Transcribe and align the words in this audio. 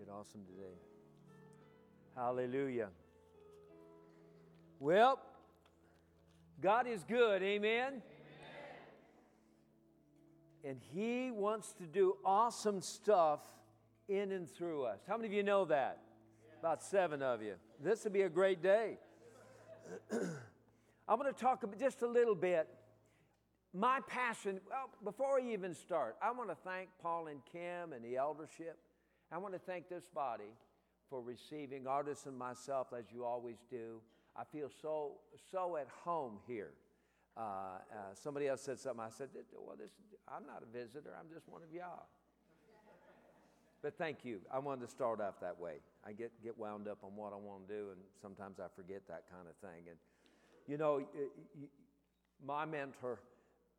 did 0.00 0.08
awesome 0.08 0.40
today. 0.46 0.78
Hallelujah. 2.16 2.88
Well, 4.78 5.20
God 6.62 6.86
is 6.86 7.04
good, 7.04 7.42
amen? 7.42 7.86
amen? 7.86 8.02
And 10.64 10.80
He 10.94 11.30
wants 11.30 11.74
to 11.74 11.84
do 11.84 12.16
awesome 12.24 12.80
stuff 12.80 13.40
in 14.08 14.32
and 14.32 14.48
through 14.48 14.84
us. 14.84 15.00
How 15.06 15.18
many 15.18 15.26
of 15.28 15.34
you 15.34 15.42
know 15.42 15.66
that? 15.66 16.00
Yeah. 16.46 16.60
About 16.60 16.82
seven 16.82 17.20
of 17.20 17.42
you. 17.42 17.56
This 17.84 18.04
will 18.04 18.12
be 18.12 18.22
a 18.22 18.30
great 18.30 18.62
day. 18.62 18.96
I'm 20.10 21.18
going 21.18 21.30
to 21.30 21.38
talk 21.38 21.62
just 21.78 22.00
a 22.00 22.08
little 22.08 22.34
bit. 22.34 22.68
My 23.74 24.00
passion, 24.08 24.60
well, 24.66 24.88
before 25.04 25.38
I 25.38 25.52
even 25.52 25.74
start, 25.74 26.16
I 26.22 26.30
want 26.30 26.48
to 26.48 26.56
thank 26.64 26.88
Paul 27.02 27.26
and 27.26 27.40
Kim 27.52 27.92
and 27.92 28.02
the 28.02 28.16
eldership. 28.16 28.78
I 29.32 29.38
want 29.38 29.54
to 29.54 29.60
thank 29.60 29.88
this 29.88 30.08
body 30.12 30.52
for 31.08 31.20
receiving 31.20 31.86
Artis 31.86 32.26
and 32.26 32.36
myself 32.36 32.88
as 32.96 33.04
you 33.12 33.24
always 33.24 33.58
do. 33.70 34.00
I 34.36 34.42
feel 34.44 34.68
so, 34.82 35.12
so 35.50 35.76
at 35.76 35.88
home 36.04 36.38
here. 36.46 36.72
Uh, 37.36 37.40
uh, 37.40 38.14
somebody 38.14 38.48
else 38.48 38.60
said 38.62 38.78
something. 38.78 39.00
I 39.00 39.10
said, 39.10 39.28
Well, 39.54 39.76
this, 39.78 39.92
I'm 40.28 40.46
not 40.46 40.62
a 40.62 40.76
visitor, 40.76 41.10
I'm 41.18 41.32
just 41.32 41.48
one 41.48 41.62
of 41.62 41.72
y'all. 41.72 42.06
But 43.82 43.96
thank 43.96 44.24
you. 44.24 44.40
I 44.52 44.58
wanted 44.58 44.84
to 44.84 44.90
start 44.90 45.20
off 45.20 45.40
that 45.40 45.58
way. 45.58 45.76
I 46.04 46.12
get, 46.12 46.30
get 46.42 46.58
wound 46.58 46.86
up 46.86 46.98
on 47.02 47.16
what 47.16 47.32
I 47.32 47.36
want 47.36 47.66
to 47.66 47.74
do, 47.74 47.88
and 47.92 48.00
sometimes 48.20 48.58
I 48.60 48.66
forget 48.76 49.02
that 49.08 49.24
kind 49.30 49.48
of 49.48 49.56
thing. 49.56 49.88
And, 49.88 49.96
you 50.66 50.76
know, 50.76 51.02
my 52.44 52.66
mentor, 52.66 53.20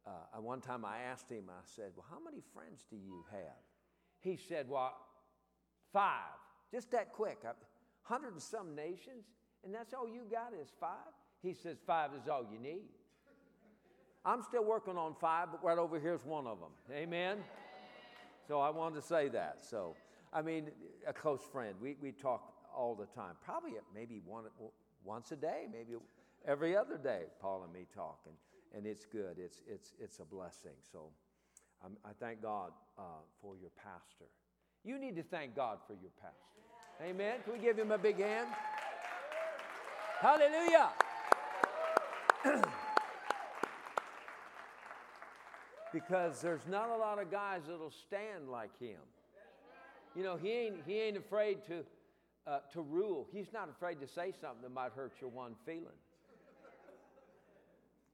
uh, 0.07 0.41
one 0.41 0.59
time 0.59 0.85
I 0.85 1.01
asked 1.11 1.29
him, 1.29 1.43
I 1.49 1.61
said, 1.75 1.91
Well, 1.95 2.05
how 2.09 2.19
many 2.23 2.41
friends 2.53 2.85
do 2.89 2.95
you 2.95 3.25
have? 3.31 3.61
He 4.21 4.37
said, 4.37 4.67
Well, 4.67 4.93
five. 5.93 6.37
Just 6.71 6.91
that 6.91 7.11
quick. 7.11 7.39
Hundred 8.03 8.33
and 8.33 8.41
some 8.41 8.75
nations, 8.75 9.25
and 9.63 9.73
that's 9.73 9.93
all 9.93 10.07
you 10.07 10.23
got 10.29 10.53
is 10.59 10.69
five? 10.79 11.13
He 11.41 11.53
says, 11.53 11.77
Five 11.85 12.11
is 12.19 12.27
all 12.27 12.45
you 12.51 12.59
need. 12.59 12.89
I'm 14.23 14.43
still 14.43 14.63
working 14.63 14.97
on 14.97 15.15
five, 15.19 15.47
but 15.51 15.63
right 15.63 15.77
over 15.77 15.99
here 15.99 16.13
is 16.13 16.23
one 16.23 16.45
of 16.45 16.59
them. 16.59 16.69
Amen? 16.91 17.37
So 18.47 18.59
I 18.59 18.69
wanted 18.69 18.95
to 18.95 19.01
say 19.01 19.29
that. 19.29 19.59
So, 19.67 19.95
I 20.31 20.41
mean, 20.41 20.69
a 21.07 21.13
close 21.13 21.41
friend. 21.51 21.75
We, 21.81 21.95
we 22.01 22.11
talk 22.11 22.53
all 22.75 22.93
the 22.93 23.07
time. 23.07 23.33
Probably 23.43 23.71
maybe 23.95 24.21
one, 24.25 24.43
once 25.03 25.31
a 25.31 25.35
day, 25.35 25.65
maybe 25.71 25.93
every 26.45 26.75
other 26.77 26.97
day, 26.97 27.23
Paul 27.41 27.63
and 27.63 27.73
me 27.73 27.87
talk. 27.93 28.19
And, 28.25 28.35
and 28.77 28.85
it's 28.85 29.05
good. 29.05 29.37
It's, 29.39 29.61
it's, 29.67 29.93
it's 29.99 30.19
a 30.19 30.25
blessing. 30.25 30.77
So 30.91 31.09
I'm, 31.83 31.97
i 32.05 32.09
thank 32.19 32.43
God 32.43 32.71
uh, 32.99 33.23
for 33.41 33.55
your 33.57 33.71
pastor. 33.83 34.25
You 34.83 34.97
need 34.97 35.15
to 35.17 35.23
thank 35.23 35.55
God 35.55 35.77
for 35.85 35.93
your 35.93 36.11
pastor. 36.21 36.37
Amen. 37.03 37.35
Can 37.43 37.53
we 37.53 37.59
give 37.59 37.77
him 37.77 37.91
a 37.91 37.97
big 37.97 38.17
hand? 38.17 38.47
Hallelujah. 40.19 40.89
because 45.93 46.41
there's 46.41 46.67
not 46.67 46.89
a 46.89 46.95
lot 46.95 47.21
of 47.21 47.29
guys 47.29 47.61
that'll 47.67 47.91
stand 47.91 48.49
like 48.49 48.77
him. 48.79 48.99
You 50.15 50.23
know, 50.23 50.37
he 50.37 50.49
ain't, 50.51 50.75
he 50.85 50.99
ain't 50.99 51.17
afraid 51.17 51.63
to, 51.67 51.83
uh, 52.47 52.59
to 52.73 52.81
rule. 52.81 53.27
He's 53.31 53.53
not 53.53 53.69
afraid 53.69 53.99
to 54.01 54.07
say 54.07 54.33
something 54.39 54.63
that 54.63 54.73
might 54.73 54.93
hurt 54.93 55.13
your 55.21 55.29
one 55.29 55.55
feeling. 55.65 55.87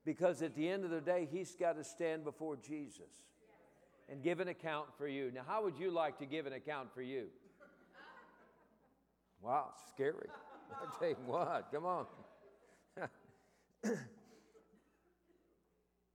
Because 0.06 0.42
at 0.42 0.56
the 0.56 0.68
end 0.70 0.86
of 0.86 0.92
the 0.92 1.02
day, 1.02 1.28
he's 1.30 1.56
got 1.56 1.78
to 1.78 1.84
stand 1.84 2.24
before 2.24 2.56
Jesus 2.56 3.10
and 4.10 4.24
give 4.24 4.40
an 4.40 4.48
account 4.48 4.88
for 4.98 5.08
you. 5.08 5.32
Now, 5.34 5.42
how 5.46 5.64
would 5.64 5.78
you 5.78 5.92
like 5.92 6.18
to 6.20 6.26
give 6.26 6.46
an 6.46 6.54
account 6.54 6.94
for 6.94 7.02
you? 7.02 7.26
Wow, 9.42 9.70
scary. 9.94 10.28
I 10.72 11.00
tell 11.00 11.10
you 11.10 11.16
what, 11.26 11.68
come 11.72 11.86
on. 11.86 12.06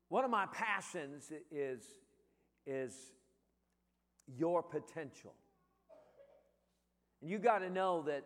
One 0.09 0.25
of 0.25 0.31
my 0.31 0.47
passions 0.47 1.33
is, 1.51 1.83
is 2.67 2.93
your 4.27 4.63
potential. 4.63 5.35
And 7.21 7.31
you 7.31 7.39
got 7.39 7.61
to 7.61 7.71
know 7.71 8.03
that 8.03 8.25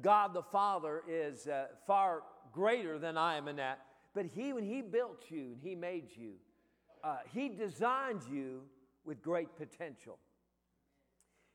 God 0.00 0.34
the 0.34 0.42
Father 0.42 1.02
is 1.08 1.46
uh, 1.46 1.66
far 1.86 2.22
greater 2.52 2.98
than 2.98 3.16
I 3.16 3.36
am 3.36 3.48
in 3.48 3.56
that. 3.56 3.80
But 4.14 4.26
He, 4.26 4.52
when 4.52 4.64
He 4.64 4.82
built 4.82 5.24
you 5.28 5.52
and 5.52 5.58
He 5.62 5.74
made 5.74 6.08
you, 6.16 6.32
uh, 7.04 7.18
He 7.32 7.48
designed 7.50 8.22
you 8.30 8.62
with 9.06 9.22
great 9.22 9.56
potential. 9.56 10.18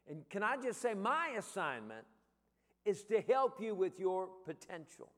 And 0.09 0.28
can 0.29 0.44
I 0.44 0.57
just 0.57 0.81
say, 0.81 0.94
my 0.94 1.29
assignment 1.38 2.06
is 2.85 3.03
to 3.03 3.22
help 3.22 3.62
you 3.62 3.75
with 3.75 4.00
your 4.00 4.29
potential. 4.45 5.09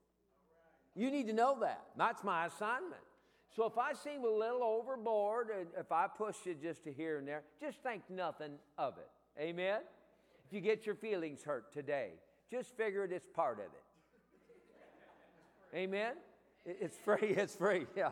You 0.96 1.10
need 1.10 1.28
to 1.28 1.34
know 1.34 1.58
that. 1.62 1.86
That's 1.98 2.24
my 2.24 2.46
assignment. 2.46 3.02
So 3.56 3.66
if 3.66 3.78
I 3.78 3.94
seem 3.94 4.24
a 4.24 4.30
little 4.30 4.64
overboard, 4.64 5.50
and 5.58 5.68
if 5.78 5.92
I 5.92 6.08
push 6.08 6.36
you 6.46 6.56
just 6.56 6.84
to 6.86 6.92
here 6.92 7.20
and 7.20 7.28
there, 7.28 7.44
just 7.62 7.82
think 7.84 8.02
nothing 8.10 8.54
of 8.78 8.96
it. 8.98 9.10
Amen? 9.40 9.82
If 10.46 10.54
you 10.54 10.60
get 10.60 10.86
your 10.86 10.96
feelings 10.96 11.44
hurt 11.44 11.72
today, 11.74 12.10
just 12.52 12.76
figure 12.76 13.04
it 13.04 13.12
is 13.12 13.24
part 13.36 13.60
of 13.60 13.66
it. 13.66 13.84
Amen? 15.76 16.14
It's 16.66 16.98
free. 17.06 17.30
It's 17.30 17.56
free. 17.56 17.86
Yeah. 17.96 18.12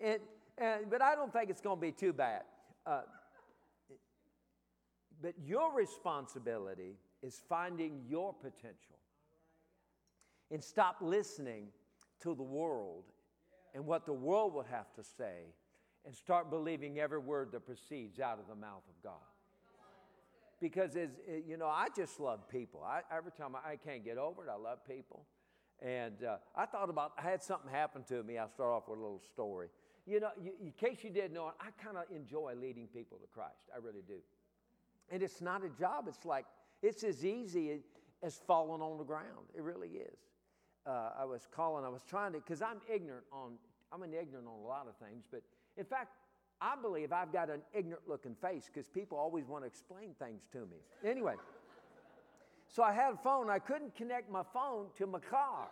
It, 0.00 0.22
and, 0.56 0.90
but 0.90 1.02
I 1.02 1.14
don't 1.14 1.32
think 1.32 1.50
it's 1.50 1.60
going 1.60 1.76
to 1.76 1.80
be 1.80 1.92
too 1.92 2.12
bad. 2.12 2.42
Uh, 2.86 3.02
but 5.22 5.34
your 5.44 5.74
responsibility 5.74 6.96
is 7.22 7.40
finding 7.48 8.00
your 8.08 8.32
potential 8.32 8.98
and 10.50 10.62
stop 10.62 10.96
listening 11.00 11.68
to 12.20 12.34
the 12.34 12.42
world 12.42 13.04
and 13.74 13.84
what 13.84 14.06
the 14.06 14.12
world 14.12 14.54
would 14.54 14.66
have 14.66 14.92
to 14.94 15.02
say 15.02 15.52
and 16.06 16.14
start 16.14 16.50
believing 16.50 16.98
every 16.98 17.18
word 17.18 17.52
that 17.52 17.66
proceeds 17.66 18.18
out 18.20 18.38
of 18.38 18.46
the 18.48 18.54
mouth 18.54 18.82
of 18.88 19.02
God. 19.02 19.12
Because, 20.60 20.96
as, 20.96 21.10
you 21.46 21.56
know, 21.56 21.68
I 21.68 21.86
just 21.94 22.18
love 22.18 22.48
people. 22.48 22.82
I, 22.84 23.02
every 23.16 23.30
time 23.30 23.54
I, 23.54 23.72
I, 23.72 23.76
can't 23.76 24.04
get 24.04 24.18
over 24.18 24.44
it, 24.44 24.50
I 24.50 24.56
love 24.56 24.78
people. 24.88 25.24
And 25.80 26.24
uh, 26.24 26.38
I 26.56 26.66
thought 26.66 26.90
about, 26.90 27.12
I 27.16 27.22
had 27.22 27.42
something 27.42 27.70
happen 27.70 28.02
to 28.08 28.24
me. 28.24 28.38
I'll 28.38 28.48
start 28.48 28.70
off 28.70 28.88
with 28.88 28.98
a 28.98 29.02
little 29.02 29.22
story. 29.32 29.68
You 30.04 30.18
know, 30.18 30.30
you, 30.42 30.52
in 30.60 30.72
case 30.72 31.04
you 31.04 31.10
didn't 31.10 31.34
know, 31.34 31.52
I 31.60 31.70
kind 31.82 31.96
of 31.96 32.04
enjoy 32.14 32.54
leading 32.60 32.88
people 32.88 33.18
to 33.18 33.26
Christ. 33.32 33.70
I 33.72 33.78
really 33.78 34.02
do. 34.06 34.16
And 35.10 35.22
it's 35.22 35.40
not 35.40 35.64
a 35.64 35.68
job, 35.68 36.06
it's 36.08 36.24
like, 36.24 36.44
it's 36.82 37.02
as 37.02 37.24
easy 37.24 37.80
as 38.22 38.40
falling 38.46 38.82
on 38.82 38.98
the 38.98 39.04
ground. 39.04 39.46
It 39.54 39.62
really 39.62 39.88
is 39.88 40.18
uh, 40.88 41.10
I 41.18 41.24
was 41.24 41.46
calling, 41.54 41.84
I 41.84 41.88
was 41.88 42.02
trying 42.08 42.32
to, 42.32 42.38
because 42.38 42.62
I'm 42.62 42.80
ignorant 42.92 43.24
on, 43.32 43.52
I'm 43.92 44.02
an 44.02 44.14
ignorant 44.14 44.46
on 44.46 44.64
a 44.64 44.66
lot 44.66 44.86
of 44.88 44.96
things, 45.06 45.24
but 45.30 45.42
in 45.76 45.84
fact, 45.84 46.08
I 46.60 46.74
believe 46.80 47.12
I've 47.12 47.32
got 47.32 47.50
an 47.50 47.60
ignorant 47.72 48.08
looking 48.08 48.34
face 48.34 48.68
because 48.72 48.88
people 48.88 49.18
always 49.18 49.46
want 49.46 49.62
to 49.62 49.66
explain 49.66 50.14
things 50.18 50.42
to 50.52 50.60
me. 50.60 50.78
Anyway, 51.04 51.34
so 52.68 52.82
I 52.82 52.92
had 52.92 53.14
a 53.14 53.16
phone, 53.16 53.50
I 53.50 53.58
couldn't 53.58 53.94
connect 53.94 54.30
my 54.30 54.42
phone 54.52 54.86
to 54.96 55.06
my 55.06 55.20
car, 55.20 55.68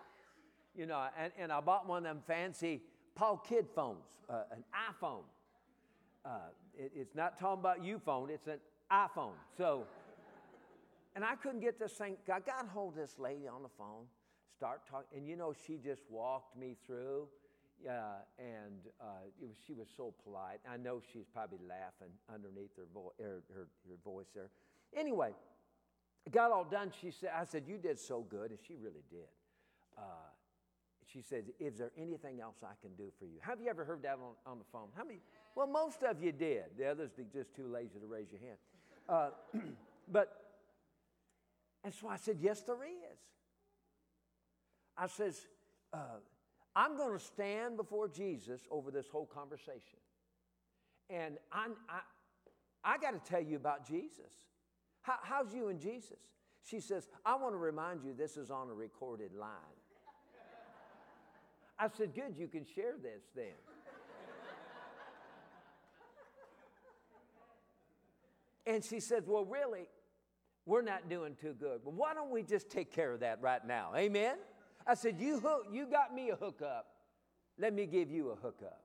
you 0.77 0.87
know, 0.87 1.07
and, 1.19 1.33
and 1.39 1.51
I 1.51 1.61
bought 1.61 1.89
one 1.89 2.05
of 2.07 2.15
them 2.15 2.23
fancy 2.27 2.83
Paul 3.15 3.39
Kidd 3.39 3.67
phones, 3.75 4.05
uh, 4.29 4.43
an 4.53 4.63
iPhone. 4.93 5.23
Uh, 6.25 6.51
it, 6.79 6.93
it's 6.95 7.15
not 7.15 7.39
talking 7.39 7.61
about 7.61 7.83
you 7.83 7.99
phone, 7.99 8.29
it's 8.31 8.47
an 8.47 8.59
iPhone. 8.91 9.35
So, 9.57 9.85
and 11.15 11.25
I 11.25 11.35
couldn't 11.37 11.61
get 11.61 11.79
this 11.79 11.93
thing, 11.93 12.17
I 12.33 12.41
got 12.41 12.69
hold 12.69 12.95
of 12.95 13.01
this 13.01 13.19
lady 13.19 13.49
on 13.49 13.63
the 13.63 13.71
phone 13.79 14.07
start 14.57 14.83
talking. 14.91 15.19
And 15.19 15.29
you 15.29 15.37
know, 15.37 15.53
she 15.67 15.77
just 15.77 16.03
walked 16.11 16.57
me 16.57 16.77
through. 16.87 17.29
And 18.39 18.81
uh, 19.01 19.29
was, 19.39 19.51
she 19.67 19.75
was 19.75 19.87
so 19.97 20.15
polite. 20.25 20.61
I 20.69 20.77
know 20.77 21.01
she's 21.13 21.27
probably 21.33 21.59
laughing 21.69 22.13
underneath 22.33 22.75
her, 22.77 22.87
vo- 22.93 23.13
her, 23.21 23.43
her, 23.55 23.69
her 23.89 23.97
voice 24.03 24.27
there. 24.35 24.51
Anyway, 24.97 25.33
got 26.33 26.51
all 26.53 26.65
done. 26.65 26.91
She 27.01 27.11
said, 27.11 27.31
I 27.37 27.45
said, 27.45 27.65
You 27.67 27.77
did 27.77 27.99
so 27.99 28.25
good. 28.29 28.51
And 28.51 28.59
she 28.67 28.75
really 28.75 29.05
did. 29.11 29.29
Uh, 29.99 30.01
she 31.13 31.21
said, 31.21 31.45
Is 31.61 31.77
there 31.77 31.93
anything 31.99 32.41
else 32.41 32.57
I 32.63 32.75
can 32.81 32.95
do 32.97 33.13
for 33.19 33.27
you? 33.27 33.39
Have 33.43 33.61
you 33.61 33.69
ever 33.69 33.85
heard 33.85 34.03
that 34.03 34.15
on, 34.15 34.51
on 34.51 34.59
the 34.59 34.65
phone? 34.73 34.89
How 34.97 35.05
many? 35.05 35.21
Well, 35.55 35.67
most 35.67 36.03
of 36.03 36.23
you 36.23 36.33
did. 36.33 36.65
The 36.79 36.91
others 36.91 37.11
are 37.19 37.25
just 37.31 37.55
too 37.55 37.67
lazy 37.67 37.99
to 38.01 38.07
raise 38.07 38.33
your 38.33 38.41
hand. 38.41 38.57
Uh, 39.09 39.31
but, 40.11 40.33
and 41.85 41.95
so 41.95 42.09
I 42.09 42.17
said, 42.17 42.39
Yes, 42.41 42.63
there 42.63 42.85
is. 42.85 43.19
I 44.99 45.07
says, 45.09 45.47
uh, 45.93 46.19
I'm 46.75 46.97
going 46.97 47.19
to 47.19 47.25
stand 47.25 47.77
before 47.77 48.09
Jesus 48.09 48.61
over 48.71 48.91
this 48.91 49.09
whole 49.09 49.27
conversation. 49.27 49.99
And 51.11 51.37
I'm, 51.53 51.73
I, 51.89 52.01
I 52.85 52.99
got 52.99 53.13
to 53.13 53.31
tell 53.31 53.43
you 53.43 53.57
about 53.57 53.87
Jesus. 53.87 54.33
How, 55.03 55.17
how's 55.23 55.55
you 55.55 55.69
and 55.69 55.81
Jesus? 55.81 56.19
She 56.69 56.81
says, 56.81 57.09
I 57.25 57.37
want 57.37 57.55
to 57.55 57.59
remind 57.59 58.03
you 58.03 58.13
this 58.13 58.37
is 58.37 58.51
on 58.51 58.69
a 58.69 58.75
recorded 58.75 59.33
line. 59.35 59.51
I 61.79 61.89
said, 61.97 62.15
Good, 62.15 62.37
you 62.37 62.49
can 62.49 62.65
share 62.65 62.95
this 63.01 63.23
then. 63.35 63.55
And 68.67 68.85
she 68.85 69.01
says, 69.01 69.25
Well, 69.27 69.45
really, 69.45 69.89
we're 70.65 70.83
not 70.83 71.09
doing 71.09 71.37
too 71.41 71.55
good. 71.59 71.81
But 71.85 71.95
why 71.95 72.15
don't 72.15 72.31
we 72.31 72.43
just 72.43 72.69
take 72.69 72.93
care 72.93 73.13
of 73.13 73.21
that 73.21 73.41
right 73.41 73.65
now? 73.67 73.93
Amen? 73.97 74.37
I 74.87 74.95
said, 74.95 75.21
You, 75.21 75.41
hook, 75.41 75.67
you 75.73 75.87
got 75.87 76.15
me 76.15 76.31
a 76.31 76.37
hookup. 76.37 76.87
Let 77.59 77.73
me 77.73 77.87
give 77.87 78.11
you 78.11 78.31
a 78.31 78.35
hookup. 78.35 78.81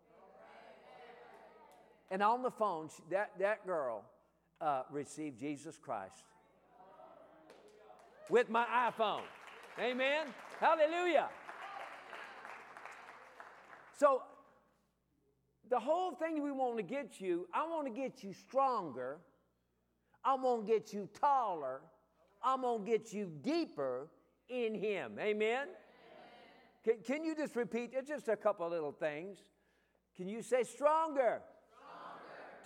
And 2.09 2.21
on 2.21 2.43
the 2.43 2.51
phone, 2.51 2.89
that, 3.09 3.31
that 3.39 3.65
girl 3.65 4.03
uh, 4.59 4.83
received 4.91 5.39
Jesus 5.39 5.77
Christ 5.77 6.23
with 8.29 8.49
my 8.49 8.65
iPhone. 8.91 9.21
Amen? 9.79 10.27
Hallelujah. 10.59 11.29
So, 13.97 14.23
the 15.69 15.79
whole 15.79 16.11
thing 16.11 16.43
we 16.43 16.51
want 16.51 16.77
to 16.77 16.83
get 16.83 17.21
you, 17.21 17.47
I 17.53 17.65
want 17.65 17.87
to 17.87 17.93
get 17.93 18.23
you 18.23 18.33
stronger. 18.33 19.19
I'm 20.23 20.41
going 20.41 20.65
to 20.65 20.71
get 20.71 20.93
you 20.93 21.09
taller. 21.19 21.81
I'm 22.43 22.61
going 22.61 22.85
to 22.85 22.89
get 22.89 23.13
you 23.13 23.31
deeper 23.41 24.07
in 24.49 24.75
Him. 24.75 25.13
Amen? 25.19 25.67
Can, 26.83 26.95
can, 27.05 27.23
you 27.23 27.35
just 27.35 27.55
repeat? 27.55 27.93
Just 28.07 28.27
a 28.27 28.35
couple 28.35 28.67
little 28.69 28.91
things. 28.91 29.37
Can 30.15 30.27
you 30.27 30.41
say 30.41 30.63
stronger? 30.63 31.41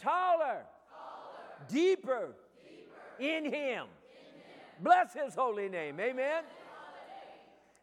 taller, 0.01 0.65
taller 0.89 1.69
deeper, 1.69 2.35
deeper, 2.63 3.37
in, 3.37 3.45
him. 3.45 3.53
in 3.53 3.53
Him. 3.53 3.85
Bless 4.81 5.13
His 5.13 5.35
holy 5.35 5.69
name. 5.69 5.99
Amen. 5.99 6.43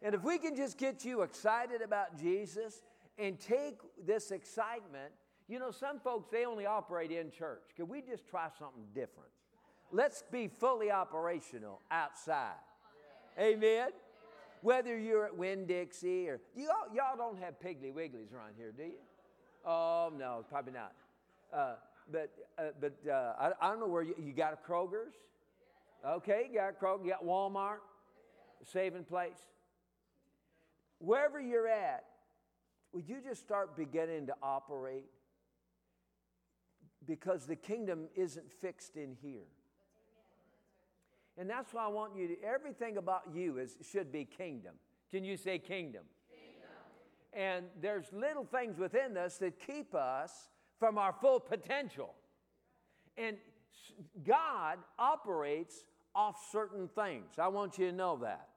And 0.01 0.13
if 0.13 0.23
we 0.23 0.37
can 0.37 0.55
just 0.55 0.77
get 0.77 1.05
you 1.05 1.21
excited 1.21 1.81
about 1.81 2.19
Jesus 2.19 2.83
and 3.17 3.39
take 3.39 3.79
this 4.05 4.31
excitement, 4.31 5.13
you 5.47 5.59
know, 5.59 5.71
some 5.71 5.99
folks, 5.99 6.29
they 6.29 6.45
only 6.45 6.65
operate 6.65 7.11
in 7.11 7.31
church. 7.31 7.71
Can 7.75 7.87
we 7.87 8.01
just 8.01 8.27
try 8.27 8.47
something 8.59 8.83
different? 8.93 9.29
Let's 9.93 10.23
be 10.31 10.47
fully 10.47 10.89
operational 10.89 11.79
outside. 11.91 12.55
Amen. 13.39 13.89
Whether 14.61 14.97
you're 14.97 15.25
at 15.25 15.37
Winn 15.37 15.67
Dixie 15.67 16.27
or 16.27 16.41
you 16.55 16.69
all, 16.69 16.93
y'all 16.95 17.15
don't 17.15 17.37
have 17.39 17.59
Piggly 17.59 17.93
Wigglies 17.93 18.33
around 18.33 18.53
here, 18.57 18.73
do 18.75 18.83
you? 18.83 18.93
Oh 19.63 20.11
no, 20.17 20.45
probably 20.49 20.73
not. 20.73 20.93
Uh, 21.53 21.75
but 22.11 22.31
uh, 22.57 22.63
but 22.81 22.93
uh, 23.07 23.33
I, 23.39 23.51
I, 23.61 23.69
don't 23.69 23.79
know 23.79 23.87
where 23.87 24.01
you, 24.01 24.15
you 24.19 24.33
got 24.33 24.53
a 24.53 24.71
Kroger's. 24.71 25.13
Okay, 26.05 26.47
you 26.51 26.57
got 26.57 26.79
Kroger, 26.79 27.05
you 27.05 27.11
got 27.11 27.23
Walmart, 27.23 27.77
saving 28.63 29.03
place. 29.03 29.37
Wherever 30.97 31.39
you're 31.39 31.67
at, 31.67 32.03
would 32.93 33.07
you 33.07 33.17
just 33.23 33.41
start 33.41 33.77
beginning 33.77 34.25
to 34.27 34.33
operate? 34.41 35.05
Because 37.05 37.45
the 37.45 37.55
kingdom 37.55 38.07
isn't 38.15 38.51
fixed 38.59 38.95
in 38.95 39.17
here. 39.21 39.45
And 41.37 41.49
that's 41.49 41.73
why 41.73 41.85
I 41.85 41.87
want 41.87 42.15
you 42.15 42.27
to, 42.27 42.43
everything 42.43 42.97
about 42.97 43.23
you 43.33 43.57
is, 43.57 43.77
should 43.91 44.11
be 44.11 44.25
kingdom. 44.25 44.73
Can 45.09 45.23
you 45.23 45.35
say 45.35 45.57
kingdom? 45.57 46.03
kingdom? 46.29 46.69
And 47.33 47.65
there's 47.81 48.05
little 48.13 48.45
things 48.45 48.77
within 48.77 49.17
us 49.17 49.37
that 49.39 49.59
keep 49.59 49.95
us 49.95 50.49
from 50.79 50.97
our 50.97 51.13
full 51.13 51.39
potential. 51.39 52.13
And 53.17 53.37
God 54.25 54.77
operates 54.99 55.85
off 56.15 56.47
certain 56.51 56.87
things. 56.87 57.39
I 57.39 57.47
want 57.47 57.77
you 57.77 57.87
to 57.89 57.95
know 57.95 58.17
that. 58.21 58.49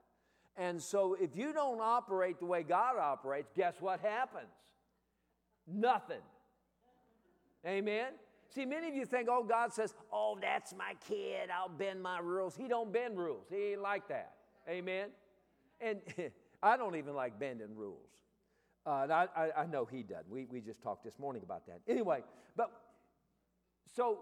And 0.57 0.83
so 0.83 1.17
if 1.21 1.37
you 1.37 1.53
don't 1.53 1.81
operate 1.81 2.39
the 2.39 2.47
way 2.47 2.63
God 2.63 2.97
operates, 2.99 3.51
guess 3.55 3.75
what 3.81 4.01
happens? 4.01 4.49
Nothing. 5.67 6.23
Amen? 7.67 8.13
See, 8.57 8.65
many 8.65 8.89
of 8.89 8.95
you 8.95 9.05
think, 9.05 9.29
oh, 9.31 9.45
God 9.45 9.75
says, 9.75 9.93
oh, 10.11 10.39
that's 10.41 10.75
my 10.75 10.95
kid. 11.07 11.51
I'll 11.55 11.69
bend 11.69 12.03
my 12.03 12.21
rules. 12.21 12.57
He 12.57 12.69
don't 12.69 12.91
bend 12.91 13.19
rules. 13.19 13.45
He 13.51 13.73
ain't 13.73 13.83
like 13.83 14.09
that. 14.09 14.33
Amen? 14.67 15.11
And 15.79 16.01
I 16.63 16.79
don't 16.79 16.97
even 16.97 17.15
like 17.15 17.39
bending 17.39 17.77
rules. 17.77 18.09
Uh, 18.87 19.09
I, 19.11 19.27
I, 19.37 19.51
I, 19.59 19.67
know 19.67 19.85
he 19.85 20.03
doesn't. 20.03 20.31
We, 20.31 20.47
we 20.51 20.63
just 20.63 20.81
talked 20.81 21.05
this 21.05 21.19
morning 21.19 21.43
about 21.45 21.67
that. 21.67 21.81
Anyway, 21.87 22.23
but 22.57 22.71
so 23.95 24.21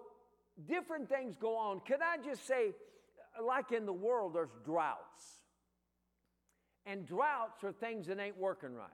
different 0.66 1.08
things 1.08 1.36
go 1.36 1.56
on. 1.56 1.78
Can 1.86 1.98
I 2.02 2.16
just 2.20 2.44
say, 2.44 2.72
like 3.40 3.70
in 3.70 3.86
the 3.86 3.92
world, 3.92 4.34
there's 4.34 4.56
droughts. 4.64 5.38
And 6.86 7.06
droughts 7.06 7.62
are 7.62 7.70
things 7.70 8.08
that 8.08 8.18
ain't 8.18 8.36
working 8.36 8.74
right. 8.74 8.88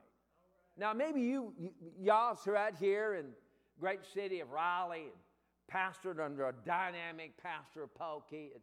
Now, 0.77 0.93
maybe 0.93 1.21
you, 1.21 1.53
y'all 1.99 2.37
are 2.45 2.55
out 2.55 2.75
here 2.79 3.15
in 3.15 3.25
great 3.79 4.05
city 4.13 4.39
of 4.41 4.51
Raleigh 4.51 5.05
and 5.05 5.11
pastored 5.73 6.23
under 6.23 6.47
a 6.47 6.53
dynamic 6.65 7.31
pastor 7.41 7.87
Pokey, 7.87 8.51
and, 8.53 8.61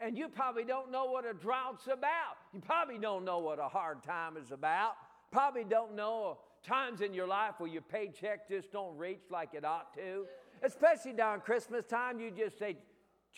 and 0.00 0.18
you 0.18 0.28
probably 0.28 0.64
don't 0.64 0.90
know 0.90 1.06
what 1.06 1.24
a 1.24 1.32
drought's 1.32 1.86
about. 1.86 2.36
You 2.52 2.60
probably 2.60 2.98
don't 2.98 3.24
know 3.24 3.38
what 3.38 3.58
a 3.58 3.68
hard 3.68 4.02
time 4.02 4.36
is 4.36 4.50
about. 4.50 4.94
Probably 5.30 5.64
don't 5.64 5.94
know 5.94 6.38
times 6.66 7.00
in 7.00 7.14
your 7.14 7.26
life 7.26 7.54
where 7.58 7.70
your 7.70 7.82
paycheck 7.82 8.48
just 8.48 8.70
don't 8.72 8.96
reach 8.96 9.22
like 9.30 9.54
it 9.54 9.64
ought 9.64 9.94
to. 9.94 10.26
Especially 10.62 11.12
down 11.12 11.40
Christmas 11.40 11.84
time, 11.86 12.20
you 12.20 12.30
just 12.30 12.58
say, 12.58 12.76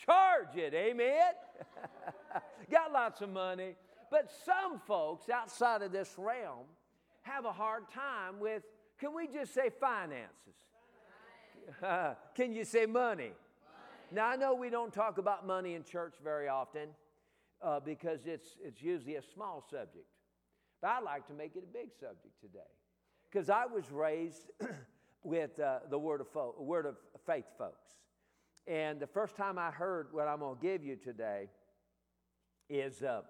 charge 0.05 0.55
it, 0.55 0.73
amen? 0.73 1.33
Got 2.71 2.91
lots 2.91 3.21
of 3.21 3.29
money. 3.29 3.75
But 4.11 4.31
some 4.45 4.79
folks 4.79 5.29
outside 5.29 5.81
of 5.81 5.91
this 5.91 6.13
realm 6.17 6.65
have 7.21 7.45
a 7.45 7.51
hard 7.51 7.89
time 7.89 8.39
with, 8.39 8.63
can 8.99 9.15
we 9.15 9.27
just 9.27 9.53
say 9.53 9.69
finances? 9.79 10.55
Can 12.35 12.53
you 12.53 12.63
say 12.65 12.85
money? 12.85 13.23
money? 13.23 13.31
Now, 14.11 14.27
I 14.27 14.35
know 14.35 14.53
we 14.55 14.69
don't 14.69 14.93
talk 14.93 15.17
about 15.17 15.45
money 15.45 15.73
in 15.73 15.83
church 15.83 16.15
very 16.23 16.47
often 16.47 16.89
uh, 17.61 17.79
because 17.79 18.21
it's, 18.25 18.57
it's 18.63 18.81
usually 18.81 19.15
a 19.15 19.21
small 19.21 19.63
subject. 19.69 20.05
But 20.81 20.89
I'd 20.89 21.03
like 21.03 21.27
to 21.27 21.33
make 21.33 21.55
it 21.55 21.63
a 21.63 21.73
big 21.73 21.89
subject 21.99 22.39
today 22.41 22.59
because 23.31 23.49
I 23.49 23.65
was 23.65 23.91
raised 23.91 24.51
with 25.23 25.59
uh, 25.59 25.79
the 25.89 25.97
word 25.97 26.21
of, 26.21 26.27
word 26.57 26.85
of 26.85 26.95
faith 27.25 27.45
folks. 27.57 27.81
And 28.67 28.99
the 28.99 29.07
first 29.07 29.35
time 29.35 29.57
I 29.57 29.71
heard 29.71 30.07
what 30.11 30.27
I'm 30.27 30.39
going 30.39 30.57
to 30.57 30.61
give 30.61 30.83
you 30.83 30.95
today 30.95 31.49
is 32.69 33.03
uh, 33.03 33.21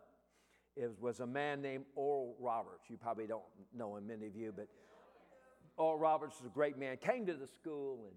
it 0.76 0.92
was 1.00 1.20
a 1.20 1.28
man 1.28 1.62
named 1.62 1.86
Oral 1.96 2.36
Roberts. 2.40 2.90
You 2.90 2.98
probably 2.98 3.28
don't 3.28 3.44
know 3.74 3.98
him, 3.98 4.08
many 4.08 4.28
of 4.28 4.36
you, 4.36 4.54
but 4.56 4.68
Oral 5.78 6.00
Roberts 6.00 6.40
is 6.40 6.46
a 6.46 6.50
great 6.50 6.78
man. 6.78 6.98
Came 6.98 7.26
to 7.26 7.34
the 7.34 7.48
school 7.48 8.06
and, 8.06 8.16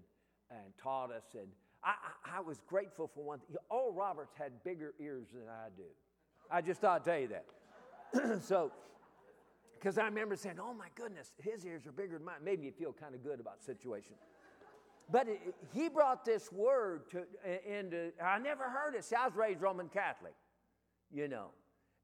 and 0.51 0.73
taught 0.81 1.11
us, 1.11 1.23
and 1.33 1.47
I, 1.83 1.93
I, 2.25 2.37
I 2.37 2.41
was 2.41 2.59
grateful 2.67 3.09
for 3.13 3.23
one 3.23 3.39
thing. 3.39 3.55
Oral 3.69 3.93
Roberts 3.93 4.33
had 4.37 4.63
bigger 4.63 4.93
ears 4.99 5.27
than 5.33 5.43
I 5.47 5.69
do. 5.75 5.83
I 6.51 6.61
just 6.61 6.81
thought 6.81 7.01
I'd 7.01 7.05
tell 7.05 7.19
you 7.19 7.29
that. 7.29 8.43
so, 8.43 8.71
because 9.77 9.97
I 9.97 10.05
remember 10.05 10.35
saying, 10.35 10.57
"Oh 10.59 10.73
my 10.73 10.87
goodness, 10.95 11.31
his 11.37 11.65
ears 11.65 11.85
are 11.85 11.91
bigger 11.91 12.17
than 12.17 12.25
mine." 12.25 12.43
Made 12.43 12.59
me 12.59 12.71
feel 12.71 12.93
kind 12.93 13.15
of 13.15 13.23
good 13.23 13.39
about 13.39 13.59
the 13.59 13.65
situation. 13.65 14.15
But 15.11 15.27
it, 15.27 15.55
he 15.73 15.89
brought 15.89 16.25
this 16.25 16.51
word 16.51 17.09
to 17.11 17.23
into. 17.65 18.11
I 18.23 18.39
never 18.39 18.63
heard 18.63 18.95
it. 18.95 19.03
See, 19.03 19.15
I 19.15 19.25
was 19.25 19.35
raised 19.35 19.61
Roman 19.61 19.89
Catholic, 19.89 20.33
you 21.11 21.27
know, 21.27 21.47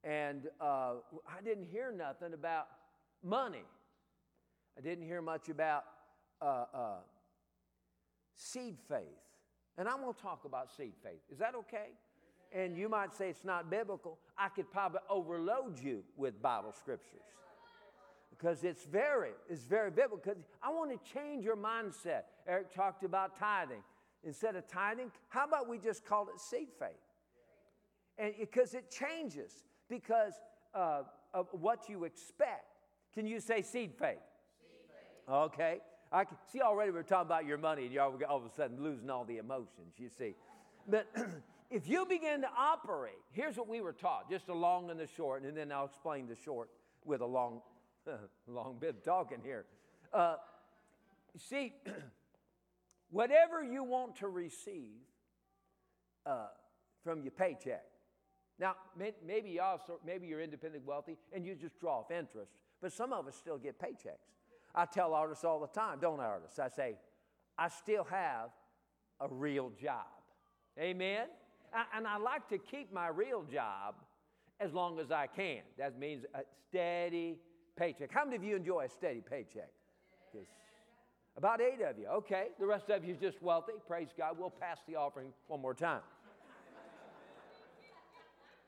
and 0.03 0.47
uh, 0.61 0.93
I 1.27 1.41
didn't 1.43 1.65
hear 1.65 1.91
nothing 1.91 2.33
about 2.33 2.67
money. 3.23 3.65
I 4.77 4.81
didn't 4.81 5.05
hear 5.05 5.21
much 5.21 5.49
about 5.49 5.85
uh, 6.41 6.65
uh, 6.73 6.95
seed 8.35 8.77
faith. 8.87 9.01
And 9.77 9.87
I'm 9.87 10.01
going 10.01 10.13
to 10.13 10.21
talk 10.21 10.45
about 10.45 10.71
seed 10.75 10.93
faith. 11.03 11.19
Is 11.31 11.39
that 11.39 11.55
okay? 11.55 11.89
And 12.53 12.77
you 12.77 12.87
might 12.87 13.13
say 13.13 13.29
it's 13.29 13.43
not 13.43 13.69
biblical. 13.69 14.17
I 14.37 14.49
could 14.49 14.71
probably 14.71 15.01
overload 15.09 15.79
you 15.79 16.03
with 16.15 16.41
Bible 16.41 16.71
scriptures 16.71 17.21
because 18.29 18.63
it's 18.63 18.85
very, 18.85 19.31
it's 19.49 19.63
very 19.63 19.91
biblical. 19.91 20.17
Because 20.17 20.43
I 20.61 20.69
want 20.69 20.91
to 20.91 21.13
change 21.13 21.43
your 21.43 21.57
mindset. 21.57 22.23
Eric 22.47 22.73
talked 22.73 23.03
about 23.03 23.37
tithing. 23.37 23.83
Instead 24.23 24.55
of 24.55 24.67
tithing, 24.67 25.11
how 25.29 25.45
about 25.45 25.69
we 25.69 25.77
just 25.77 26.05
call 26.05 26.27
it 26.29 26.39
seed 26.39 26.69
faith? 26.79 26.89
And 28.17 28.33
because 28.39 28.73
it 28.73 28.89
changes 28.89 29.51
because 29.89 30.33
uh, 30.73 31.03
of 31.33 31.47
what 31.51 31.89
you 31.89 32.05
expect. 32.05 32.79
Can 33.13 33.27
you 33.27 33.39
say 33.39 33.61
seed 33.61 33.93
faith? 33.93 34.17
Seed 34.59 34.87
faith. 34.87 35.33
Okay. 35.33 35.79
I 36.11 36.23
can, 36.23 36.37
see 36.51 36.61
already 36.61 36.91
we're 36.91 37.03
talking 37.03 37.27
about 37.27 37.45
your 37.45 37.57
money 37.57 37.83
and 37.83 37.91
you're 37.91 38.03
all 38.03 38.37
of 38.37 38.45
a 38.45 38.49
sudden 38.49 38.81
losing 38.81 39.09
all 39.09 39.25
the 39.25 39.37
emotions, 39.37 39.95
you 39.97 40.09
see. 40.09 40.35
But 40.87 41.07
if 41.71 41.87
you 41.87 42.05
begin 42.05 42.41
to 42.41 42.49
operate, 42.57 43.13
here's 43.31 43.57
what 43.57 43.67
we 43.67 43.81
were 43.81 43.93
taught, 43.93 44.29
just 44.29 44.49
a 44.49 44.53
long 44.53 44.89
and 44.89 44.99
the 44.99 45.07
short, 45.07 45.43
and 45.43 45.57
then 45.57 45.71
I'll 45.71 45.85
explain 45.85 46.27
the 46.27 46.35
short 46.35 46.69
with 47.03 47.21
a 47.21 47.25
long, 47.25 47.61
long 48.47 48.77
bit 48.79 48.89
of 48.91 49.03
talking 49.03 49.39
here. 49.43 49.65
Uh, 50.13 50.35
see, 51.37 51.73
whatever 53.09 53.63
you 53.63 53.83
want 53.83 54.17
to 54.17 54.27
receive 54.27 55.01
uh, 56.25 56.47
from 57.03 57.21
your 57.23 57.31
paycheck, 57.31 57.83
now, 58.59 58.75
maybe 59.25 59.59
also, 59.59 59.99
maybe 60.05 60.27
you're 60.27 60.41
independent 60.41 60.85
wealthy 60.85 61.17
and 61.33 61.45
you 61.45 61.55
just 61.55 61.77
draw 61.79 61.99
off 61.99 62.11
interest, 62.11 62.51
but 62.81 62.93
some 62.93 63.11
of 63.11 63.27
us 63.27 63.35
still 63.35 63.57
get 63.57 63.79
paychecks. 63.79 64.31
I 64.75 64.85
tell 64.85 65.13
Artis 65.13 65.43
all 65.43 65.59
the 65.59 65.67
time, 65.67 65.99
don't 65.99 66.19
I, 66.19 66.25
Artis? 66.25 66.59
I 66.59 66.67
say, 66.67 66.95
I 67.57 67.69
still 67.69 68.03
have 68.03 68.49
a 69.21 69.27
real 69.29 69.71
job. 69.81 70.05
Amen? 70.79 71.27
and 71.93 72.07
I 72.07 72.17
like 72.17 72.47
to 72.49 72.57
keep 72.57 72.93
my 72.93 73.07
real 73.07 73.43
job 73.43 73.95
as 74.59 74.73
long 74.73 74.99
as 74.99 75.11
I 75.11 75.27
can. 75.27 75.61
That 75.77 75.99
means 75.99 76.23
a 76.33 76.41
steady 76.69 77.37
paycheck. 77.77 78.11
How 78.11 78.23
many 78.23 78.37
of 78.37 78.43
you 78.43 78.55
enjoy 78.55 78.85
a 78.85 78.89
steady 78.89 79.21
paycheck? 79.21 79.71
Just 80.31 80.51
about 81.37 81.59
eight 81.59 81.81
of 81.81 81.97
you. 81.99 82.07
Okay. 82.07 82.47
The 82.59 82.65
rest 82.65 82.89
of 82.89 83.03
you 83.03 83.15
just 83.15 83.41
wealthy. 83.41 83.73
Praise 83.87 84.09
God. 84.17 84.37
We'll 84.39 84.49
pass 84.49 84.79
the 84.87 84.95
offering 84.95 85.33
one 85.47 85.61
more 85.61 85.73
time. 85.73 86.01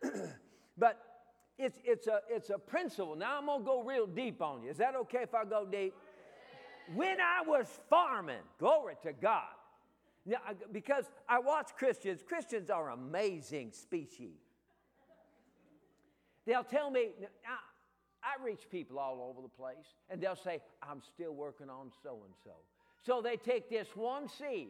but 0.78 1.07
it's, 1.58 1.80
it's, 1.84 2.08
a, 2.08 2.22
it's 2.30 2.50
a 2.50 2.58
principle. 2.58 3.16
Now 3.16 3.38
I'm 3.38 3.46
going 3.46 3.60
to 3.62 3.66
go 3.66 3.84
real 3.84 4.08
deep 4.08 4.42
on 4.42 4.64
you. 4.64 4.70
Is 4.70 4.78
that 4.78 4.96
okay 4.96 5.20
if 5.24 5.34
I 5.34 5.46
go 5.46 5.66
deep? 5.66 5.94
When 6.94 7.18
I 7.20 7.42
was 7.46 7.68
farming, 7.90 8.44
glory 8.60 8.96
to 9.04 9.14
God, 9.14 9.44
now, 10.26 10.40
because 10.72 11.06
I 11.28 11.40
watch 11.40 11.70
Christians, 11.78 12.22
Christians 12.26 12.70
are 12.70 12.90
amazing 12.90 13.72
species. 13.72 14.40
They'll 16.46 16.66
tell 16.66 16.92
me, 16.92 17.10
I, 17.46 18.38
I 18.40 18.44
reach 18.44 18.70
people 18.70 19.00
all 19.00 19.30
over 19.30 19.42
the 19.42 19.50
place, 19.50 19.88
and 20.10 20.22
they'll 20.22 20.36
say, 20.36 20.60
I'm 20.84 21.02
still 21.02 21.34
working 21.34 21.70
on 21.70 21.92
so 22.04 22.20
and 22.26 22.34
so. 22.44 22.52
So 23.06 23.22
they 23.22 23.38
take 23.38 23.70
this 23.70 23.88
one 23.96 24.28
seed 24.28 24.70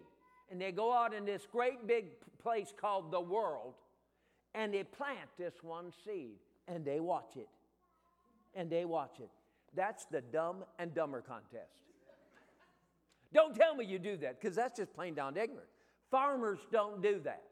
and 0.52 0.62
they 0.62 0.72
go 0.72 0.94
out 0.94 1.14
in 1.14 1.26
this 1.26 1.48
great 1.52 1.88
big 1.88 2.06
place 2.42 2.72
called 2.80 3.12
the 3.12 3.20
world 3.20 3.74
and 4.54 4.74
they 4.74 4.84
plant 4.84 5.30
this 5.38 5.56
one 5.62 5.92
seed 6.06 6.38
and 6.68 6.86
they 6.86 7.00
watch 7.00 7.36
it. 7.36 7.48
And 8.56 8.70
they 8.70 8.86
watch 8.86 9.20
it. 9.20 9.30
That's 9.76 10.06
the 10.06 10.22
dumb 10.22 10.64
and 10.80 10.94
dumber 10.94 11.22
contest. 11.22 11.84
Don't 13.34 13.56
tell 13.56 13.76
me 13.76 13.86
you 13.86 14.00
do 14.00 14.18
that 14.18 14.40
because 14.40 14.56
that's 14.56 14.80
just 14.80 14.94
plain 14.94 15.14
down 15.14 15.38
ignorant. 15.38 15.68
Farmers 16.10 16.60
don't 16.72 17.02
do 17.02 17.20
that. 17.24 17.44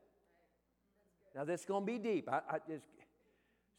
Now, 1.36 1.44
this 1.44 1.62
is 1.62 1.66
going 1.66 1.86
to 1.86 1.92
be 1.92 2.00
deep. 2.00 2.30
I, 2.32 2.40
I 2.50 2.58
just, 2.68 2.86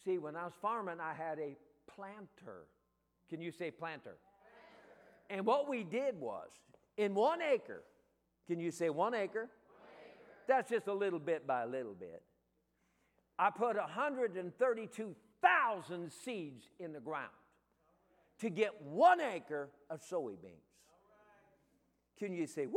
see, 0.05 0.19
when 0.19 0.37
I 0.37 0.45
was 0.45 0.53
farming, 0.61 0.97
I 1.01 1.15
had 1.15 1.39
a 1.39 1.57
planter. 1.93 2.67
Can 3.31 3.41
you 3.41 3.51
say 3.51 3.71
planter? 3.71 4.03
planter? 4.03 4.19
And 5.31 5.47
what 5.47 5.69
we 5.69 5.83
did 5.83 6.21
was, 6.21 6.49
in 6.99 7.15
one 7.15 7.41
acre, 7.41 7.83
can 8.47 8.61
you 8.61 8.71
say 8.71 8.91
one 8.91 9.15
acre? 9.15 9.41
One 9.41 9.49
acre? 10.05 10.21
That's 10.47 10.71
just 10.71 10.87
a 10.87 10.93
little 10.93 11.19
bit 11.19 11.47
by 11.47 11.63
a 11.63 11.67
little 11.67 11.95
bit. 11.95 12.23
I 13.39 13.51
put 13.51 13.77
132,000 15.47 16.13
seeds 16.13 16.69
in 16.79 16.93
the 16.93 17.01
ground 17.01 17.31
to 18.41 18.51
get 18.51 18.83
one 18.83 19.21
acre 19.21 19.69
of 19.91 20.01
soybeans. 20.03 20.67
Can 22.19 22.33
you 22.33 22.47
say, 22.47 22.67
woo? 22.67 22.77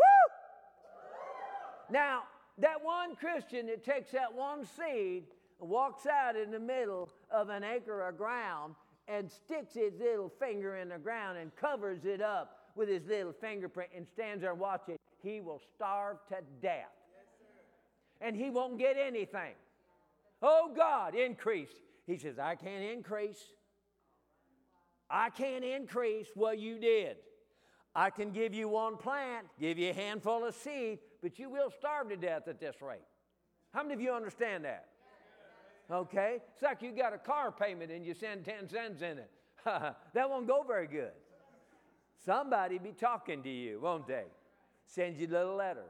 Now, 1.90 2.24
that 2.60 2.84
one 2.84 3.16
Christian 3.16 3.68
that 3.68 3.84
takes 3.84 4.12
that 4.12 4.34
one 4.34 4.66
seed 4.66 5.24
and 5.60 5.70
walks 5.70 6.06
out 6.06 6.36
in 6.36 6.52
the 6.52 6.60
middle 6.60 7.10
of 7.32 7.50
an 7.50 7.64
acre 7.64 8.08
of 8.08 8.18
ground 8.18 8.76
and 9.08 9.30
sticks 9.30 9.74
his 9.74 9.94
little 10.00 10.32
finger 10.40 10.78
in 10.78 10.90
the 10.90 10.98
ground 10.98 11.38
and 11.38 11.56
covers 11.56 12.06
it 12.06 12.22
up 12.22 12.70
with 12.76 12.90
his 12.90 13.06
little 13.08 13.34
fingerprint 13.34 13.90
and 13.96 14.08
stands 14.08 14.42
there 14.42 14.52
and 14.52 14.60
watches, 14.60 14.98
he 15.24 15.42
will 15.42 15.62
starve 15.76 16.18
to 16.30 16.36
death. 16.62 16.86
and 18.22 18.36
he 18.36 18.50
won't 18.50 18.78
get 18.78 18.98
anything. 18.98 19.54
Oh 20.42 20.72
God, 20.76 21.16
increase. 21.16 21.70
He 22.10 22.18
says, 22.18 22.40
I 22.40 22.56
can't 22.56 22.84
increase. 22.84 23.40
I 25.10 25.30
can't 25.30 25.64
increase 25.64 26.28
what 26.34 26.58
you 26.58 26.80
did. 26.80 27.18
I 27.96 28.10
can 28.10 28.32
give 28.32 28.54
you 28.54 28.68
one 28.68 28.98
plant, 28.98 29.46
give 29.60 29.78
you 29.78 29.92
a 29.92 29.94
handful 29.94 30.44
of 30.44 30.56
seed, 30.56 31.00
but 31.22 31.38
you 31.38 31.50
will 31.50 31.70
starve 31.70 32.10
to 32.10 32.18
death 32.18 32.48
at 32.48 32.60
this 32.60 32.82
rate. 32.82 33.06
How 33.74 33.84
many 33.84 33.94
of 33.94 34.02
you 34.02 34.12
understand 34.12 34.66
that? 34.66 34.88
Okay? 35.92 36.38
It's 36.54 36.64
like 36.64 36.82
you 36.82 36.92
got 36.92 37.14
a 37.14 37.20
car 37.20 37.52
payment 37.52 37.92
and 37.92 38.04
you 38.04 38.16
send 38.16 38.44
10 38.44 38.70
cents 38.70 39.02
in 39.02 39.20
it. 39.20 39.32
that 39.66 40.30
won't 40.30 40.48
go 40.48 40.64
very 40.68 40.88
good. 40.88 41.12
Somebody 42.26 42.80
be 42.80 42.92
talking 42.92 43.44
to 43.44 43.50
you, 43.50 43.80
won't 43.82 44.08
they? 44.08 44.26
Send 44.86 45.18
you 45.18 45.28
a 45.28 45.30
little 45.30 45.56
letter. 45.56 45.86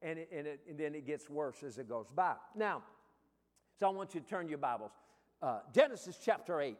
And, 0.00 0.18
it, 0.18 0.30
and, 0.34 0.46
it, 0.46 0.60
and 0.68 0.78
then 0.78 0.94
it 0.94 1.06
gets 1.06 1.28
worse 1.28 1.62
as 1.62 1.76
it 1.76 1.88
goes 1.88 2.06
by. 2.14 2.34
Now, 2.56 2.82
so 3.78 3.86
I 3.86 3.90
want 3.90 4.14
you 4.14 4.20
to 4.20 4.26
turn 4.26 4.48
your 4.48 4.58
Bibles. 4.58 4.92
Uh, 5.42 5.60
Genesis 5.72 6.18
chapter 6.22 6.60
8 6.60 6.76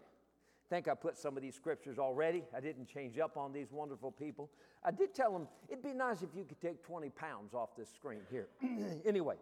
think 0.70 0.86
I 0.86 0.94
put 0.94 1.18
some 1.18 1.36
of 1.36 1.42
these 1.42 1.56
scriptures 1.56 1.98
already. 1.98 2.44
I 2.56 2.60
didn't 2.60 2.86
change 2.86 3.18
up 3.18 3.36
on 3.36 3.52
these 3.52 3.72
wonderful 3.72 4.12
people. 4.12 4.50
I 4.84 4.92
did 4.92 5.12
tell 5.12 5.32
them 5.32 5.48
it'd 5.68 5.82
be 5.82 5.92
nice 5.92 6.22
if 6.22 6.28
you 6.34 6.44
could 6.44 6.60
take 6.60 6.82
20 6.84 7.10
pounds 7.10 7.54
off 7.54 7.70
this 7.76 7.88
screen 7.92 8.20
here. 8.30 8.46
anyway, 9.04 9.34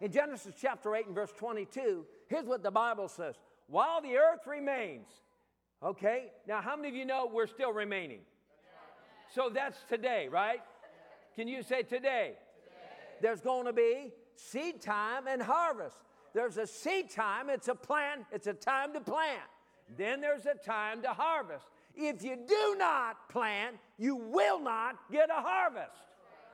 in 0.00 0.12
Genesis 0.12 0.54
chapter 0.58 0.94
8 0.94 1.06
and 1.06 1.14
verse 1.14 1.32
22, 1.36 2.06
here's 2.28 2.46
what 2.46 2.62
the 2.62 2.70
Bible 2.70 3.08
says 3.08 3.34
While 3.66 4.00
the 4.00 4.16
earth 4.16 4.46
remains, 4.46 5.08
okay, 5.82 6.30
now 6.46 6.60
how 6.60 6.76
many 6.76 6.88
of 6.88 6.94
you 6.94 7.04
know 7.04 7.28
we're 7.30 7.48
still 7.48 7.72
remaining? 7.72 8.20
So 9.34 9.50
that's 9.52 9.82
today, 9.88 10.28
right? 10.30 10.60
Can 11.34 11.48
you 11.48 11.64
say 11.64 11.82
today? 11.82 11.88
today. 11.90 12.36
There's 13.20 13.40
going 13.40 13.66
to 13.66 13.72
be 13.72 14.12
seed 14.36 14.80
time 14.80 15.26
and 15.26 15.42
harvest. 15.42 15.96
There's 16.36 16.58
a 16.58 16.66
seed 16.66 17.08
time, 17.08 17.48
it's 17.48 17.68
a 17.68 17.74
plant, 17.74 18.26
it's 18.30 18.46
a 18.46 18.52
time 18.52 18.92
to 18.92 19.00
plant. 19.00 19.40
Then 19.96 20.20
there's 20.20 20.44
a 20.44 20.54
time 20.54 21.00
to 21.00 21.08
harvest. 21.08 21.64
If 21.94 22.22
you 22.22 22.36
do 22.46 22.76
not 22.76 23.30
plant, 23.30 23.76
you 23.96 24.16
will 24.16 24.60
not 24.60 24.96
get 25.10 25.30
a 25.30 25.40
harvest. 25.40 25.96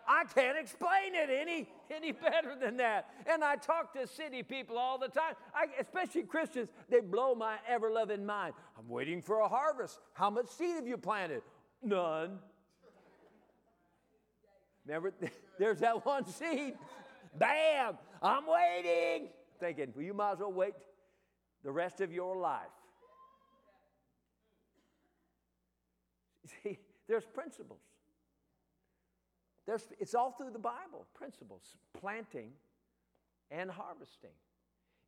I 0.07 0.23
can't 0.33 0.57
explain 0.57 1.17
it 1.17 1.31
any, 1.31 1.69
any 1.91 2.13
better 2.31 2.55
than 2.55 2.77
that. 2.77 3.09
And 3.27 3.43
I 3.43 3.57
talk 3.57 3.93
to 3.95 4.07
city 4.07 4.45
people 4.45 4.79
all 4.79 4.99
the 4.99 5.09
time, 5.09 5.35
I, 5.53 5.67
especially 5.81 6.23
Christians. 6.23 6.69
They 6.89 7.01
blow 7.01 7.35
my 7.35 7.57
ever 7.69 7.91
loving 7.91 8.25
mind. 8.25 8.55
I'm 8.79 8.89
waiting 8.89 9.21
for 9.21 9.41
a 9.41 9.49
harvest. 9.49 9.99
How 10.13 10.31
much 10.31 10.47
seed 10.47 10.77
have 10.77 10.87
you 10.87 10.97
planted? 10.97 11.43
None. 11.83 12.39
Remember, 14.87 15.13
there's 15.59 15.81
that 15.81 16.07
one 16.07 16.25
seed. 16.29 16.75
Bam! 17.37 17.99
I'm 18.23 18.45
waiting. 18.47 19.31
Thinking, 19.63 19.93
well, 19.95 20.05
you 20.05 20.13
might 20.13 20.33
as 20.33 20.39
well 20.41 20.53
wait 20.53 20.75
the 21.63 21.71
rest 21.71 22.01
of 22.01 22.13
your 22.13 22.37
life. 22.37 22.63
See, 26.65 26.81
there's 27.07 27.27
principles. 27.27 27.79
There's, 29.65 29.85
it's 30.01 30.17
all 30.17 30.33
through 30.33 30.51
the 30.51 30.59
Bible 30.59 31.07
principles 31.15 31.77
planting 31.97 32.51
and 33.53 33.71
harvesting. 33.71 34.35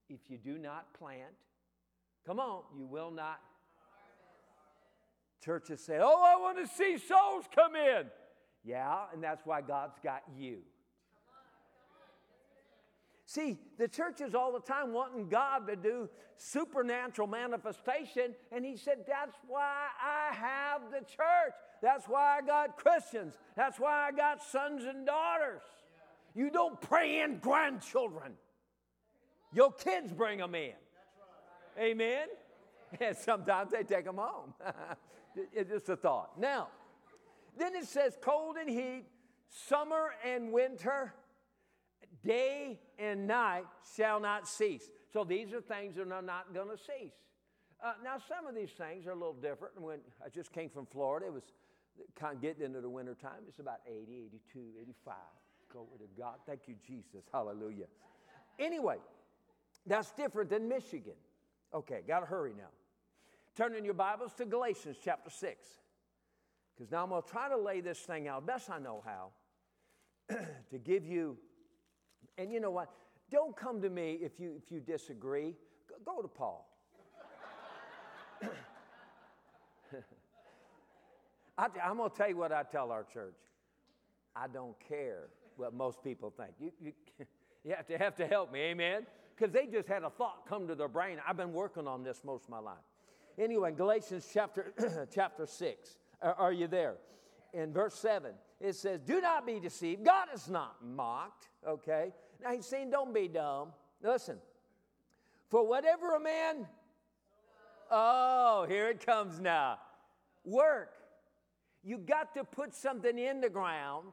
If 0.08 0.20
you 0.28 0.38
do 0.38 0.56
not 0.56 0.94
plant, 0.94 1.34
come 2.24 2.38
on, 2.38 2.62
you 2.78 2.86
will 2.86 3.10
not. 3.10 3.40
Churches 5.44 5.84
say, 5.84 5.98
Oh, 6.00 6.22
I 6.24 6.40
want 6.40 6.58
to 6.58 6.68
see 6.72 6.96
souls 6.96 7.46
come 7.52 7.74
in. 7.74 8.04
Yeah, 8.62 8.98
and 9.12 9.20
that's 9.20 9.44
why 9.44 9.62
God's 9.62 9.98
got 10.00 10.22
you. 10.38 10.58
See, 13.26 13.58
the 13.78 13.88
churches 13.88 14.34
all 14.34 14.52
the 14.52 14.60
time 14.60 14.92
wanting 14.92 15.28
God 15.28 15.66
to 15.66 15.76
do 15.76 16.08
supernatural 16.36 17.26
manifestation, 17.26 18.34
and 18.52 18.64
He 18.64 18.76
said, 18.76 19.04
That's 19.06 19.36
why 19.48 19.86
I 20.02 20.34
have 20.34 20.90
the 20.90 21.00
church. 21.00 21.54
That's 21.80 22.06
why 22.06 22.38
I 22.38 22.46
got 22.46 22.76
Christians. 22.76 23.34
That's 23.56 23.78
why 23.78 24.08
I 24.08 24.12
got 24.12 24.42
sons 24.42 24.84
and 24.84 25.06
daughters. 25.06 25.62
You 26.34 26.50
don't 26.50 26.80
pray 26.80 27.20
in 27.20 27.38
grandchildren, 27.38 28.32
your 29.52 29.72
kids 29.72 30.12
bring 30.12 30.38
them 30.38 30.54
in. 30.54 30.74
Amen? 31.78 32.28
And 33.00 33.16
sometimes 33.16 33.72
they 33.72 33.82
take 33.82 34.04
them 34.04 34.18
home. 34.18 34.54
it's 35.52 35.68
just 35.68 35.88
a 35.88 35.96
thought. 35.96 36.38
Now, 36.38 36.68
then 37.58 37.74
it 37.74 37.86
says 37.86 38.16
cold 38.20 38.54
and 38.56 38.70
heat, 38.70 39.06
summer 39.48 40.10
and 40.24 40.52
winter 40.52 41.12
Day 42.24 42.80
and 42.98 43.26
night 43.26 43.64
shall 43.96 44.20
not 44.20 44.48
cease. 44.48 44.90
So 45.12 45.24
these 45.24 45.52
are 45.52 45.60
things 45.60 45.96
that 45.96 46.10
are 46.10 46.22
not 46.22 46.52
going 46.54 46.68
to 46.68 46.76
cease. 46.76 47.12
Uh, 47.82 47.92
now, 48.02 48.16
some 48.16 48.46
of 48.46 48.54
these 48.54 48.70
things 48.70 49.06
are 49.06 49.10
a 49.10 49.14
little 49.14 49.34
different. 49.34 49.80
When 49.80 49.98
I 50.24 50.28
just 50.28 50.52
came 50.52 50.70
from 50.70 50.86
Florida, 50.86 51.26
it 51.26 51.32
was 51.32 51.44
kind 52.18 52.34
of 52.34 52.40
getting 52.40 52.64
into 52.64 52.80
the 52.80 52.88
winter 52.88 53.14
time. 53.14 53.42
It's 53.46 53.58
about 53.58 53.80
80, 53.86 54.24
82, 54.26 54.60
85. 54.80 55.14
Glory 55.70 55.88
to 55.98 56.20
God. 56.20 56.36
Thank 56.46 56.62
you, 56.66 56.74
Jesus. 56.86 57.24
Hallelujah. 57.32 57.86
Anyway, 58.58 58.96
that's 59.86 60.12
different 60.12 60.50
than 60.50 60.68
Michigan. 60.68 61.14
Okay, 61.74 62.00
got 62.06 62.20
to 62.20 62.26
hurry 62.26 62.52
now. 62.56 62.70
Turn 63.56 63.74
in 63.74 63.84
your 63.84 63.94
Bibles 63.94 64.32
to 64.34 64.46
Galatians 64.46 64.96
chapter 65.04 65.30
6. 65.30 65.66
Because 66.74 66.90
now 66.90 67.04
I'm 67.04 67.10
going 67.10 67.22
to 67.22 67.28
try 67.28 67.48
to 67.48 67.56
lay 67.56 67.80
this 67.80 67.98
thing 67.98 68.28
out 68.28 68.46
best 68.46 68.70
I 68.70 68.78
know 68.78 69.02
how 69.04 69.30
to 70.70 70.78
give 70.78 71.06
you 71.06 71.36
and 72.38 72.52
you 72.52 72.60
know 72.60 72.70
what? 72.70 72.90
Don't 73.30 73.56
come 73.56 73.80
to 73.82 73.90
me 73.90 74.18
if 74.20 74.38
you, 74.38 74.54
if 74.62 74.70
you 74.70 74.80
disagree. 74.80 75.54
Go, 76.04 76.20
to 76.20 76.28
Paul. 76.28 76.68
I, 81.56 81.66
am 81.82 81.96
going 81.96 82.10
to 82.10 82.16
tell 82.16 82.28
you 82.28 82.36
what 82.36 82.52
I 82.52 82.62
tell 82.62 82.90
our 82.90 83.04
church. 83.04 83.36
I 84.36 84.48
don't 84.48 84.76
care 84.88 85.28
what 85.56 85.72
most 85.72 86.02
people 86.02 86.32
think. 86.36 86.50
You, 86.58 86.72
you, 86.82 86.92
You 87.64 87.74
have 87.74 87.86
to 87.86 87.98
have 87.98 88.14
to 88.16 88.26
help 88.26 88.52
me, 88.52 88.60
amen? 88.60 89.06
Because 89.34 89.52
they 89.52 89.66
just 89.66 89.88
had 89.88 90.02
a 90.02 90.10
thought 90.10 90.46
come 90.46 90.68
to 90.68 90.74
their 90.74 90.88
brain. 90.88 91.18
I've 91.26 91.36
been 91.36 91.52
working 91.52 91.88
on 91.88 92.04
this 92.04 92.22
most 92.22 92.44
of 92.44 92.50
my 92.50 92.58
life. 92.58 92.76
Anyway, 93.38 93.72
Galatians 93.72 94.28
chapter 94.32 94.74
chapter 95.14 95.46
six. 95.46 95.96
Are, 96.20 96.34
are 96.34 96.52
you 96.52 96.68
there? 96.68 96.96
In 97.54 97.72
verse 97.72 97.94
seven, 97.94 98.32
it 98.64 98.76
says, 98.76 99.00
"Do 99.00 99.20
not 99.20 99.46
be 99.46 99.60
deceived. 99.60 100.04
God 100.04 100.28
is 100.34 100.48
not 100.48 100.84
mocked." 100.84 101.48
Okay. 101.66 102.12
Now 102.42 102.52
he's 102.52 102.66
saying, 102.66 102.90
"Don't 102.90 103.12
be 103.12 103.28
dumb." 103.28 103.72
Listen. 104.02 104.38
For 105.50 105.66
whatever 105.66 106.14
a 106.16 106.20
man, 106.20 106.66
oh, 107.90 108.66
here 108.68 108.88
it 108.88 109.04
comes 109.04 109.40
now. 109.40 109.78
Work. 110.44 110.92
You 111.82 111.98
got 111.98 112.34
to 112.34 112.44
put 112.44 112.74
something 112.74 113.18
in 113.18 113.40
the 113.40 113.50
ground 113.50 114.08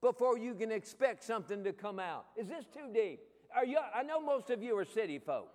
before 0.00 0.38
you 0.38 0.54
can 0.54 0.72
expect 0.72 1.22
something 1.22 1.62
to 1.62 1.72
come 1.72 1.98
out. 1.98 2.26
Is 2.36 2.48
this 2.48 2.64
too 2.66 2.92
deep? 2.92 3.20
Are 3.54 3.64
you, 3.64 3.78
I 3.94 4.02
know 4.02 4.20
most 4.20 4.50
of 4.50 4.62
you 4.62 4.76
are 4.78 4.84
city 4.84 5.18
folk. 5.18 5.50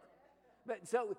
But 0.66 0.88
so 0.88 1.18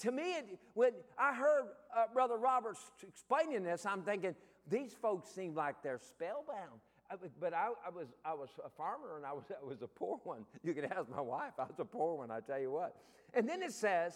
to 0.00 0.12
me, 0.12 0.34
when 0.74 0.92
I 1.18 1.34
heard 1.34 1.64
uh, 1.96 2.04
Brother 2.12 2.36
Roberts 2.36 2.80
explaining 3.06 3.62
this, 3.62 3.86
I'm 3.86 4.02
thinking, 4.02 4.34
these 4.68 4.92
folks 4.92 5.30
seem 5.30 5.54
like 5.54 5.76
they're 5.82 5.98
spellbound. 5.98 6.80
I, 7.10 7.16
but 7.40 7.52
I, 7.52 7.68
I, 7.86 7.90
was, 7.90 8.08
I 8.24 8.34
was 8.34 8.50
a 8.64 8.70
farmer 8.70 9.16
and 9.16 9.26
I 9.26 9.32
was, 9.32 9.44
I 9.50 9.64
was 9.64 9.82
a 9.82 9.88
poor 9.88 10.20
one. 10.24 10.44
You 10.62 10.74
can 10.74 10.84
ask 10.84 11.10
my 11.10 11.20
wife, 11.20 11.52
I 11.58 11.64
was 11.64 11.78
a 11.78 11.84
poor 11.84 12.16
one, 12.16 12.30
I 12.30 12.40
tell 12.40 12.60
you 12.60 12.70
what. 12.70 12.96
And 13.34 13.48
then 13.48 13.62
it 13.62 13.72
says, 13.72 14.14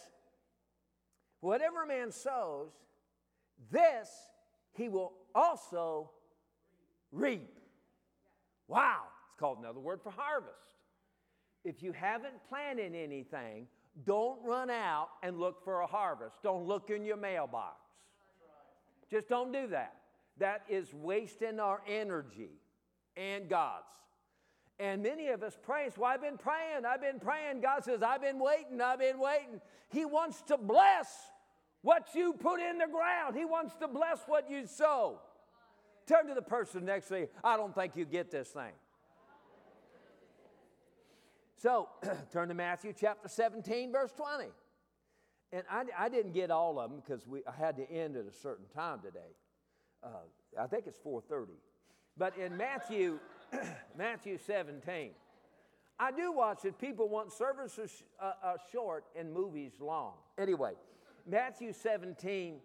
whatever 1.41 1.87
man 1.87 2.13
sows, 2.13 2.71
this 3.71 4.09
he 4.73 4.89
will 4.89 5.13
also 5.35 6.11
reap. 7.13 7.59
Wow, 8.69 9.03
it's 9.29 9.39
called 9.39 9.59
another 9.59 9.81
word 9.81 10.01
for 10.03 10.11
harvest. 10.11 10.55
If 11.65 11.83
you 11.83 11.93
haven't 11.93 12.35
planted 12.49 12.95
anything, 12.95 13.67
don't 14.05 14.39
run 14.45 14.71
out 14.71 15.09
and 15.23 15.39
look 15.39 15.65
for 15.65 15.81
a 15.81 15.87
harvest. 15.87 16.37
Don't 16.43 16.67
look 16.67 16.91
in 16.91 17.05
your 17.05 17.17
mailbox. 17.17 17.77
Just 19.11 19.29
don't 19.29 19.53
do 19.53 19.69
that. 19.69 19.95
That 20.39 20.63
is 20.69 20.93
wasting 20.93 21.61
our 21.61 21.81
energy 21.87 22.61
and 23.17 23.49
God's. 23.49 23.85
And 24.79 25.03
many 25.03 25.29
of 25.29 25.43
us 25.43 25.57
pray. 25.63 25.89
So 25.95 26.03
I've 26.03 26.21
been 26.21 26.37
praying. 26.37 26.85
I've 26.85 27.01
been 27.01 27.21
praying. 27.21 27.61
God 27.61 27.85
says, 27.85 28.03
I've 28.03 28.23
been 28.23 28.41
waiting. 28.41 28.81
I've 28.81 28.99
been 28.99 29.21
waiting. 29.21 29.61
He 29.89 30.05
wants 30.05 30.43
to 30.49 30.57
bless 30.57 31.09
what 31.83 32.09
you 32.15 32.33
put 32.33 32.61
in 32.61 32.79
the 32.79 32.89
ground. 32.89 33.37
He 33.37 33.45
wants 33.45 33.75
to 33.77 33.87
bless 33.87 34.21
what 34.27 34.51
you 34.51 34.67
sow. 34.67 35.21
Turn 36.07 36.27
to 36.27 36.35
the 36.35 36.43
person 36.43 36.85
next 36.85 37.09
to 37.09 37.21
you. 37.21 37.29
I 37.43 37.57
don't 37.57 37.75
think 37.75 37.95
you 37.95 38.05
get 38.05 38.31
this 38.31 38.49
thing. 38.49 38.73
So, 41.57 41.89
turn 42.33 42.49
to 42.49 42.55
Matthew 42.55 42.93
chapter 42.99 43.29
17, 43.29 43.93
verse 43.93 44.13
20. 44.13 44.51
And 45.53 45.63
I, 45.71 45.85
I 45.97 46.09
didn't 46.09 46.33
get 46.33 46.51
all 46.51 46.81
of 46.81 46.91
them 46.91 47.01
because 47.01 47.27
we, 47.27 47.43
I 47.47 47.53
had 47.57 47.77
to 47.77 47.89
end 47.89 48.17
at 48.17 48.27
a 48.27 48.33
certain 48.33 48.67
time 48.75 49.01
today. 49.01 49.35
Uh, 50.05 50.09
I 50.61 50.67
think 50.67 50.87
it's 50.87 50.99
4.30. 50.99 51.49
But 52.17 52.37
in 52.39 52.57
Matthew, 52.57 53.19
Matthew 53.99 54.39
17, 54.39 55.11
I 55.99 56.13
do 56.13 56.33
watch 56.33 56.65
it. 56.65 56.79
People 56.79 57.09
want 57.09 57.33
services 57.33 58.03
uh, 58.21 58.33
uh, 58.43 58.55
short 58.73 59.05
and 59.19 59.33
movies 59.33 59.73
long. 59.81 60.15
Anyway, 60.39 60.73
Matthew 61.27 61.73
17, 61.73 62.57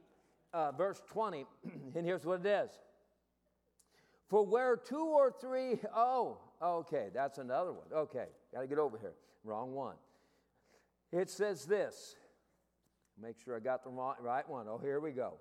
uh, 0.53 0.71
verse 0.71 1.01
20, 1.11 1.45
and 1.95 2.05
here's 2.05 2.25
what 2.25 2.45
it 2.45 2.47
is. 2.47 2.71
For 4.27 4.45
where 4.45 4.75
two 4.77 5.05
or 5.05 5.33
three, 5.39 5.79
oh, 5.95 6.37
okay, 6.61 7.07
that's 7.13 7.39
another 7.39 7.71
one. 7.71 7.87
Okay, 7.91 8.25
got 8.53 8.61
to 8.61 8.67
get 8.67 8.77
over 8.77 8.97
here. 8.97 9.13
Wrong 9.43 9.73
one. 9.73 9.95
It 11.11 11.29
says 11.29 11.65
this. 11.65 12.15
Make 13.21 13.37
sure 13.43 13.55
I 13.55 13.59
got 13.59 13.83
the 13.83 13.89
right 13.89 14.47
one. 14.47 14.67
Oh, 14.69 14.77
here 14.77 14.99
we 14.99 15.11
go. 15.11 15.33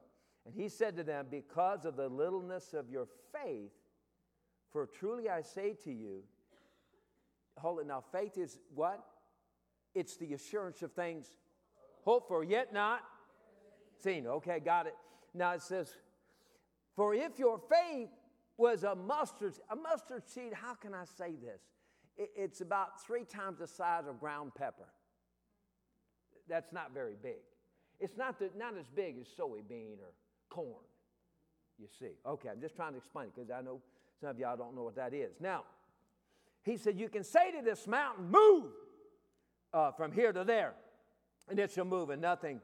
And 0.46 0.54
he 0.54 0.68
said 0.68 0.96
to 0.96 1.04
them, 1.04 1.26
Because 1.30 1.84
of 1.84 1.96
the 1.96 2.08
littleness 2.08 2.74
of 2.74 2.90
your 2.90 3.08
faith, 3.32 3.72
for 4.70 4.86
truly 4.86 5.28
I 5.28 5.42
say 5.42 5.74
to 5.84 5.92
you, 5.92 6.22
hold 7.58 7.80
it 7.80 7.86
now, 7.86 8.02
faith 8.12 8.38
is 8.38 8.58
what? 8.74 9.04
It's 9.94 10.16
the 10.16 10.34
assurance 10.34 10.82
of 10.82 10.92
things 10.92 11.26
hope 12.04 12.28
for, 12.28 12.44
yet 12.44 12.72
not 12.72 13.00
seen. 14.02 14.26
Okay, 14.26 14.60
got 14.60 14.86
it. 14.86 14.94
Now 15.34 15.52
it 15.52 15.62
says, 15.62 15.92
For 16.96 17.14
if 17.14 17.38
your 17.38 17.58
faith 17.58 18.10
was 18.56 18.84
a 18.84 18.94
mustard, 18.94 19.54
a 19.70 19.76
mustard 19.76 20.28
seed, 20.28 20.52
how 20.52 20.74
can 20.74 20.94
I 20.94 21.04
say 21.04 21.34
this? 21.36 21.62
It's 22.16 22.60
about 22.60 23.04
three 23.04 23.24
times 23.24 23.58
the 23.60 23.66
size 23.66 24.04
of 24.08 24.18
ground 24.18 24.52
pepper. 24.56 24.88
That's 26.48 26.72
not 26.72 26.92
very 26.92 27.14
big. 27.20 27.42
It's 28.00 28.16
not, 28.16 28.38
the, 28.38 28.50
not 28.56 28.76
as 28.76 28.88
big 28.88 29.16
as 29.20 29.26
soybean 29.26 29.98
or 30.00 30.12
corn, 30.48 30.84
you 31.78 31.86
see. 31.98 32.12
Okay, 32.26 32.48
I'm 32.48 32.60
just 32.60 32.76
trying 32.76 32.92
to 32.92 32.98
explain 32.98 33.26
it 33.26 33.34
because 33.34 33.50
I 33.50 33.60
know 33.60 33.80
some 34.20 34.30
of 34.30 34.38
y'all 34.38 34.56
don't 34.56 34.74
know 34.74 34.82
what 34.82 34.96
that 34.96 35.14
is. 35.14 35.40
Now, 35.40 35.64
he 36.62 36.76
said, 36.76 36.98
You 36.98 37.08
can 37.08 37.24
say 37.24 37.50
to 37.52 37.62
this 37.62 37.86
mountain, 37.86 38.30
Move 38.30 38.72
uh, 39.72 39.92
from 39.92 40.12
here 40.12 40.32
to 40.32 40.44
there, 40.44 40.74
and 41.48 41.58
it 41.58 41.70
shall 41.70 41.84
move, 41.84 42.10
and 42.10 42.20
nothing 42.20 42.60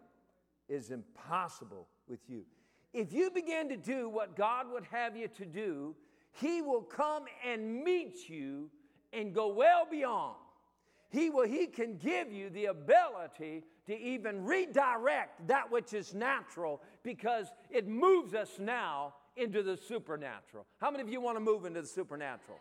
is 0.69 0.91
impossible 0.91 1.89
with 2.09 2.21
you. 2.29 2.45
If 2.93 3.13
you 3.13 3.31
begin 3.31 3.69
to 3.71 3.77
do 3.77 4.09
what 4.09 4.37
God 4.37 4.71
would 4.71 4.85
have 4.91 5.17
you 5.17 5.29
to 5.29 5.45
do, 5.45 5.95
He 6.33 6.63
will 6.63 6.83
come 6.83 7.25
and 7.47 7.83
meet 7.83 8.29
you 8.29 8.71
and 9.13 9.35
go 9.35 9.49
well 9.49 9.87
beyond. 9.91 10.37
He, 11.11 11.31
will, 11.31 11.47
he 11.47 11.67
can 11.67 11.97
give 11.97 12.33
you 12.33 12.51
the 12.51 12.67
ability 12.67 13.63
to 13.87 13.99
even 13.99 14.45
redirect 14.45 15.47
that 15.49 15.71
which 15.71 15.93
is 15.93 16.15
natural 16.15 16.81
because 17.03 17.49
it 17.71 17.87
moves 17.87 18.35
us 18.35 18.59
now 18.59 19.15
into 19.37 19.63
the 19.63 19.77
supernatural. 19.77 20.67
How 20.81 20.91
many 20.91 21.03
of 21.03 21.09
you 21.09 21.21
want 21.21 21.37
to 21.37 21.41
move 21.41 21.65
into 21.67 21.83
the 21.83 21.87
supernatural? 21.87 22.59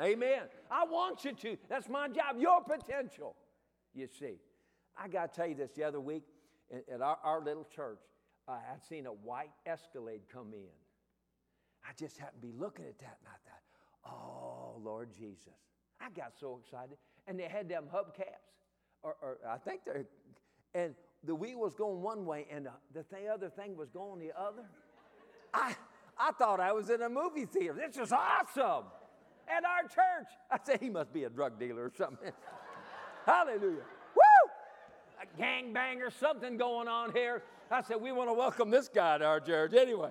Amen. 0.00 0.42
I 0.70 0.84
want 0.84 1.24
you 1.24 1.32
to. 1.32 1.56
That's 1.68 1.88
my 1.88 2.08
job, 2.08 2.36
your 2.38 2.62
potential. 2.62 3.36
You 3.94 4.06
see, 4.06 4.38
I 4.96 5.08
got 5.08 5.32
to 5.32 5.40
tell 5.40 5.46
you 5.46 5.54
this 5.54 5.70
the 5.72 5.84
other 5.84 6.00
week 6.00 6.24
at 6.92 7.00
our, 7.00 7.18
our 7.22 7.40
little 7.40 7.64
church, 7.64 7.98
uh, 8.48 8.52
I 8.52 8.70
had 8.70 8.82
seen 8.82 9.06
a 9.06 9.12
white 9.12 9.52
Escalade 9.66 10.22
come 10.32 10.52
in. 10.52 10.72
I 11.84 11.92
just 11.98 12.16
happened 12.16 12.42
to 12.42 12.48
be 12.48 12.54
looking 12.58 12.84
at 12.86 12.98
that 13.00 13.18
and 13.20 13.28
I 13.28 13.38
thought, 13.48 14.14
oh, 14.14 14.80
Lord 14.82 15.10
Jesus. 15.16 15.54
I 16.00 16.10
got 16.10 16.32
so 16.38 16.58
excited. 16.62 16.96
And 17.26 17.38
they 17.38 17.44
had 17.44 17.68
them 17.68 17.84
hubcaps, 17.92 18.61
or, 19.02 19.16
or 19.22 19.38
I 19.48 19.58
think 19.58 19.80
they're, 19.84 20.04
and 20.74 20.94
the 21.24 21.34
wheel 21.34 21.58
was 21.58 21.74
going 21.74 22.02
one 22.02 22.24
way 22.26 22.46
and 22.50 22.66
the, 22.66 23.04
the 23.10 23.28
other 23.28 23.48
thing 23.48 23.76
was 23.76 23.90
going 23.90 24.20
the 24.20 24.32
other. 24.38 24.64
I, 25.54 25.74
I 26.18 26.32
thought 26.32 26.60
I 26.60 26.72
was 26.72 26.90
in 26.90 27.02
a 27.02 27.08
movie 27.08 27.46
theater. 27.46 27.74
This 27.74 27.96
is 27.96 28.12
awesome. 28.12 28.84
At 29.48 29.64
our 29.64 29.82
church. 29.82 30.28
I 30.50 30.58
said, 30.62 30.80
he 30.80 30.88
must 30.88 31.12
be 31.12 31.24
a 31.24 31.30
drug 31.30 31.58
dealer 31.58 31.84
or 31.84 31.92
something. 31.96 32.32
Hallelujah 33.26 33.82
Woo! 34.14 34.50
a 35.20 35.40
gangbang 35.40 36.00
or 36.00 36.10
something 36.10 36.56
going 36.56 36.88
on 36.88 37.12
here. 37.12 37.42
I 37.70 37.82
said, 37.82 38.00
we 38.00 38.12
want 38.12 38.28
to 38.28 38.34
welcome 38.34 38.70
this 38.70 38.88
guy 38.88 39.18
to 39.18 39.24
our 39.24 39.40
church 39.40 39.74
anyway. 39.74 40.10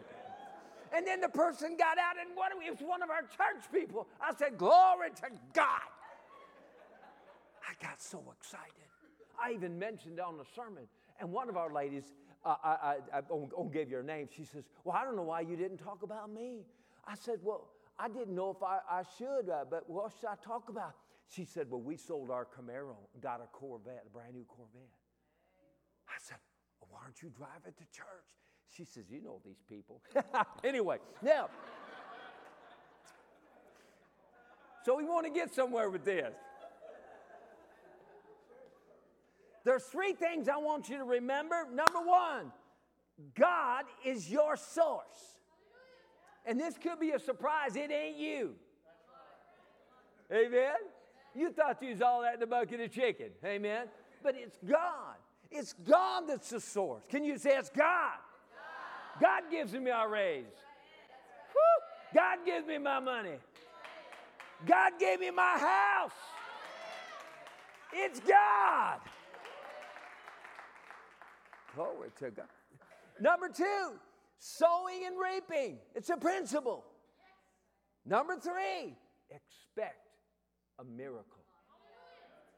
And 0.94 1.08
then 1.08 1.22
the 1.22 1.30
person 1.30 1.78
got 1.78 1.98
out 1.98 2.16
and 2.20 2.36
what 2.36 2.52
it 2.52 2.72
was 2.72 2.82
one 2.82 3.02
of 3.02 3.10
our 3.10 3.22
church 3.22 3.64
people. 3.72 4.08
I 4.20 4.34
said, 4.36 4.58
Glory 4.58 5.10
to 5.22 5.30
God. 5.54 5.82
I 7.68 7.74
got 7.84 8.02
so 8.02 8.24
excited. 8.38 8.90
I 9.42 9.54
even 9.54 9.78
mentioned 9.78 10.20
on 10.20 10.38
the 10.38 10.46
sermon, 10.56 10.84
and 11.20 11.32
one 11.32 11.50
of 11.50 11.58
our 11.58 11.74
ladies, 11.74 12.04
uh, 12.46 12.56
I, 12.64 12.70
I, 13.14 13.18
I 13.18 13.22
won't 13.30 13.74
give 13.74 13.90
you 13.90 13.98
her 13.98 14.04
name, 14.04 14.28
she 14.36 14.44
says, 14.44 14.64
Well, 14.84 14.96
I 14.96 15.04
don't 15.06 15.16
know 15.16 15.24
why 15.24 15.42
you 15.42 15.56
didn't 15.56 15.78
talk 15.78 16.04
about 16.04 16.32
me. 16.32 16.66
I 17.08 17.16
said, 17.16 17.40
Well, 17.44 17.70
I 18.00 18.08
didn't 18.08 18.36
know 18.36 18.50
if 18.52 18.64
I, 18.64 18.80
I 18.90 19.04
should, 19.18 19.50
uh, 19.50 19.66
but 19.70 19.90
what 19.90 20.12
should 20.20 20.30
I 20.30 20.36
talk 20.44 20.70
about? 20.70 20.94
She 21.30 21.46
said, 21.46 21.68
Well, 21.70 21.82
we 21.82 21.98
sold 21.98 22.30
our 22.30 22.46
Camaro, 22.46 22.96
got 23.22 23.42
a 23.42 23.48
Corvette, 23.52 24.04
a 24.06 24.10
brand 24.10 24.34
new 24.34 24.46
Corvette. 24.48 24.82
I 26.08 26.18
said, 26.20 26.38
well, 26.80 26.90
Why 26.92 27.00
aren't 27.06 27.22
you 27.22 27.30
driving 27.30 27.74
to 27.78 27.84
church? 27.96 28.30
She 28.70 28.86
says, 28.86 29.06
You 29.10 29.22
know 29.22 29.40
these 29.46 29.62
people. 29.70 30.02
anyway, 30.64 30.98
now, 31.22 31.50
so 34.84 34.98
we 34.98 35.04
want 35.04 35.26
to 35.28 35.32
get 35.32 35.54
somewhere 35.54 35.90
with 35.90 36.04
this. 36.04 36.34
There's 39.64 39.84
three 39.84 40.14
things 40.14 40.48
I 40.50 40.58
want 40.58 40.90
you 40.90 40.98
to 40.98 41.04
remember. 41.04 41.68
Number 41.72 42.00
one, 42.00 42.52
God 43.38 43.86
is 44.04 44.30
your 44.30 44.56
source. 44.56 45.38
And 46.46 46.60
this 46.60 46.78
could 46.78 47.00
be 47.00 47.12
a 47.12 47.20
surprise. 47.20 47.76
It 47.76 47.92
ain't 47.92 48.18
you. 48.18 48.56
Amen? 50.32 50.74
You 51.36 51.52
thought 51.52 51.82
you 51.82 51.92
was 51.92 52.02
all 52.02 52.22
that 52.22 52.36
in 52.36 52.40
the 52.40 52.48
bucket 52.48 52.80
of 52.80 52.92
chicken. 52.92 53.28
Amen? 53.46 53.88
But 54.24 54.36
it's 54.36 54.58
God. 54.68 55.16
It's 55.52 55.74
God 55.74 56.24
that's 56.28 56.50
the 56.50 56.60
source. 56.60 57.04
Can 57.10 57.24
you 57.24 57.38
say 57.38 57.58
it's 57.58 57.70
God? 57.70 58.14
God, 59.20 59.44
God 59.44 59.52
gives 59.52 59.74
me 59.74 59.80
my 59.80 60.06
raise. 60.06 60.46
Woo! 61.54 62.16
God 62.16 62.40
gives 62.46 62.66
me 62.66 62.78
my 62.78 63.00
money. 63.00 63.36
God 64.66 64.94
gave 65.00 65.20
me 65.20 65.32
my 65.32 65.58
house. 65.58 66.12
It's 67.94 68.20
God. 68.22 69.00
Glory 71.76 72.10
to 72.20 72.32
God. 72.32 72.46
Number 73.20 73.50
two, 73.50 73.92
sowing 74.40 75.06
and 75.06 75.16
reaping. 75.18 75.78
It's 75.96 76.10
a 76.10 76.18
principle. 76.18 76.84
Number 78.06 78.36
three, 78.36 78.96
expect 79.30 80.08
a 80.80 80.84
miracle. 80.84 81.44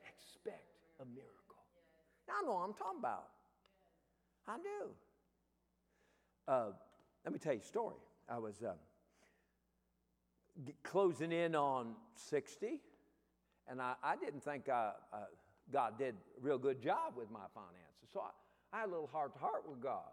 Expect 0.08 0.63
a 1.02 1.06
miracle. 1.06 1.34
Now, 2.28 2.34
I 2.41 2.45
know 2.45 2.54
what 2.54 2.63
I'm 2.63 2.73
talking 2.73 2.99
about. 2.99 3.26
I 4.47 4.58
do. 4.58 4.89
Uh, 6.47 6.71
let 7.26 7.34
me 7.34 7.39
tell 7.39 7.54
you 7.54 7.60
a 7.60 7.63
story. 7.63 7.95
I 8.30 8.38
was 8.38 8.63
uh, 8.63 8.73
closing 10.84 11.32
in 11.32 11.56
on 11.56 11.95
60, 12.15 12.80
and 13.67 13.82
I, 13.82 13.95
I 14.04 14.15
didn't 14.15 14.43
think 14.43 14.69
I, 14.69 14.91
uh, 15.12 15.17
God 15.71 15.97
did 15.97 16.15
a 16.15 16.41
real 16.41 16.58
good 16.58 16.82
job 16.82 17.13
with 17.17 17.32
my 17.32 17.45
finances. 17.54 18.10
So 18.13 18.21
I, 18.21 18.30
I 18.74 18.80
had 18.80 18.90
a 18.90 18.92
little 18.92 19.10
heart 19.12 19.34
to 19.34 19.40
heart 19.40 19.64
with 19.70 19.82
God, 19.82 20.10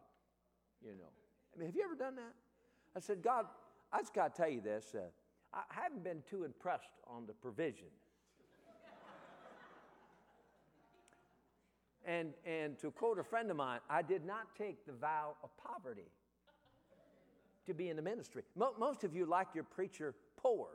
you 0.84 0.90
know. 0.90 1.08
I 1.54 1.58
mean, 1.58 1.66
have 1.66 1.74
you 1.74 1.82
ever 1.82 1.94
done 1.94 2.16
that? 2.16 2.34
I 2.94 3.00
said, 3.00 3.22
God, 3.22 3.46
I 3.92 4.00
just 4.00 4.14
got 4.14 4.34
to 4.34 4.42
tell 4.42 4.50
you 4.50 4.60
this. 4.60 4.94
Uh, 4.94 5.00
I 5.54 5.62
haven't 5.68 6.04
been 6.04 6.22
too 6.28 6.44
impressed 6.44 6.92
on 7.06 7.26
the 7.26 7.32
provision. 7.32 7.86
and, 12.04 12.34
and 12.44 12.78
to 12.80 12.90
quote 12.90 13.18
a 13.18 13.24
friend 13.24 13.50
of 13.50 13.56
mine, 13.56 13.80
I 13.88 14.02
did 14.02 14.26
not 14.26 14.54
take 14.56 14.84
the 14.86 14.92
vow 14.92 15.36
of 15.42 15.48
poverty 15.56 16.10
to 17.66 17.74
be 17.74 17.88
in 17.88 17.96
the 17.96 18.02
ministry. 18.02 18.42
Mo- 18.56 18.74
most 18.78 19.04
of 19.04 19.14
you 19.14 19.24
like 19.24 19.48
your 19.54 19.64
preacher 19.64 20.14
poor. 20.36 20.68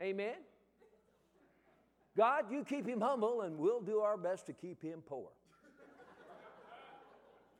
Amen? 0.00 0.36
God, 2.16 2.44
you 2.50 2.64
keep 2.64 2.86
him 2.86 3.00
humble, 3.00 3.42
and 3.42 3.58
we'll 3.58 3.80
do 3.80 3.98
our 3.98 4.16
best 4.16 4.46
to 4.46 4.52
keep 4.52 4.82
him 4.82 5.02
poor. 5.06 5.28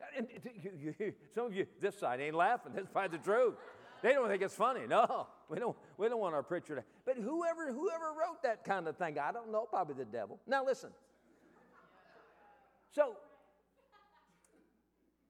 and, 0.17 0.29
you, 0.62 0.95
you, 0.99 1.12
some 1.35 1.47
of 1.47 1.55
you, 1.55 1.67
this 1.81 1.99
side 1.99 2.21
ain't 2.21 2.37
laughing. 2.37 2.73
That's 2.75 2.88
probably 2.88 3.19
the 3.19 3.25
truth. 3.25 3.55
They 4.03 4.12
don't 4.12 4.29
think 4.29 4.43
it's 4.43 4.55
funny. 4.55 4.87
No, 4.87 5.27
we 5.49 5.59
don't, 5.59 5.77
we 5.97 6.09
don't 6.09 6.21
want 6.21 6.35
our 6.35 6.43
preacher 6.43 6.77
to. 6.77 6.85
But 7.05 7.17
whoever, 7.17 7.73
whoever 7.73 8.12
wrote 8.12 8.43
that 8.43 8.64
kind 8.64 8.87
of 8.87 8.97
thing, 8.97 9.19
I 9.19 9.33
don't 9.33 9.51
know, 9.51 9.67
probably 9.69 9.95
the 9.95 10.05
devil. 10.05 10.38
Now 10.47 10.64
listen. 10.64 10.90
So 12.93 13.17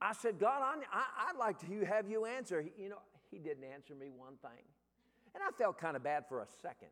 I 0.01 0.13
said, 0.13 0.37
God, 0.37 0.61
I, 0.61 1.31
would 1.31 1.39
like 1.39 1.59
to 1.61 1.85
have 1.85 2.09
you 2.09 2.25
answer. 2.25 2.63
You 2.77 2.89
know, 2.89 2.99
he 3.31 3.39
didn't 3.39 3.63
answer 3.63 3.95
me 3.95 4.09
one 4.15 4.33
thing. 4.41 4.63
And 5.33 5.43
I 5.43 5.51
felt 5.57 5.79
kind 5.79 5.95
of 5.95 6.03
bad 6.03 6.25
for 6.29 6.41
a 6.41 6.47
second. 6.61 6.89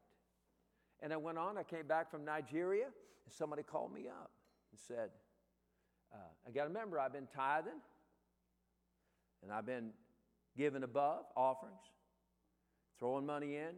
And 1.04 1.12
I 1.12 1.18
went 1.18 1.38
on, 1.38 1.58
I 1.58 1.64
came 1.64 1.86
back 1.86 2.10
from 2.10 2.24
Nigeria, 2.24 2.86
and 2.86 3.34
somebody 3.34 3.62
called 3.62 3.94
me 3.94 4.08
up 4.08 4.32
and 4.72 4.80
said, 4.88 5.10
uh, 6.14 6.18
I 6.48 6.52
got 6.52 6.64
to 6.64 6.70
remember, 6.70 6.98
I've 6.98 7.12
been 7.12 7.28
tithing, 7.36 7.82
and 9.44 9.52
I've 9.52 9.66
been 9.66 9.90
giving 10.58 10.84
above 10.84 11.26
offerings, 11.36 11.82
throwing 13.00 13.26
money 13.26 13.58
in, 13.58 13.76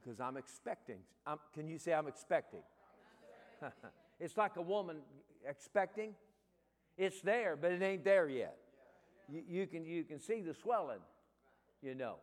because 0.00 0.18
uh, 0.18 0.24
I'm 0.24 0.38
expecting. 0.38 1.00
I'm, 1.26 1.38
can 1.52 1.68
you 1.68 1.78
say 1.78 1.92
I'm 1.92 2.08
expecting? 2.08 2.62
it's 4.20 4.38
like 4.38 4.56
a 4.56 4.62
woman 4.62 4.96
expecting. 5.46 6.14
It's 6.96 7.20
there, 7.20 7.54
but 7.54 7.70
it 7.70 7.82
ain't 7.82 8.04
there 8.04 8.30
yet. 8.30 8.56
You, 9.28 9.42
you, 9.46 9.66
can, 9.66 9.84
you 9.84 10.04
can 10.04 10.20
see 10.20 10.40
the 10.40 10.54
swelling, 10.54 11.00
you 11.82 11.94
know. 11.94 12.16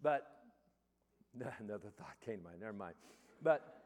But 0.00 0.37
another 1.60 1.90
thought 1.96 2.16
came 2.24 2.38
to 2.38 2.44
mind, 2.44 2.60
never 2.60 2.72
mind. 2.72 2.94
But 3.42 3.82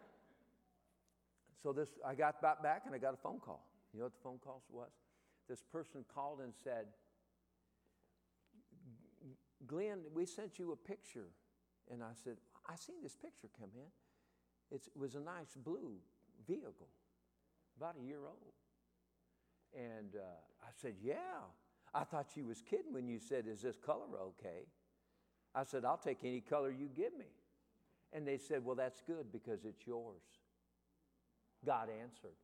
so 1.62 1.72
this, 1.72 1.88
I 2.06 2.14
got 2.14 2.40
back 2.40 2.82
and 2.86 2.94
I 2.94 2.98
got 2.98 3.14
a 3.14 3.18
phone 3.18 3.38
call. 3.38 3.66
You 3.92 4.00
know 4.00 4.06
what 4.06 4.14
the 4.14 4.22
phone 4.22 4.38
call 4.42 4.62
was? 4.70 4.90
This 5.48 5.62
person 5.62 6.04
called 6.12 6.40
and 6.40 6.52
said, 6.64 6.86
Glenn, 9.66 9.98
we 10.14 10.26
sent 10.26 10.58
you 10.58 10.72
a 10.72 10.76
picture. 10.76 11.28
And 11.90 12.02
I 12.02 12.12
said, 12.24 12.36
I 12.68 12.76
seen 12.76 12.96
this 13.02 13.16
picture 13.16 13.48
come 13.58 13.70
in. 13.74 14.74
It's, 14.74 14.86
it 14.86 14.96
was 14.96 15.14
a 15.14 15.20
nice 15.20 15.54
blue 15.56 15.96
vehicle, 16.46 16.88
about 17.76 17.96
a 18.00 18.04
year 18.04 18.20
old. 18.24 18.54
And 19.74 20.16
uh, 20.16 20.62
I 20.62 20.70
said, 20.80 20.94
Yeah. 21.00 21.16
I 21.94 22.04
thought 22.04 22.30
you 22.36 22.46
was 22.46 22.62
kidding 22.62 22.94
when 22.94 23.06
you 23.06 23.18
said, 23.18 23.46
Is 23.46 23.60
this 23.60 23.76
color 23.76 24.06
okay? 24.20 24.66
I 25.54 25.64
said, 25.64 25.84
I'll 25.84 25.98
take 25.98 26.18
any 26.24 26.40
color 26.40 26.70
you 26.70 26.88
give 26.96 27.16
me. 27.16 27.26
And 28.12 28.26
they 28.26 28.38
said, 28.38 28.64
Well, 28.64 28.76
that's 28.76 29.02
good 29.06 29.32
because 29.32 29.64
it's 29.64 29.86
yours. 29.86 30.22
God 31.64 31.88
answered. 31.88 32.36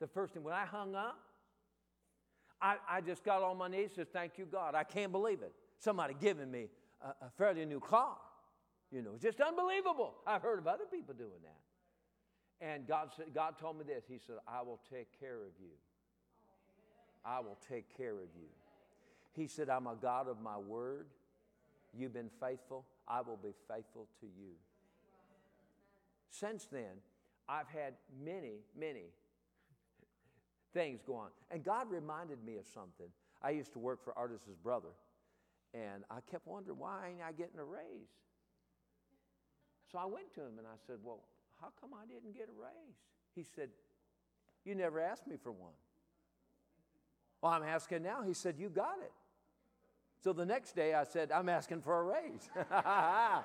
The 0.00 0.06
first 0.06 0.34
thing, 0.34 0.42
when 0.42 0.54
I 0.54 0.64
hung 0.64 0.94
up, 0.94 1.18
I, 2.60 2.76
I 2.88 3.00
just 3.00 3.24
got 3.24 3.42
on 3.42 3.58
my 3.58 3.68
knees 3.68 3.88
and 3.88 3.96
said, 3.96 4.12
Thank 4.12 4.38
you, 4.38 4.46
God. 4.46 4.74
I 4.74 4.84
can't 4.84 5.12
believe 5.12 5.42
it 5.42 5.52
somebody 5.78 6.14
giving 6.18 6.50
me 6.50 6.68
a, 7.02 7.26
a 7.26 7.30
fairly 7.36 7.64
new 7.66 7.80
car. 7.80 8.16
You 8.90 9.02
know, 9.02 9.10
it's 9.14 9.22
just 9.22 9.40
unbelievable. 9.40 10.14
I've 10.26 10.42
heard 10.42 10.58
of 10.58 10.66
other 10.66 10.84
people 10.90 11.14
doing 11.14 11.30
that. 11.42 12.66
And 12.66 12.86
God, 12.86 13.10
said, 13.16 13.26
God 13.34 13.58
told 13.58 13.78
me 13.78 13.84
this 13.84 14.04
He 14.08 14.18
said, 14.18 14.36
I 14.48 14.62
will 14.62 14.80
take 14.90 15.08
care 15.18 15.36
of 15.36 15.52
you. 15.60 15.70
I 17.24 17.40
will 17.40 17.58
take 17.68 17.96
care 17.96 18.14
of 18.14 18.28
you. 18.36 18.48
He 19.32 19.46
said, 19.48 19.68
I'm 19.68 19.86
a 19.86 19.96
God 20.00 20.28
of 20.28 20.40
my 20.40 20.58
word. 20.58 21.06
You've 21.96 22.12
been 22.12 22.30
faithful. 22.40 22.84
I 23.06 23.20
will 23.20 23.36
be 23.36 23.52
faithful 23.68 24.08
to 24.20 24.26
you. 24.26 24.52
Since 26.30 26.66
then, 26.70 27.00
I've 27.48 27.68
had 27.68 27.94
many, 28.24 28.60
many 28.78 29.12
things 30.72 31.00
go 31.06 31.14
on. 31.14 31.28
And 31.50 31.62
God 31.62 31.90
reminded 31.90 32.44
me 32.44 32.56
of 32.56 32.66
something. 32.66 33.06
I 33.42 33.50
used 33.50 33.72
to 33.74 33.78
work 33.78 34.02
for 34.02 34.16
Artis's 34.18 34.56
brother, 34.62 34.88
and 35.74 36.04
I 36.10 36.20
kept 36.30 36.46
wondering, 36.46 36.78
why 36.78 37.08
ain't 37.10 37.22
I 37.22 37.32
getting 37.32 37.58
a 37.58 37.64
raise? 37.64 38.10
So 39.94 40.00
I 40.00 40.06
went 40.06 40.34
to 40.34 40.40
him 40.40 40.58
and 40.58 40.66
I 40.66 40.74
said, 40.88 40.96
Well, 41.04 41.20
how 41.60 41.68
come 41.80 41.90
I 41.94 42.04
didn't 42.04 42.36
get 42.36 42.48
a 42.48 42.60
raise? 42.60 42.98
He 43.36 43.44
said, 43.54 43.68
You 44.64 44.74
never 44.74 45.00
asked 45.00 45.28
me 45.28 45.36
for 45.40 45.52
one. 45.52 45.70
Well, 47.40 47.52
I'm 47.52 47.62
asking 47.62 48.02
now. 48.02 48.22
He 48.22 48.34
said, 48.34 48.56
You 48.58 48.70
got 48.70 48.98
it. 49.00 49.12
So 50.24 50.32
the 50.32 50.46
next 50.46 50.74
day 50.74 50.94
I 50.94 51.04
said, 51.04 51.30
I'm 51.30 51.50
asking 51.50 51.82
for 51.82 52.00
a 52.00 52.02
raise. 52.04 52.48
ah, 52.72 53.44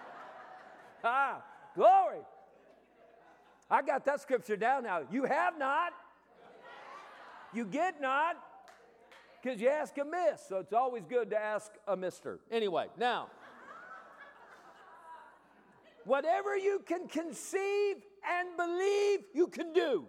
glory. 1.76 2.22
I 3.70 3.82
got 3.82 4.06
that 4.06 4.22
scripture 4.22 4.56
down 4.56 4.84
now. 4.84 5.02
You 5.12 5.26
have 5.26 5.60
not, 5.60 5.92
you 7.54 7.66
get 7.66 8.00
not, 8.00 8.38
because 9.44 9.60
you 9.60 9.68
ask 9.68 9.98
amiss. 9.98 10.46
So 10.48 10.60
it's 10.60 10.72
always 10.72 11.04
good 11.06 11.32
to 11.32 11.38
ask 11.38 11.70
a 11.86 11.98
mister. 11.98 12.40
Anyway, 12.50 12.86
now, 12.98 13.28
whatever 16.06 16.56
you 16.56 16.82
can 16.86 17.10
conceive 17.10 17.98
and 18.26 18.56
believe, 18.56 19.20
you 19.34 19.48
can 19.48 19.74
do. 19.74 20.06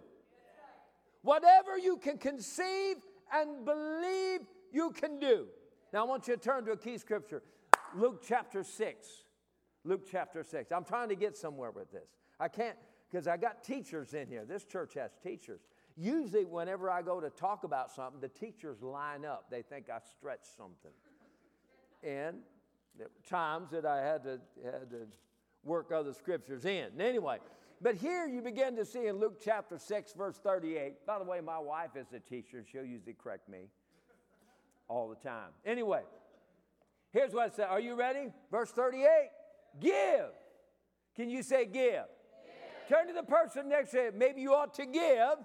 Whatever 1.21 1.77
you 1.77 1.97
can 1.97 2.17
conceive 2.17 2.95
and 3.33 3.65
believe, 3.65 4.39
you 4.71 4.91
can 4.91 5.19
do. 5.19 5.47
Now, 5.93 6.05
I 6.05 6.07
want 6.07 6.27
you 6.27 6.35
to 6.35 6.41
turn 6.41 6.65
to 6.65 6.71
a 6.71 6.77
key 6.77 6.97
scripture 6.97 7.43
Luke 7.95 8.23
chapter 8.25 8.63
6. 8.63 9.07
Luke 9.83 10.07
chapter 10.09 10.43
6. 10.43 10.71
I'm 10.71 10.85
trying 10.85 11.09
to 11.09 11.15
get 11.15 11.35
somewhere 11.35 11.71
with 11.71 11.91
this. 11.91 12.07
I 12.39 12.47
can't, 12.47 12.77
because 13.09 13.27
I 13.27 13.35
got 13.35 13.63
teachers 13.63 14.13
in 14.13 14.27
here. 14.27 14.45
This 14.45 14.63
church 14.63 14.93
has 14.93 15.11
teachers. 15.21 15.61
Usually, 15.97 16.45
whenever 16.45 16.89
I 16.89 17.01
go 17.01 17.19
to 17.19 17.29
talk 17.29 17.63
about 17.63 17.91
something, 17.91 18.21
the 18.21 18.29
teachers 18.29 18.81
line 18.81 19.25
up. 19.25 19.47
They 19.49 19.61
think 19.61 19.89
I 19.89 19.99
stretch 20.17 20.45
something. 20.55 20.91
And 22.03 22.37
there 22.97 23.07
were 23.07 23.29
times 23.29 23.71
that 23.71 23.85
I 23.85 24.01
had 24.01 24.23
to, 24.23 24.39
had 24.63 24.89
to 24.91 25.07
work 25.63 25.91
other 25.91 26.13
scriptures 26.13 26.65
in. 26.65 26.89
Anyway, 26.99 27.39
but 27.81 27.95
here 27.95 28.27
you 28.27 28.41
begin 28.41 28.75
to 28.77 28.85
see 28.85 29.07
in 29.07 29.19
Luke 29.19 29.41
chapter 29.43 29.77
6, 29.77 30.13
verse 30.13 30.37
38. 30.37 31.05
By 31.05 31.19
the 31.19 31.25
way, 31.25 31.41
my 31.41 31.59
wife 31.59 31.95
is 31.95 32.13
a 32.13 32.19
teacher. 32.19 32.63
She'll 32.71 32.85
usually 32.85 33.15
correct 33.21 33.49
me 33.49 33.67
all 34.91 35.07
the 35.07 35.15
time. 35.15 35.49
Anyway, 35.65 36.01
here's 37.11 37.31
what 37.31 37.53
I 37.53 37.55
says. 37.55 37.67
Are 37.69 37.79
you 37.79 37.95
ready? 37.95 38.31
Verse 38.51 38.71
38 38.71 39.07
Give. 39.79 40.31
Can 41.15 41.29
you 41.29 41.43
say 41.43 41.65
give? 41.65 41.73
give. 41.73 42.03
Turn 42.89 43.07
to 43.07 43.13
the 43.13 43.23
person 43.23 43.69
next 43.69 43.91
to 43.91 43.97
you. 43.97 44.11
Maybe 44.13 44.41
you 44.41 44.53
ought 44.53 44.73
to 44.75 44.85
give 44.85 45.37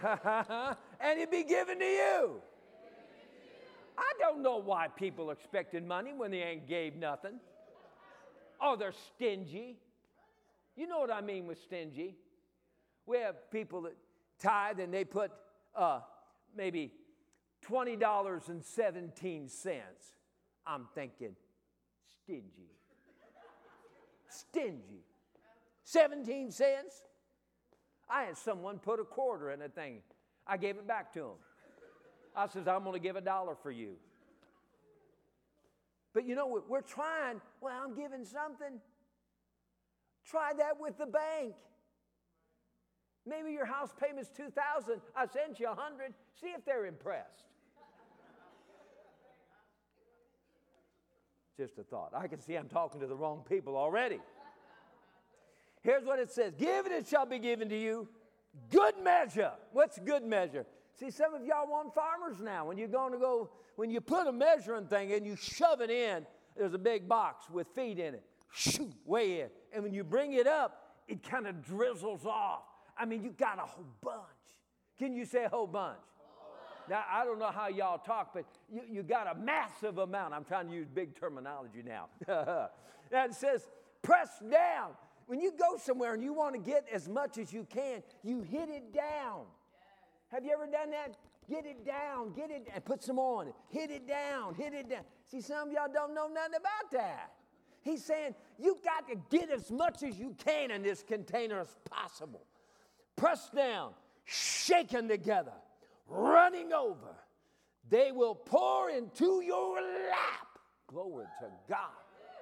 and 1.00 1.18
it'd 1.18 1.30
be 1.30 1.44
given 1.44 1.78
to 1.78 1.84
you. 1.84 2.40
I 3.98 4.12
don't 4.18 4.42
know 4.42 4.56
why 4.56 4.88
people 4.88 5.30
expected 5.30 5.86
money 5.86 6.12
when 6.16 6.30
they 6.30 6.38
ain't 6.38 6.66
gave 6.66 6.96
nothing. 6.96 7.38
Oh, 8.60 8.76
they're 8.76 8.94
stingy. 9.14 9.76
You 10.76 10.86
know 10.86 11.00
what 11.00 11.12
I 11.12 11.20
mean 11.20 11.46
with 11.46 11.60
stingy? 11.60 12.16
We 13.04 13.18
have 13.18 13.50
people 13.50 13.82
that 13.82 13.96
tithe 14.38 14.80
and 14.80 14.94
they 14.94 15.04
put 15.04 15.32
uh, 15.76 16.00
maybe 16.56 16.92
$20.17. 17.68 19.50
I'm 20.66 20.86
thinking, 20.94 21.36
stingy. 22.22 22.70
Stingy. 24.28 25.04
17 25.84 26.50
cents. 26.50 27.02
I 28.08 28.24
had 28.24 28.36
someone 28.36 28.78
put 28.78 29.00
a 29.00 29.04
quarter 29.04 29.50
in 29.50 29.62
a 29.62 29.68
thing. 29.68 30.02
I 30.46 30.56
gave 30.56 30.76
it 30.76 30.86
back 30.86 31.12
to 31.14 31.20
him. 31.20 31.36
I 32.34 32.48
says, 32.48 32.68
I'm 32.68 32.84
going 32.84 32.94
to 32.94 33.00
give 33.00 33.16
a 33.16 33.20
dollar 33.20 33.56
for 33.60 33.70
you. 33.70 33.96
But 36.12 36.26
you 36.26 36.34
know, 36.34 36.46
what? 36.46 36.68
we're 36.68 36.80
trying, 36.80 37.40
well, 37.60 37.74
I'm 37.82 37.94
giving 37.94 38.24
something. 38.24 38.80
Try 40.24 40.52
that 40.58 40.80
with 40.80 40.98
the 40.98 41.06
bank. 41.06 41.54
Maybe 43.26 43.52
your 43.52 43.66
house 43.66 43.90
payment's 44.00 44.30
2000 44.30 45.00
I 45.14 45.26
sent 45.26 45.60
you 45.60 45.66
100 45.66 46.14
See 46.40 46.48
if 46.48 46.64
they're 46.64 46.86
impressed. 46.86 47.44
Just 51.56 51.78
a 51.78 51.82
thought. 51.82 52.12
I 52.16 52.26
can 52.26 52.40
see 52.40 52.54
I'm 52.56 52.68
talking 52.68 53.00
to 53.00 53.06
the 53.06 53.14
wrong 53.14 53.44
people 53.46 53.76
already. 53.76 54.18
Here's 55.82 56.04
what 56.04 56.18
it 56.18 56.30
says 56.30 56.54
Give 56.54 56.86
it 56.86 57.06
shall 57.06 57.26
be 57.26 57.38
given 57.38 57.68
to 57.68 57.78
you. 57.78 58.08
Good 58.70 58.94
measure. 59.02 59.52
What's 59.72 59.98
good 59.98 60.24
measure? 60.24 60.66
See, 60.98 61.10
some 61.10 61.34
of 61.34 61.44
y'all 61.44 61.68
want 61.68 61.94
farmers 61.94 62.40
now. 62.40 62.66
When 62.66 62.78
you're 62.78 62.88
going 62.88 63.12
to 63.12 63.18
go, 63.18 63.50
when 63.76 63.90
you 63.90 64.00
put 64.00 64.26
a 64.26 64.32
measuring 64.32 64.86
thing 64.86 65.12
and 65.12 65.24
you 65.24 65.36
shove 65.36 65.80
it 65.80 65.90
in, 65.90 66.26
there's 66.56 66.74
a 66.74 66.78
big 66.78 67.08
box 67.08 67.48
with 67.50 67.68
feet 67.74 67.98
in 67.98 68.14
it. 68.14 68.24
Shoot, 68.52 68.92
way 69.04 69.42
in. 69.42 69.48
And 69.72 69.84
when 69.84 69.94
you 69.94 70.02
bring 70.02 70.32
it 70.32 70.46
up, 70.46 70.96
it 71.06 71.22
kind 71.22 71.46
of 71.46 71.64
drizzles 71.64 72.26
off. 72.26 72.62
I 73.00 73.06
mean, 73.06 73.24
you 73.24 73.30
got 73.30 73.58
a 73.58 73.62
whole 73.62 73.86
bunch. 74.02 74.18
Can 74.98 75.14
you 75.14 75.24
say 75.24 75.44
a 75.44 75.48
whole 75.48 75.66
bunch? 75.66 75.96
Now, 76.88 77.02
I 77.10 77.24
don't 77.24 77.38
know 77.38 77.50
how 77.50 77.68
y'all 77.68 77.98
talk, 77.98 78.34
but 78.34 78.44
you, 78.70 78.82
you 78.90 79.02
got 79.02 79.34
a 79.34 79.38
massive 79.38 79.98
amount. 79.98 80.34
I'm 80.34 80.44
trying 80.44 80.68
to 80.68 80.74
use 80.74 80.86
big 80.86 81.18
terminology 81.18 81.82
now. 81.82 82.08
that 83.10 83.34
says, 83.34 83.70
press 84.02 84.28
down. 84.40 84.90
When 85.26 85.40
you 85.40 85.52
go 85.52 85.78
somewhere 85.78 86.12
and 86.12 86.22
you 86.22 86.34
want 86.34 86.54
to 86.56 86.60
get 86.60 86.84
as 86.92 87.08
much 87.08 87.38
as 87.38 87.52
you 87.52 87.66
can, 87.70 88.02
you 88.22 88.42
hit 88.42 88.68
it 88.68 88.92
down. 88.92 89.44
Have 90.28 90.44
you 90.44 90.52
ever 90.52 90.66
done 90.66 90.90
that? 90.90 91.16
Get 91.48 91.64
it 91.64 91.86
down, 91.86 92.32
get 92.32 92.50
it, 92.50 92.68
and 92.74 92.84
put 92.84 93.02
some 93.02 93.18
on 93.18 93.48
it. 93.48 93.54
Hit 93.68 93.90
it 93.90 94.06
down, 94.06 94.54
hit 94.54 94.74
it 94.74 94.90
down. 94.90 95.02
See, 95.26 95.40
some 95.40 95.68
of 95.68 95.72
y'all 95.74 95.92
don't 95.92 96.14
know 96.14 96.28
nothing 96.28 96.56
about 96.56 96.90
that. 96.92 97.32
He's 97.82 98.04
saying 98.04 98.34
you 98.58 98.78
got 98.84 99.08
to 99.08 99.16
get 99.30 99.50
as 99.50 99.70
much 99.70 100.02
as 100.02 100.18
you 100.18 100.34
can 100.44 100.70
in 100.70 100.82
this 100.82 101.02
container 101.02 101.60
as 101.60 101.74
possible. 101.88 102.42
Press 103.20 103.50
down, 103.54 103.90
shaken 104.24 105.06
together, 105.06 105.52
running 106.08 106.72
over. 106.72 107.14
They 107.90 108.12
will 108.12 108.34
pour 108.34 108.88
into 108.88 109.42
your 109.44 109.74
lap. 109.74 110.48
Glory 110.86 111.26
to 111.40 111.46
God. 111.68 111.90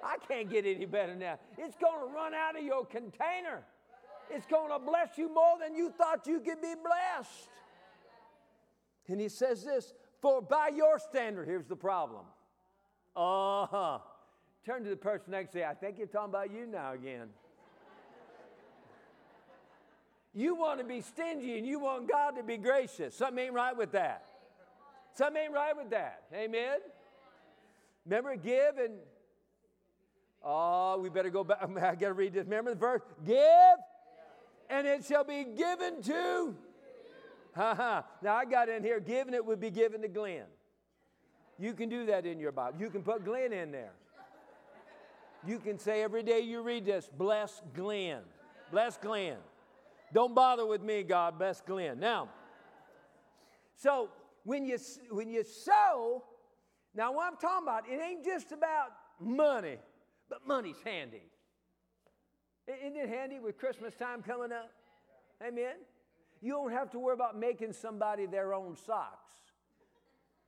I 0.01 0.15
can't 0.25 0.49
get 0.49 0.65
any 0.65 0.85
better 0.85 1.15
now. 1.15 1.37
It's 1.57 1.75
going 1.75 2.07
to 2.07 2.15
run 2.15 2.33
out 2.33 2.57
of 2.57 2.63
your 2.63 2.85
container. 2.85 3.65
It's 4.29 4.45
going 4.45 4.71
to 4.71 4.79
bless 4.79 5.17
you 5.17 5.27
more 5.27 5.57
than 5.59 5.75
you 5.75 5.91
thought 5.97 6.25
you 6.25 6.39
could 6.39 6.61
be 6.61 6.75
blessed. 6.75 7.49
And 9.09 9.19
he 9.19 9.27
says 9.27 9.65
this 9.65 9.93
For 10.21 10.41
by 10.41 10.69
your 10.73 10.97
standard, 10.97 11.45
here's 11.45 11.65
the 11.65 11.75
problem. 11.75 12.23
Uh 13.17 13.65
huh. 13.65 13.99
Turn 14.65 14.85
to 14.85 14.89
the 14.89 14.95
person 14.95 15.31
next 15.31 15.51
to 15.51 15.59
you. 15.59 15.65
I 15.65 15.73
think 15.73 15.97
you're 15.97 16.07
talking 16.07 16.29
about 16.29 16.53
you 16.53 16.65
now 16.67 16.93
again. 16.93 17.27
You 20.33 20.55
want 20.55 20.79
to 20.79 20.85
be 20.85 21.01
stingy 21.01 21.57
and 21.57 21.65
you 21.65 21.79
want 21.79 22.09
God 22.09 22.31
to 22.31 22.43
be 22.43 22.57
gracious. 22.57 23.15
Something 23.15 23.45
ain't 23.45 23.53
right 23.53 23.75
with 23.75 23.91
that. 23.93 24.25
Something 25.13 25.43
ain't 25.43 25.53
right 25.53 25.75
with 25.75 25.89
that. 25.89 26.23
Amen? 26.33 26.79
Remember, 28.05 28.35
give 28.35 28.77
and. 28.77 28.93
Oh, 30.43 30.97
we 31.01 31.09
better 31.09 31.29
go 31.29 31.43
back. 31.43 31.59
I 31.81 31.95
got 31.95 31.99
to 31.99 32.13
read 32.13 32.33
this. 32.33 32.45
Remember 32.45 32.71
the 32.71 32.79
verse? 32.79 33.01
Give, 33.25 33.37
and 34.69 34.87
it 34.87 35.03
shall 35.05 35.23
be 35.23 35.43
given 35.43 36.01
to. 36.03 36.55
Ha. 37.55 38.05
Now 38.21 38.35
I 38.35 38.45
got 38.45 38.69
in 38.69 38.83
here, 38.83 38.99
giving 38.99 39.33
it 39.33 39.45
would 39.45 39.59
be 39.59 39.71
given 39.71 40.01
to 40.03 40.07
Glenn. 40.07 40.45
You 41.57 41.73
can 41.73 41.89
do 41.89 42.05
that 42.05 42.25
in 42.25 42.39
your 42.39 42.53
Bible. 42.53 42.79
You 42.79 42.89
can 42.89 43.03
put 43.03 43.25
Glenn 43.25 43.51
in 43.51 43.71
there. 43.71 43.91
You 45.45 45.59
can 45.59 45.77
say 45.77 46.03
every 46.03 46.23
day 46.23 46.41
you 46.41 46.61
read 46.61 46.85
this, 46.85 47.09
bless 47.17 47.61
Glenn. 47.73 48.21
Bless 48.71 48.97
Glenn. 48.97 49.37
Don't 50.13 50.33
bother 50.33 50.65
with 50.65 50.81
me, 50.81 51.03
God. 51.03 51.37
Bless 51.37 51.61
Glenn. 51.61 51.99
Now, 51.99 52.29
so 53.75 54.09
when 54.43 54.65
you 54.65 54.77
when 55.11 55.29
you 55.29 55.43
sow, 55.43 56.23
now 56.95 57.13
what 57.13 57.27
I'm 57.31 57.37
talking 57.37 57.67
about, 57.67 57.83
it 57.87 58.01
ain't 58.01 58.25
just 58.25 58.51
about 58.51 58.89
money, 59.19 59.77
but 60.29 60.47
money's 60.47 60.81
handy. 60.83 61.23
Isn't 62.67 62.97
it 62.97 63.09
handy 63.09 63.39
with 63.39 63.57
Christmas 63.57 63.93
time 63.95 64.21
coming 64.21 64.51
up? 64.51 64.71
Amen. 65.45 65.75
You 66.41 66.53
don't 66.53 66.71
have 66.71 66.91
to 66.91 66.99
worry 66.99 67.13
about 67.13 67.37
making 67.37 67.73
somebody 67.73 68.25
their 68.25 68.53
own 68.53 68.75
socks 68.75 69.19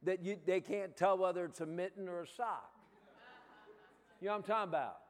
that 0.04 0.24
you, 0.24 0.38
they 0.45 0.62
can't 0.62 0.95
tell 0.95 1.17
whether 1.17 1.45
it's 1.45 1.62
a 1.62 1.65
mitten 1.65 2.08
or 2.08 2.21
a 2.21 2.28
sock. 2.28 2.71
You 4.19 4.28
know 4.28 4.34
what 4.34 4.38
I'm 4.38 4.43
talking 4.43 4.69
about? 4.69 5.01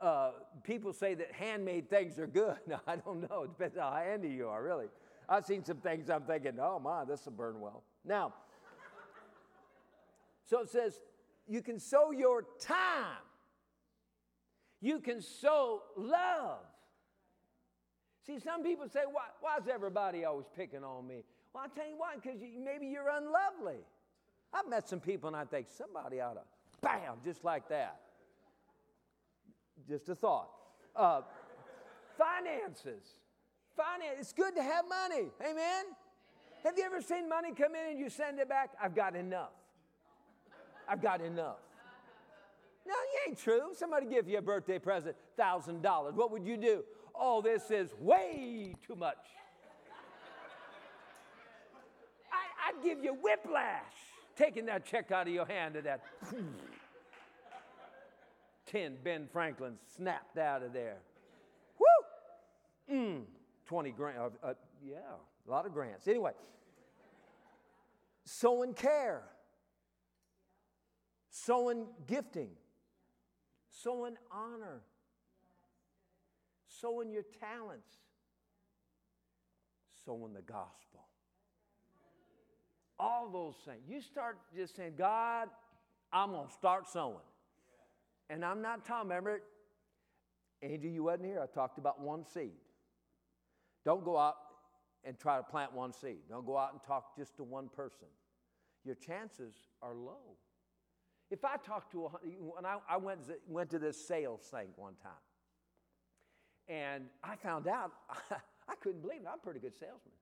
Uh, 0.00 0.32
people 0.62 0.92
say 0.92 1.14
that 1.14 1.32
handmade 1.32 1.88
things 1.88 2.18
are 2.18 2.26
good. 2.26 2.56
No, 2.66 2.78
I 2.86 2.96
don't 2.96 3.28
know. 3.30 3.44
It 3.44 3.50
depends 3.50 3.78
on 3.78 3.92
how 3.92 3.98
handy 3.98 4.28
you 4.28 4.48
are, 4.48 4.62
really. 4.62 4.86
I've 5.28 5.44
seen 5.44 5.64
some 5.64 5.78
things 5.78 6.10
I'm 6.10 6.22
thinking, 6.22 6.58
oh 6.60 6.78
my, 6.78 7.04
this 7.04 7.24
will 7.24 7.32
burn 7.32 7.60
well. 7.60 7.82
Now, 8.04 8.34
so 10.44 10.60
it 10.60 10.70
says, 10.70 11.00
you 11.48 11.62
can 11.62 11.78
sow 11.78 12.10
your 12.10 12.44
time, 12.60 13.22
you 14.80 15.00
can 15.00 15.20
sow 15.20 15.82
love. 15.96 16.58
See, 18.26 18.38
some 18.40 18.62
people 18.62 18.88
say, 18.88 19.02
why, 19.10 19.22
why 19.40 19.56
is 19.58 19.68
everybody 19.72 20.24
always 20.24 20.46
picking 20.56 20.82
on 20.82 21.06
me? 21.06 21.22
Well, 21.52 21.64
I'll 21.64 21.70
tell 21.70 21.88
you 21.88 21.96
why, 21.96 22.16
because 22.16 22.40
you, 22.40 22.60
maybe 22.62 22.86
you're 22.86 23.08
unlovely. 23.08 23.80
I've 24.52 24.68
met 24.68 24.88
some 24.88 25.00
people 25.00 25.28
and 25.28 25.36
I 25.36 25.44
think 25.44 25.68
somebody 25.68 26.20
ought 26.20 26.34
to, 26.34 26.42
bam, 26.82 27.18
just 27.24 27.44
like 27.44 27.68
that. 27.68 28.00
Just 29.88 30.08
a 30.08 30.14
thought. 30.14 30.48
Uh, 30.94 31.20
finances. 32.16 33.04
Finance. 33.76 34.18
It's 34.20 34.32
good 34.32 34.54
to 34.56 34.62
have 34.62 34.84
money. 34.88 35.28
Amen? 35.40 35.84
Have 36.64 36.76
you 36.76 36.84
ever 36.84 37.00
seen 37.00 37.28
money 37.28 37.52
come 37.52 37.74
in 37.74 37.90
and 37.90 37.98
you 37.98 38.08
send 38.08 38.38
it 38.38 38.48
back? 38.48 38.70
I've 38.82 38.94
got 38.94 39.14
enough. 39.14 39.52
I've 40.88 41.02
got 41.02 41.20
enough. 41.20 41.58
No, 42.86 42.94
it 42.94 43.28
ain't 43.28 43.38
true. 43.38 43.72
Somebody 43.74 44.06
give 44.06 44.28
you 44.28 44.38
a 44.38 44.42
birthday 44.42 44.78
present, 44.78 45.16
$1,000. 45.38 46.14
What 46.14 46.30
would 46.30 46.46
you 46.46 46.56
do? 46.56 46.84
Oh, 47.14 47.42
this 47.42 47.70
is 47.70 47.90
way 48.00 48.74
too 48.86 48.94
much. 48.94 49.16
I, 52.32 52.68
I'd 52.68 52.82
give 52.82 53.02
you 53.02 53.14
whiplash 53.14 53.82
taking 54.36 54.66
that 54.66 54.84
check 54.84 55.10
out 55.10 55.26
of 55.26 55.32
your 55.32 55.46
hand 55.46 55.76
and 55.76 55.86
that 55.86 56.02
10 58.66 58.96
Ben 59.04 59.28
Franklin 59.32 59.74
snapped 59.96 60.38
out 60.38 60.62
of 60.62 60.72
there. 60.72 60.98
Woo! 61.78 62.96
Mm, 62.96 63.22
20 63.66 63.90
grand. 63.92 64.18
Uh, 64.18 64.48
uh, 64.48 64.54
yeah, 64.84 64.96
a 65.46 65.50
lot 65.50 65.66
of 65.66 65.72
grants. 65.72 66.06
Anyway, 66.08 66.32
sowing 68.24 68.74
care, 68.74 69.22
sowing 71.30 71.86
gifting, 72.06 72.50
sowing 73.70 74.16
honor 74.30 74.82
sowing 76.80 77.10
your 77.10 77.24
talents, 77.40 77.88
sowing 80.04 80.32
the 80.32 80.42
gospel. 80.42 81.00
All 82.98 83.28
those 83.30 83.54
things. 83.64 83.82
You 83.88 84.00
start 84.00 84.38
just 84.56 84.76
saying, 84.76 84.94
God, 84.96 85.48
I'm 86.12 86.30
going 86.30 86.46
to 86.46 86.52
start 86.52 86.88
sowing. 86.88 87.16
And 88.28 88.44
I'm 88.44 88.60
not 88.60 88.84
talking, 88.84 89.08
remember, 89.08 89.42
Angel, 90.62 90.90
you 90.90 91.04
wasn't 91.04 91.26
here. 91.26 91.40
I 91.42 91.46
talked 91.46 91.78
about 91.78 92.00
one 92.00 92.24
seed. 92.24 92.52
Don't 93.84 94.04
go 94.04 94.18
out 94.18 94.36
and 95.04 95.18
try 95.18 95.36
to 95.36 95.42
plant 95.42 95.72
one 95.72 95.92
seed. 95.92 96.18
Don't 96.28 96.46
go 96.46 96.56
out 96.56 96.72
and 96.72 96.82
talk 96.82 97.16
just 97.16 97.36
to 97.36 97.44
one 97.44 97.68
person. 97.68 98.08
Your 98.84 98.96
chances 98.96 99.54
are 99.82 99.94
low. 99.94 100.36
If 101.30 101.44
I 101.44 101.56
talk 101.56 101.90
to 101.92 102.06
a, 102.06 102.08
when 102.08 102.64
I, 102.64 102.78
I 102.88 102.96
went, 102.96 103.20
went 103.48 103.70
to 103.70 103.78
this 103.78 103.96
sales 104.06 104.42
thing 104.42 104.68
one 104.76 104.94
time, 105.02 105.12
and 106.68 107.04
I 107.22 107.36
found 107.36 107.68
out, 107.68 107.92
I 108.68 108.74
couldn't 108.80 109.02
believe 109.02 109.20
it. 109.20 109.26
I'm 109.28 109.38
a 109.38 109.42
pretty 109.42 109.60
good 109.60 109.74
salesman. 109.74 110.14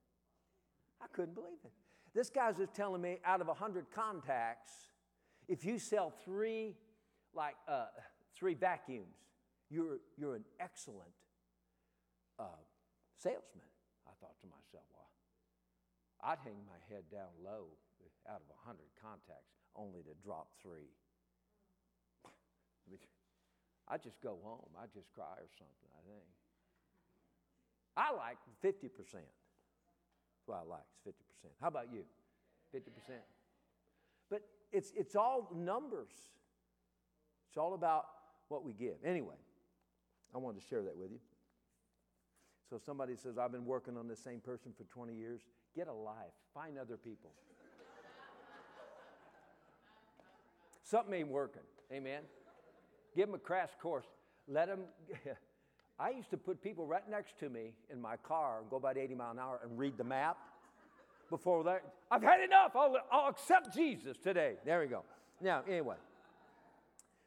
I 1.02 1.06
couldn't 1.12 1.34
believe 1.34 1.58
it. 1.64 1.70
This 2.14 2.30
guy's 2.30 2.56
just 2.58 2.74
telling 2.74 3.02
me 3.02 3.18
out 3.24 3.40
of 3.40 3.48
100 3.48 3.86
contacts, 3.94 4.72
if 5.48 5.64
you 5.64 5.78
sell 5.78 6.12
three, 6.24 6.74
like 7.36 7.56
uh, 7.68 7.86
three 8.34 8.54
vacuums, 8.54 9.16
you're, 9.70 9.98
you're 10.16 10.36
an 10.36 10.44
excellent 10.60 11.14
uh, 12.38 12.62
salesman. 13.16 13.68
I 14.06 14.12
thought 14.20 14.38
to 14.40 14.46
myself, 14.46 14.84
well, 14.94 15.10
I'd 16.22 16.38
hang 16.44 16.56
my 16.66 16.78
head 16.88 17.04
down 17.10 17.30
low 17.42 17.68
out 18.28 18.40
of 18.40 18.48
100 18.64 18.80
contacts 19.00 19.52
only 19.76 20.00
to 20.04 20.14
drop 20.24 20.48
three. 20.60 20.88
I 23.88 23.98
just 23.98 24.20
go 24.20 24.38
home. 24.42 24.72
I 24.76 24.86
just 24.92 25.12
cry 25.12 25.36
or 25.36 25.50
something, 25.52 25.90
I 25.92 26.02
think. 26.08 26.24
I 27.96 28.10
like 28.12 28.38
50%. 28.64 28.90
That's 28.90 30.46
what 30.46 30.64
I 30.64 30.68
like, 30.68 30.88
is 31.06 31.14
50%. 31.14 31.52
How 31.60 31.68
about 31.68 31.92
you? 31.92 32.02
50%? 32.74 32.80
But 34.30 34.42
it's, 34.72 34.92
it's 34.96 35.14
all 35.14 35.50
numbers. 35.54 36.12
It's 37.54 37.60
all 37.60 37.74
about 37.74 38.06
what 38.48 38.64
we 38.64 38.72
give. 38.72 38.96
Anyway, 39.04 39.36
I 40.34 40.38
wanted 40.38 40.60
to 40.60 40.66
share 40.66 40.82
that 40.82 40.96
with 40.96 41.12
you. 41.12 41.20
So 42.68 42.80
somebody 42.84 43.14
says, 43.14 43.38
I've 43.38 43.52
been 43.52 43.64
working 43.64 43.96
on 43.96 44.08
the 44.08 44.16
same 44.16 44.40
person 44.40 44.72
for 44.76 44.82
20 44.92 45.14
years. 45.14 45.42
Get 45.76 45.86
a 45.86 45.92
life, 45.92 46.32
find 46.52 46.76
other 46.76 46.96
people. 46.96 47.30
Something 50.82 51.14
ain't 51.14 51.28
working. 51.28 51.62
Amen. 51.92 52.22
Give 53.14 53.26
them 53.26 53.36
a 53.36 53.38
crash 53.38 53.70
course. 53.80 54.06
Let 54.48 54.66
them. 54.66 54.80
I 56.00 56.10
used 56.10 56.30
to 56.30 56.36
put 56.36 56.60
people 56.60 56.88
right 56.88 57.08
next 57.08 57.38
to 57.38 57.48
me 57.48 57.70
in 57.88 58.00
my 58.00 58.16
car 58.16 58.62
and 58.62 58.68
go 58.68 58.78
about 58.78 58.98
80 58.98 59.14
mile 59.14 59.30
an 59.30 59.38
hour 59.38 59.60
and 59.62 59.78
read 59.78 59.96
the 59.96 60.02
map. 60.02 60.38
Before 61.30 61.62
that, 61.62 61.84
I've 62.10 62.24
had 62.24 62.40
enough. 62.40 62.72
I'll, 62.74 62.96
I'll 63.12 63.28
accept 63.28 63.72
Jesus 63.72 64.16
today. 64.16 64.56
There 64.64 64.80
we 64.80 64.88
go. 64.88 65.04
Now, 65.40 65.62
anyway. 65.68 65.94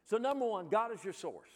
So, 0.08 0.16
number 0.16 0.46
one, 0.46 0.68
God 0.68 0.90
is 0.92 1.04
your 1.04 1.12
source. 1.12 1.50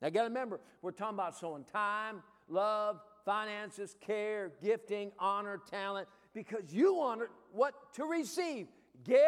Now, 0.00 0.08
you 0.08 0.14
got 0.14 0.22
to 0.22 0.28
remember, 0.28 0.60
we're 0.80 0.92
talking 0.92 1.18
about 1.18 1.36
sowing 1.36 1.64
time, 1.64 2.22
love, 2.48 3.00
finances, 3.24 3.96
care, 4.00 4.52
gifting, 4.62 5.10
honor, 5.18 5.60
talent, 5.68 6.06
because 6.34 6.72
you 6.72 6.94
want 6.94 7.22
what 7.52 7.74
to 7.94 8.04
receive. 8.04 8.68
Give, 9.04 9.18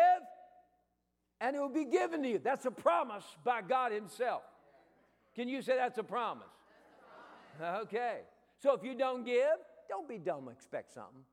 and 1.40 1.56
it 1.56 1.58
will 1.58 1.68
be 1.68 1.84
given 1.84 2.22
to 2.22 2.28
you. 2.28 2.38
That's 2.38 2.66
a 2.66 2.70
promise 2.70 3.24
by 3.44 3.62
God 3.62 3.90
Himself. 3.90 4.42
Can 5.34 5.48
you 5.48 5.60
say 5.60 5.76
that's 5.76 5.98
a 5.98 6.04
promise? 6.04 6.44
That's 7.58 7.64
a 7.64 7.64
promise. 7.64 7.82
Okay. 7.86 8.18
So 8.62 8.74
if 8.74 8.84
you 8.84 8.94
don't 8.94 9.24
give, 9.24 9.58
don't 9.88 10.08
be 10.08 10.18
dumb, 10.18 10.48
expect 10.48 10.94
something. 10.94 11.24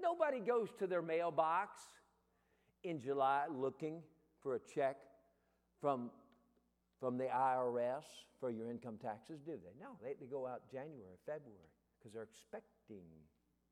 Nobody 0.00 0.38
goes 0.38 0.68
to 0.78 0.86
their 0.86 1.02
mailbox 1.02 1.80
in 2.84 3.00
July 3.00 3.44
looking 3.50 4.02
for 4.42 4.56
a 4.56 4.58
check 4.58 4.96
from, 5.80 6.10
from 6.98 7.16
the 7.16 7.24
IRS 7.24 8.04
for 8.40 8.50
your 8.50 8.70
income 8.70 8.98
taxes, 9.00 9.40
do 9.44 9.52
they? 9.52 9.80
No, 9.80 9.90
they, 10.02 10.14
they 10.20 10.26
go 10.26 10.46
out 10.46 10.62
January, 10.70 11.16
February, 11.26 11.70
because 11.98 12.12
they're 12.12 12.22
expecting 12.22 13.04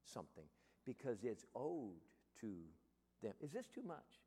something, 0.05 0.44
because 0.87 1.25
it's 1.25 1.44
owed 1.55 1.99
to 2.40 2.53
them. 3.23 3.33
Is 3.40 3.53
this 3.53 3.66
too 3.66 3.83
much? 3.83 4.20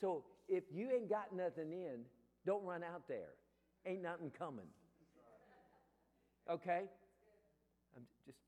So 0.00 0.24
if 0.48 0.64
you 0.72 0.90
ain't 0.90 1.08
got 1.08 1.34
nothing 1.34 1.72
in, 1.72 2.00
don't 2.44 2.64
run 2.64 2.82
out 2.82 3.08
there. 3.08 3.30
Ain't 3.86 4.02
nothing 4.02 4.30
coming. 4.36 4.66
Okay? 6.50 6.82
I'm 7.96 8.02
just, 8.26 8.38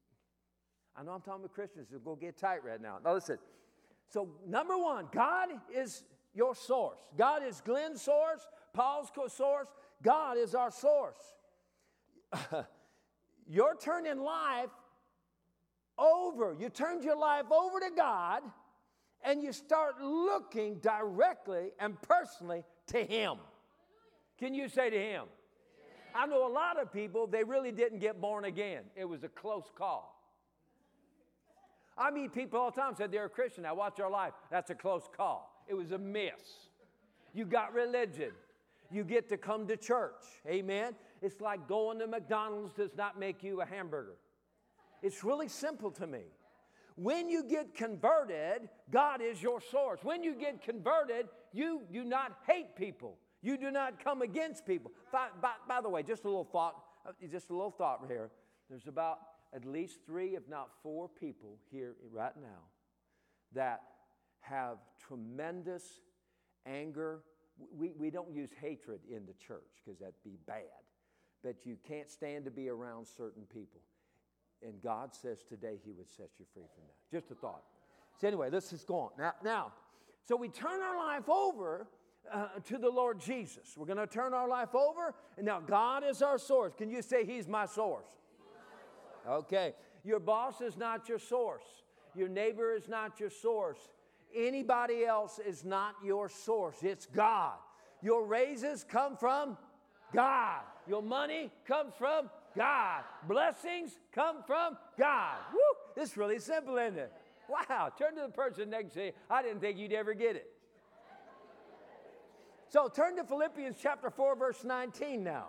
I 0.96 1.02
know 1.02 1.12
I'm 1.12 1.20
talking 1.20 1.42
to 1.42 1.48
Christians, 1.48 1.88
so 1.90 1.98
go 1.98 2.14
get 2.14 2.38
tight 2.38 2.64
right 2.64 2.80
now. 2.80 2.98
Now 3.04 3.14
listen. 3.14 3.38
So, 4.08 4.30
number 4.46 4.76
one, 4.78 5.06
God 5.12 5.48
is 5.74 6.02
your 6.34 6.54
source. 6.54 7.00
God 7.16 7.42
is 7.42 7.60
Glenn's 7.60 8.02
source, 8.02 8.46
Paul's 8.72 9.10
source. 9.28 9.68
God 10.02 10.36
is 10.36 10.54
our 10.54 10.70
source. 10.70 11.18
your 13.48 13.76
turn 13.76 14.06
in 14.06 14.22
life 14.22 14.70
over, 15.98 16.54
you 16.58 16.68
turned 16.68 17.04
your 17.04 17.16
life 17.16 17.50
over 17.50 17.80
to 17.80 17.90
God 17.96 18.42
and 19.24 19.42
you 19.42 19.52
start 19.52 20.00
looking 20.00 20.76
directly 20.76 21.70
and 21.80 22.00
personally 22.02 22.64
to 22.88 23.02
Him. 23.04 23.36
Can 24.38 24.54
you 24.54 24.68
say 24.68 24.90
to 24.90 24.98
Him? 24.98 25.24
I 26.14 26.26
know 26.26 26.46
a 26.46 26.52
lot 26.52 26.80
of 26.80 26.92
people, 26.92 27.26
they 27.26 27.44
really 27.44 27.72
didn't 27.72 27.98
get 27.98 28.20
born 28.20 28.44
again. 28.44 28.84
It 28.94 29.04
was 29.04 29.24
a 29.24 29.28
close 29.28 29.70
call. 29.74 30.15
I 31.98 32.10
meet 32.10 32.34
people 32.34 32.60
all 32.60 32.70
the 32.70 32.80
time 32.80 32.94
said 32.96 33.10
they're 33.10 33.24
a 33.24 33.30
Christian. 33.30 33.64
I 33.64 33.72
watch 33.72 33.96
their 33.96 34.10
life. 34.10 34.32
That's 34.50 34.70
a 34.70 34.74
close 34.74 35.08
call. 35.16 35.64
It 35.66 35.74
was 35.74 35.92
a 35.92 35.98
miss. 35.98 36.68
You 37.32 37.44
got 37.44 37.72
religion. 37.72 38.32
You 38.90 39.04
get 39.04 39.28
to 39.30 39.36
come 39.36 39.66
to 39.66 39.76
church. 39.76 40.22
Amen. 40.46 40.94
It's 41.22 41.40
like 41.40 41.66
going 41.66 41.98
to 41.98 42.06
McDonald's 42.06 42.74
does 42.74 42.94
not 42.96 43.18
make 43.18 43.42
you 43.42 43.60
a 43.60 43.66
hamburger. 43.66 44.16
It's 45.02 45.24
really 45.24 45.48
simple 45.48 45.90
to 45.92 46.06
me. 46.06 46.22
When 46.96 47.28
you 47.28 47.44
get 47.44 47.74
converted, 47.74 48.68
God 48.90 49.20
is 49.20 49.42
your 49.42 49.60
source. 49.60 50.00
When 50.02 50.22
you 50.22 50.34
get 50.34 50.62
converted, 50.62 51.26
you 51.52 51.82
do 51.92 52.04
not 52.04 52.38
hate 52.46 52.74
people. 52.76 53.18
You 53.42 53.58
do 53.58 53.70
not 53.70 54.02
come 54.02 54.22
against 54.22 54.66
people. 54.66 54.92
By, 55.12 55.28
by, 55.40 55.52
by 55.68 55.80
the 55.80 55.88
way, 55.88 56.02
just 56.02 56.24
a 56.24 56.28
little 56.28 56.44
thought, 56.44 56.76
uh, 57.06 57.12
just 57.30 57.50
a 57.50 57.52
little 57.52 57.70
thought 57.70 58.04
here. 58.08 58.30
There's 58.70 58.86
about 58.86 59.18
at 59.54 59.64
least 59.64 60.00
three, 60.06 60.36
if 60.36 60.48
not 60.48 60.70
four 60.82 61.08
people 61.08 61.58
here 61.70 61.94
right 62.12 62.36
now 62.36 62.64
that 63.54 63.82
have 64.40 64.78
tremendous 64.98 66.00
anger. 66.66 67.20
We, 67.74 67.92
we 67.96 68.10
don't 68.10 68.32
use 68.32 68.50
hatred 68.60 69.00
in 69.08 69.24
the 69.26 69.32
church 69.34 69.80
because 69.84 69.98
that'd 69.98 70.14
be 70.24 70.38
bad, 70.46 70.62
but 71.42 71.64
you 71.64 71.76
can't 71.86 72.10
stand 72.10 72.44
to 72.44 72.50
be 72.50 72.68
around 72.68 73.06
certain 73.06 73.44
people. 73.52 73.80
And 74.62 74.74
God 74.82 75.14
says 75.14 75.42
today 75.48 75.78
He 75.84 75.92
would 75.92 76.08
set 76.08 76.30
you 76.38 76.44
free 76.52 76.64
from 76.74 76.84
that. 76.86 77.16
Just 77.16 77.30
a 77.30 77.34
thought. 77.34 77.62
So, 78.20 78.26
anyway, 78.26 78.48
let's 78.50 78.70
just 78.70 78.86
go 78.86 78.98
on. 78.98 79.10
Now, 79.18 79.34
now 79.44 79.72
so 80.26 80.34
we 80.34 80.48
turn 80.48 80.82
our 80.82 80.96
life 80.96 81.28
over 81.28 81.86
uh, 82.32 82.48
to 82.64 82.78
the 82.78 82.88
Lord 82.88 83.20
Jesus. 83.20 83.76
We're 83.76 83.86
going 83.86 83.98
to 83.98 84.06
turn 84.06 84.34
our 84.34 84.48
life 84.48 84.74
over, 84.74 85.14
and 85.36 85.46
now 85.46 85.60
God 85.60 86.02
is 86.04 86.20
our 86.20 86.38
source. 86.38 86.74
Can 86.74 86.90
you 86.90 87.00
say 87.00 87.24
He's 87.24 87.46
my 87.46 87.66
source? 87.66 88.08
Okay. 89.28 89.74
Your 90.04 90.20
boss 90.20 90.60
is 90.60 90.76
not 90.76 91.08
your 91.08 91.18
source. 91.18 91.64
Your 92.14 92.28
neighbor 92.28 92.72
is 92.72 92.88
not 92.88 93.18
your 93.20 93.30
source. 93.30 93.78
Anybody 94.34 95.04
else 95.04 95.38
is 95.38 95.64
not 95.64 95.94
your 96.04 96.28
source. 96.28 96.76
It's 96.82 97.06
God. 97.06 97.54
Your 98.02 98.24
raises 98.24 98.84
come 98.84 99.16
from 99.16 99.56
God. 100.14 100.60
Your 100.86 101.02
money 101.02 101.50
comes 101.66 101.92
from 101.98 102.30
God. 102.56 103.02
Blessings 103.28 103.98
come 104.12 104.42
from 104.46 104.76
God. 104.98 105.38
Woo! 105.52 106.02
It's 106.02 106.16
really 106.16 106.38
simple, 106.38 106.78
isn't 106.78 106.98
it? 106.98 107.12
Wow. 107.48 107.92
Turn 107.98 108.14
to 108.16 108.22
the 108.22 108.28
person 108.28 108.70
next 108.70 108.94
to 108.94 109.06
you. 109.06 109.12
I 109.30 109.42
didn't 109.42 109.60
think 109.60 109.78
you'd 109.78 109.92
ever 109.92 110.14
get 110.14 110.36
it. 110.36 110.50
So 112.68 112.88
turn 112.88 113.16
to 113.16 113.24
Philippians 113.24 113.76
chapter 113.80 114.10
4, 114.10 114.36
verse 114.36 114.64
19 114.64 115.22
now. 115.22 115.48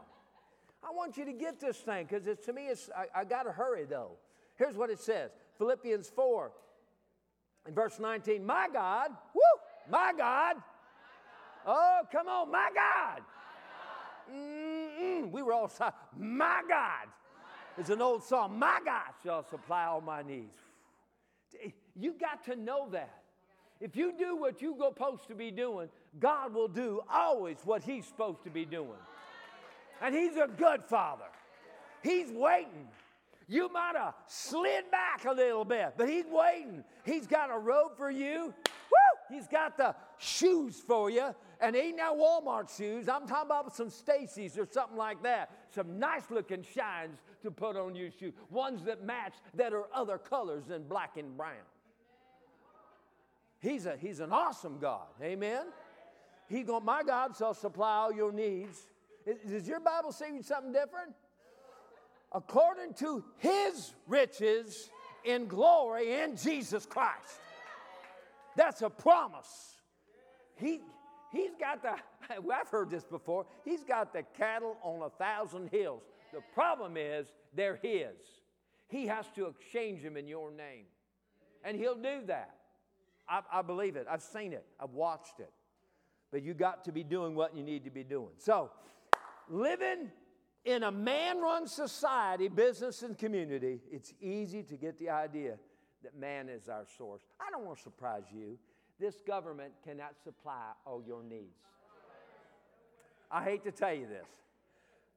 I 0.83 0.91
want 0.91 1.17
you 1.17 1.25
to 1.25 1.33
get 1.33 1.59
this 1.59 1.77
thing 1.77 2.05
because 2.09 2.27
it's 2.27 2.45
to 2.45 2.53
me, 2.53 2.67
it's, 2.67 2.89
I, 2.95 3.21
I 3.21 3.23
got 3.25 3.43
to 3.43 3.51
hurry 3.51 3.85
though. 3.85 4.11
Here's 4.55 4.75
what 4.75 4.89
it 4.89 4.99
says 4.99 5.31
Philippians 5.57 6.09
4 6.09 6.51
and 7.65 7.75
verse 7.75 7.99
19. 7.99 8.45
My 8.45 8.67
God, 8.71 9.11
woo, 9.33 9.41
my 9.89 10.13
God. 10.17 10.57
Oh, 11.65 12.01
come 12.11 12.27
on, 12.27 12.51
my 12.51 12.69
God. 12.73 13.21
We 15.31 15.41
were 15.41 15.53
all. 15.53 15.71
My 16.17 16.61
God. 16.67 17.07
It's 17.77 17.89
an 17.89 18.01
old 18.01 18.23
song. 18.23 18.57
My 18.57 18.79
God 18.83 19.13
shall 19.23 19.43
supply 19.43 19.85
all 19.85 20.01
my 20.01 20.23
needs. 20.23 20.57
You 21.95 22.13
got 22.19 22.43
to 22.45 22.55
know 22.55 22.87
that. 22.91 23.23
If 23.79 23.95
you 23.95 24.13
do 24.17 24.35
what 24.35 24.61
you're 24.61 24.75
supposed 24.77 25.27
to 25.27 25.35
be 25.35 25.51
doing, 25.51 25.89
God 26.19 26.53
will 26.53 26.67
do 26.67 27.01
always 27.11 27.57
what 27.63 27.83
He's 27.83 28.07
supposed 28.07 28.43
to 28.43 28.49
be 28.49 28.65
doing. 28.65 28.97
And 30.01 30.13
He's 30.15 30.35
a 30.35 30.47
good 30.47 30.83
Father. 30.83 31.25
He's 32.03 32.31
waiting. 32.31 32.87
You 33.49 33.71
might 33.71 33.93
have 33.95 34.13
slid 34.27 34.91
back 34.91 35.25
a 35.25 35.31
little 35.31 35.63
bit, 35.63 35.93
but 35.97 36.09
He's 36.09 36.25
waiting. 36.29 36.83
He's 37.05 37.27
got 37.27 37.49
a 37.49 37.57
robe 37.57 37.97
for 37.97 38.11
you. 38.11 38.53
Woo! 38.65 39.35
He's 39.35 39.47
got 39.47 39.77
the 39.77 39.95
shoes 40.17 40.81
for 40.85 41.09
you. 41.09 41.33
And 41.59 41.75
ain't 41.75 41.97
now 41.97 42.13
Walmart 42.13 42.75
shoes. 42.75 43.09
I'm 43.09 43.27
talking 43.27 43.47
about 43.47 43.75
some 43.75 43.89
Stacy's 43.89 44.57
or 44.57 44.67
something 44.69 44.97
like 44.97 45.23
that. 45.23 45.49
Some 45.73 45.97
nice 45.97 46.29
looking 46.29 46.63
shines 46.75 47.19
to 47.41 47.51
put 47.51 47.75
on 47.75 47.95
your 47.95 48.11
shoe. 48.11 48.33
Ones 48.49 48.83
that 48.83 49.03
match 49.03 49.33
that 49.55 49.73
are 49.73 49.85
other 49.93 50.17
colors 50.17 50.65
than 50.67 50.83
black 50.83 51.17
and 51.17 51.35
brown. 51.35 51.55
He's, 53.59 53.85
a, 53.85 53.97
he's 53.97 54.19
an 54.19 54.31
awesome 54.31 54.77
God. 54.79 55.07
Amen. 55.21 55.65
He 56.47 56.63
going, 56.63 56.85
my 56.85 57.03
God 57.03 57.35
shall 57.37 57.53
supply 57.53 57.91
all 57.95 58.13
your 58.13 58.31
needs 58.31 58.79
does 59.47 59.67
your 59.67 59.79
Bible 59.79 60.11
say 60.11 60.41
something 60.41 60.71
different? 60.71 61.13
According 62.31 62.93
to 62.95 63.23
his 63.37 63.93
riches 64.07 64.89
in 65.23 65.47
glory 65.47 66.21
in 66.21 66.35
Jesus 66.35 66.85
Christ. 66.85 67.39
That's 68.55 68.81
a 68.81 68.89
promise. 68.89 69.75
He, 70.55 70.79
he's 71.31 71.51
got 71.59 71.83
the, 71.83 71.95
I've 72.53 72.69
heard 72.69 72.89
this 72.89 73.03
before, 73.03 73.45
he's 73.63 73.83
got 73.83 74.13
the 74.13 74.23
cattle 74.37 74.77
on 74.81 75.03
a 75.03 75.09
thousand 75.09 75.69
hills. 75.69 76.03
The 76.33 76.41
problem 76.53 76.97
is 76.97 77.27
they're 77.55 77.79
his. 77.81 78.15
He 78.87 79.07
has 79.07 79.25
to 79.35 79.47
exchange 79.47 80.01
them 80.01 80.17
in 80.17 80.27
your 80.27 80.51
name. 80.51 80.85
And 81.63 81.77
he'll 81.77 81.95
do 81.95 82.21
that. 82.27 82.55
I, 83.29 83.41
I 83.51 83.61
believe 83.61 83.95
it. 83.95 84.07
I've 84.09 84.21
seen 84.21 84.53
it. 84.53 84.65
I've 84.79 84.91
watched 84.91 85.39
it. 85.39 85.51
But 86.31 86.43
you 86.43 86.53
got 86.53 86.85
to 86.85 86.91
be 86.91 87.03
doing 87.03 87.35
what 87.35 87.55
you 87.55 87.63
need 87.63 87.83
to 87.83 87.89
be 87.89 88.03
doing. 88.03 88.31
So, 88.37 88.71
living 89.49 90.09
In 90.67 90.83
a 90.83 90.91
man 90.91 91.39
run 91.39 91.65
society, 91.65 92.49
business, 92.49 93.01
and 93.01 93.17
community, 93.17 93.79
it's 93.89 94.13
easy 94.19 94.63
to 94.63 94.75
get 94.75 94.99
the 94.99 95.09
idea 95.09 95.57
that 96.03 96.13
man 96.19 96.49
is 96.49 96.67
our 96.67 96.85
source. 96.97 97.21
I 97.39 97.49
don't 97.51 97.65
want 97.65 97.77
to 97.77 97.83
surprise 97.83 98.25
you. 98.33 98.57
This 98.99 99.21
government 99.25 99.71
cannot 99.85 100.15
supply 100.21 100.73
all 100.85 101.01
your 101.07 101.23
needs. 101.23 101.61
I 103.31 103.45
hate 103.45 103.63
to 103.63 103.71
tell 103.71 103.93
you 103.93 104.07
this. 104.07 104.27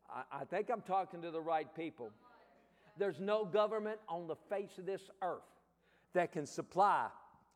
I, 0.09 0.43
I 0.43 0.45
think 0.45 0.71
I'm 0.71 0.83
talking 0.83 1.21
to 1.23 1.33
the 1.33 1.41
right 1.41 1.67
people. 1.75 2.13
There's 2.97 3.19
no 3.19 3.45
government 3.45 3.99
on 4.09 4.29
the 4.29 4.37
face 4.49 4.79
of 4.79 4.87
this 4.87 5.03
earth 5.21 5.43
that 6.13 6.31
can 6.31 6.47
supply 6.47 7.09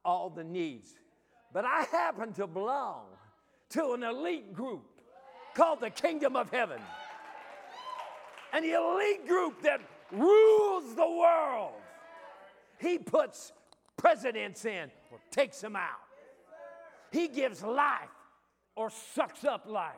all 0.04 0.30
the 0.30 0.42
needs. 0.42 0.94
But 1.52 1.64
I 1.64 1.84
happen 1.92 2.32
to 2.32 2.48
belong 2.48 3.04
to 3.70 3.92
an 3.92 4.02
elite 4.02 4.52
group 4.52 4.93
called 5.54 5.80
the 5.80 5.90
Kingdom 5.90 6.36
of 6.36 6.50
Heaven. 6.50 6.80
An 8.52 8.64
elite 8.64 9.26
group 9.26 9.62
that 9.62 9.80
rules 10.12 10.94
the 10.94 11.08
world. 11.08 11.72
He 12.78 12.98
puts 12.98 13.52
presidents 13.96 14.64
in 14.64 14.90
or 15.10 15.18
takes 15.30 15.60
them 15.60 15.76
out. 15.76 16.00
He 17.10 17.28
gives 17.28 17.62
life 17.62 18.10
or 18.76 18.90
sucks 18.90 19.44
up 19.44 19.66
life. 19.66 19.92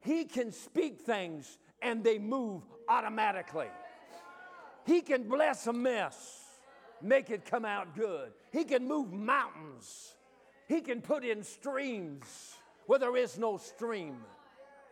He 0.00 0.24
can 0.24 0.52
speak 0.52 1.00
things 1.00 1.58
and 1.82 2.04
they 2.04 2.18
move 2.18 2.62
automatically. 2.88 3.68
He 4.86 5.00
can 5.00 5.28
bless 5.28 5.66
a 5.66 5.72
mess, 5.72 6.44
make 7.02 7.30
it 7.30 7.44
come 7.44 7.64
out 7.64 7.96
good. 7.96 8.32
He 8.52 8.64
can 8.64 8.86
move 8.86 9.12
mountains. 9.12 10.14
He 10.68 10.80
can 10.80 11.00
put 11.00 11.24
in 11.24 11.42
streams 11.42 12.54
where 12.86 12.98
there 12.98 13.16
is 13.16 13.38
no 13.38 13.56
stream. 13.56 14.16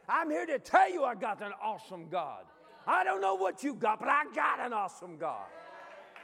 I'm 0.08 0.30
here 0.30 0.46
to 0.46 0.58
tell 0.58 0.90
you 0.90 1.04
I 1.04 1.14
got 1.14 1.42
an 1.42 1.52
awesome 1.62 2.08
God. 2.08 2.44
I 2.86 3.04
don't 3.04 3.20
know 3.20 3.34
what 3.34 3.62
you 3.62 3.74
got, 3.74 4.00
but 4.00 4.08
I 4.08 4.24
got 4.34 4.60
an 4.60 4.72
awesome 4.72 5.16
God. 5.16 5.46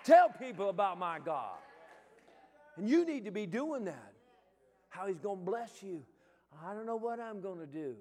Tell 0.04 0.28
people 0.28 0.70
about 0.70 0.98
my 0.98 1.18
God. 1.18 1.58
And 2.76 2.88
you 2.88 3.04
need 3.04 3.24
to 3.24 3.30
be 3.30 3.46
doing 3.46 3.84
that. 3.84 4.12
How 4.88 5.06
He's 5.06 5.18
going 5.18 5.38
to 5.38 5.44
bless 5.44 5.82
you. 5.82 6.02
I 6.64 6.74
don't 6.74 6.86
know 6.86 6.96
what 6.96 7.20
I'm 7.20 7.40
going 7.40 7.58
to 7.58 7.66
do. 7.66 7.94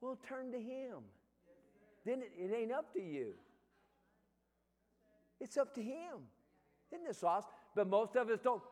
Well, 0.00 0.18
turn 0.28 0.50
to 0.52 0.58
Him. 0.58 0.98
Then 2.04 2.22
it, 2.22 2.32
it 2.38 2.54
ain't 2.54 2.72
up 2.72 2.92
to 2.94 3.00
you. 3.00 3.34
It's 5.40 5.56
up 5.56 5.74
to 5.74 5.82
Him. 5.82 6.18
Isn't 6.92 7.06
this 7.06 7.22
awesome? 7.22 7.50
But 7.74 7.88
most 7.88 8.16
of 8.16 8.30
us 8.30 8.38
don't, 8.42 8.62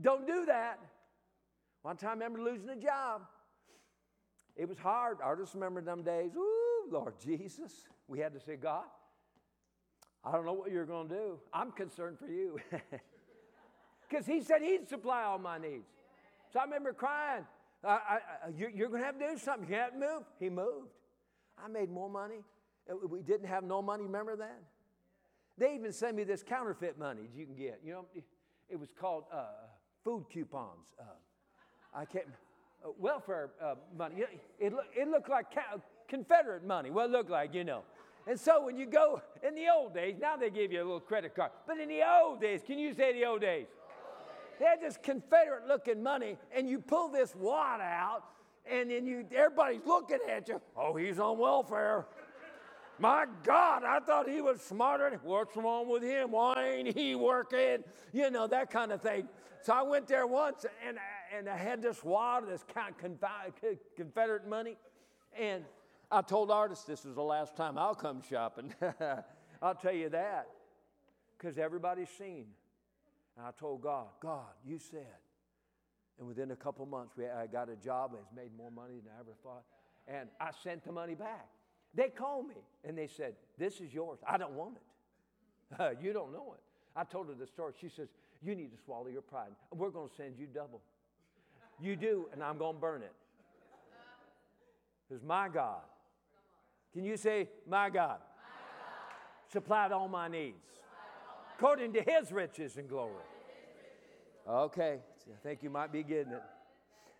don't 0.00 0.26
do 0.26 0.46
that. 0.46 0.78
One 1.82 1.96
time 1.96 2.10
I 2.10 2.24
remember 2.24 2.42
losing 2.42 2.68
a 2.70 2.76
job. 2.76 3.22
It 4.58 4.68
was 4.68 4.78
hard. 4.78 5.18
I 5.24 5.34
just 5.36 5.54
remember 5.54 5.80
them 5.80 6.02
days. 6.02 6.32
Ooh, 6.36 6.88
Lord 6.90 7.14
Jesus. 7.24 7.72
We 8.08 8.18
had 8.18 8.34
to 8.34 8.40
say, 8.40 8.56
God, 8.56 8.84
I 10.24 10.32
don't 10.32 10.44
know 10.44 10.52
what 10.52 10.72
you're 10.72 10.84
going 10.84 11.08
to 11.08 11.14
do. 11.14 11.38
I'm 11.52 11.70
concerned 11.70 12.18
for 12.18 12.28
you. 12.28 12.58
Because 14.08 14.24
He 14.24 14.40
said 14.40 14.62
He'd 14.62 14.88
supply 14.88 15.22
all 15.24 15.38
my 15.38 15.58
needs. 15.58 15.84
So 16.50 16.60
I 16.60 16.64
remember 16.64 16.94
crying. 16.94 17.44
I, 17.84 17.90
I, 17.90 18.18
you're, 18.56 18.70
you're 18.70 18.88
going 18.88 19.02
to 19.02 19.06
have 19.06 19.18
to 19.18 19.28
do 19.32 19.38
something. 19.38 19.68
You 19.68 19.74
can't 19.74 19.98
move. 19.98 20.22
He 20.40 20.48
moved. 20.48 20.88
I 21.62 21.68
made 21.68 21.90
more 21.90 22.08
money. 22.08 22.42
We 23.06 23.20
didn't 23.20 23.48
have 23.48 23.64
no 23.64 23.82
money. 23.82 24.04
Remember 24.04 24.34
that? 24.36 24.62
They 25.58 25.74
even 25.74 25.92
sent 25.92 26.16
me 26.16 26.24
this 26.24 26.42
counterfeit 26.42 26.98
money 26.98 27.28
you 27.36 27.44
can 27.44 27.54
get. 27.54 27.80
You 27.84 27.92
know, 27.92 28.04
it 28.70 28.80
was 28.80 28.88
called 28.98 29.24
uh, 29.32 29.44
food 30.04 30.24
coupons. 30.32 30.86
Uh, 30.98 31.04
I 31.94 32.04
can't, 32.04 32.26
uh, 32.26 32.30
welfare 32.98 33.50
uh, 33.62 33.74
money. 33.96 34.24
It, 34.58 34.72
look, 34.72 34.86
it 34.96 35.08
looked 35.08 35.28
like 35.28 35.46
Confederate 36.08 36.64
money. 36.64 36.90
What 36.90 37.06
it 37.06 37.12
looked 37.12 37.30
like, 37.30 37.54
you 37.54 37.64
know. 37.64 37.82
And 38.26 38.38
so 38.38 38.64
when 38.64 38.76
you 38.76 38.86
go 38.86 39.22
in 39.46 39.54
the 39.54 39.68
old 39.74 39.94
days, 39.94 40.16
now 40.20 40.36
they 40.36 40.50
give 40.50 40.70
you 40.70 40.80
a 40.80 40.84
little 40.84 41.00
credit 41.00 41.34
card. 41.34 41.50
But 41.66 41.78
in 41.78 41.88
the 41.88 42.02
old 42.02 42.40
days, 42.40 42.60
can 42.66 42.78
you 42.78 42.92
say 42.92 43.12
the 43.12 43.24
old 43.24 43.40
days? 43.40 43.66
They 44.58 44.66
had 44.66 44.80
this 44.80 44.98
Confederate 45.02 45.66
looking 45.66 46.02
money, 46.02 46.36
and 46.54 46.68
you 46.68 46.80
pull 46.80 47.08
this 47.08 47.34
wad 47.34 47.80
out, 47.80 48.24
and 48.70 48.90
then 48.90 49.06
you 49.06 49.24
everybody's 49.34 49.86
looking 49.86 50.18
at 50.28 50.48
you. 50.48 50.60
Oh, 50.76 50.96
he's 50.96 51.18
on 51.18 51.38
welfare. 51.38 52.06
My 52.98 53.26
God, 53.44 53.84
I 53.84 54.00
thought 54.00 54.28
he 54.28 54.40
was 54.40 54.60
smarter. 54.60 55.18
What's 55.22 55.56
wrong 55.56 55.88
with 55.88 56.02
him? 56.02 56.32
Why 56.32 56.68
ain't 56.74 56.96
he 56.96 57.14
working? 57.14 57.84
You 58.12 58.30
know, 58.30 58.48
that 58.48 58.70
kind 58.70 58.90
of 58.90 59.00
thing. 59.00 59.28
So 59.62 59.72
I 59.72 59.82
went 59.82 60.08
there 60.08 60.26
once 60.26 60.66
and, 60.86 60.98
and 61.36 61.48
I 61.48 61.56
had 61.56 61.82
this 61.82 62.02
wad 62.02 62.44
of 62.44 62.48
this 62.48 62.64
Confederate 63.96 64.48
money. 64.48 64.76
And 65.38 65.64
I 66.10 66.22
told 66.22 66.50
Artis 66.50 66.82
this 66.82 67.04
was 67.04 67.14
the 67.14 67.22
last 67.22 67.56
time 67.56 67.78
I'll 67.78 67.94
come 67.94 68.22
shopping. 68.28 68.74
I'll 69.62 69.74
tell 69.74 69.92
you 69.92 70.08
that. 70.10 70.48
Because 71.36 71.58
everybody's 71.58 72.08
seen. 72.18 72.46
And 73.36 73.46
I 73.46 73.50
told 73.58 73.82
God, 73.82 74.06
God, 74.20 74.46
you 74.66 74.78
said. 74.78 75.06
And 76.18 76.26
within 76.26 76.50
a 76.50 76.56
couple 76.56 76.84
months, 76.86 77.14
we, 77.16 77.26
I 77.26 77.46
got 77.46 77.68
a 77.68 77.76
job 77.76 78.12
and 78.14 78.22
made 78.34 78.50
more 78.56 78.70
money 78.70 78.94
than 79.04 79.12
I 79.16 79.20
ever 79.20 79.36
thought. 79.42 79.62
And 80.08 80.28
I 80.40 80.50
sent 80.64 80.84
the 80.84 80.92
money 80.92 81.14
back. 81.14 81.46
They 81.94 82.08
called 82.08 82.48
me 82.48 82.56
and 82.84 82.98
they 82.98 83.06
said, 83.06 83.34
This 83.56 83.80
is 83.80 83.94
yours. 83.94 84.18
I 84.26 84.36
don't 84.36 84.52
want 84.52 84.76
it. 84.76 84.82
You 86.02 86.12
don't 86.12 86.32
know 86.32 86.54
it. 86.54 86.60
I 86.96 87.04
told 87.04 87.28
her 87.28 87.34
the 87.34 87.46
story. 87.46 87.74
She 87.80 87.88
says, 87.88 88.08
You 88.42 88.54
need 88.54 88.72
to 88.72 88.78
swallow 88.84 89.08
your 89.08 89.22
pride. 89.22 89.50
We're 89.72 89.90
going 89.90 90.08
to 90.08 90.14
send 90.14 90.38
you 90.38 90.46
double. 90.46 90.80
You 91.80 91.96
do, 91.96 92.28
and 92.32 92.42
I'm 92.42 92.58
going 92.58 92.74
to 92.74 92.80
burn 92.80 93.02
it. 93.02 93.12
Because 95.08 95.24
my 95.24 95.48
God. 95.48 95.80
Can 96.92 97.04
you 97.04 97.16
say, 97.16 97.48
My 97.66 97.88
God? 97.88 97.94
My 98.08 98.16
God. 98.18 99.52
Supplied 99.52 99.92
all 99.92 100.08
my 100.08 100.28
needs 100.28 100.54
according 101.56 101.92
to 101.92 102.02
his 102.02 102.30
riches 102.30 102.76
and 102.76 102.88
glory. 102.88 103.14
Okay, 104.48 104.98
I 105.28 105.42
think 105.42 105.62
you 105.62 105.70
might 105.70 105.92
be 105.92 106.02
getting 106.02 106.32
it. 106.32 106.42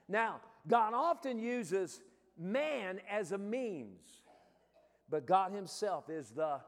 Now, 0.08 0.40
God 0.66 0.94
often 0.94 1.38
uses 1.38 2.00
man 2.38 3.00
as 3.10 3.32
a 3.32 3.38
means 3.38 4.18
but 5.10 5.26
God 5.26 5.52
Himself 5.52 6.10
is 6.10 6.30
the 6.30 6.60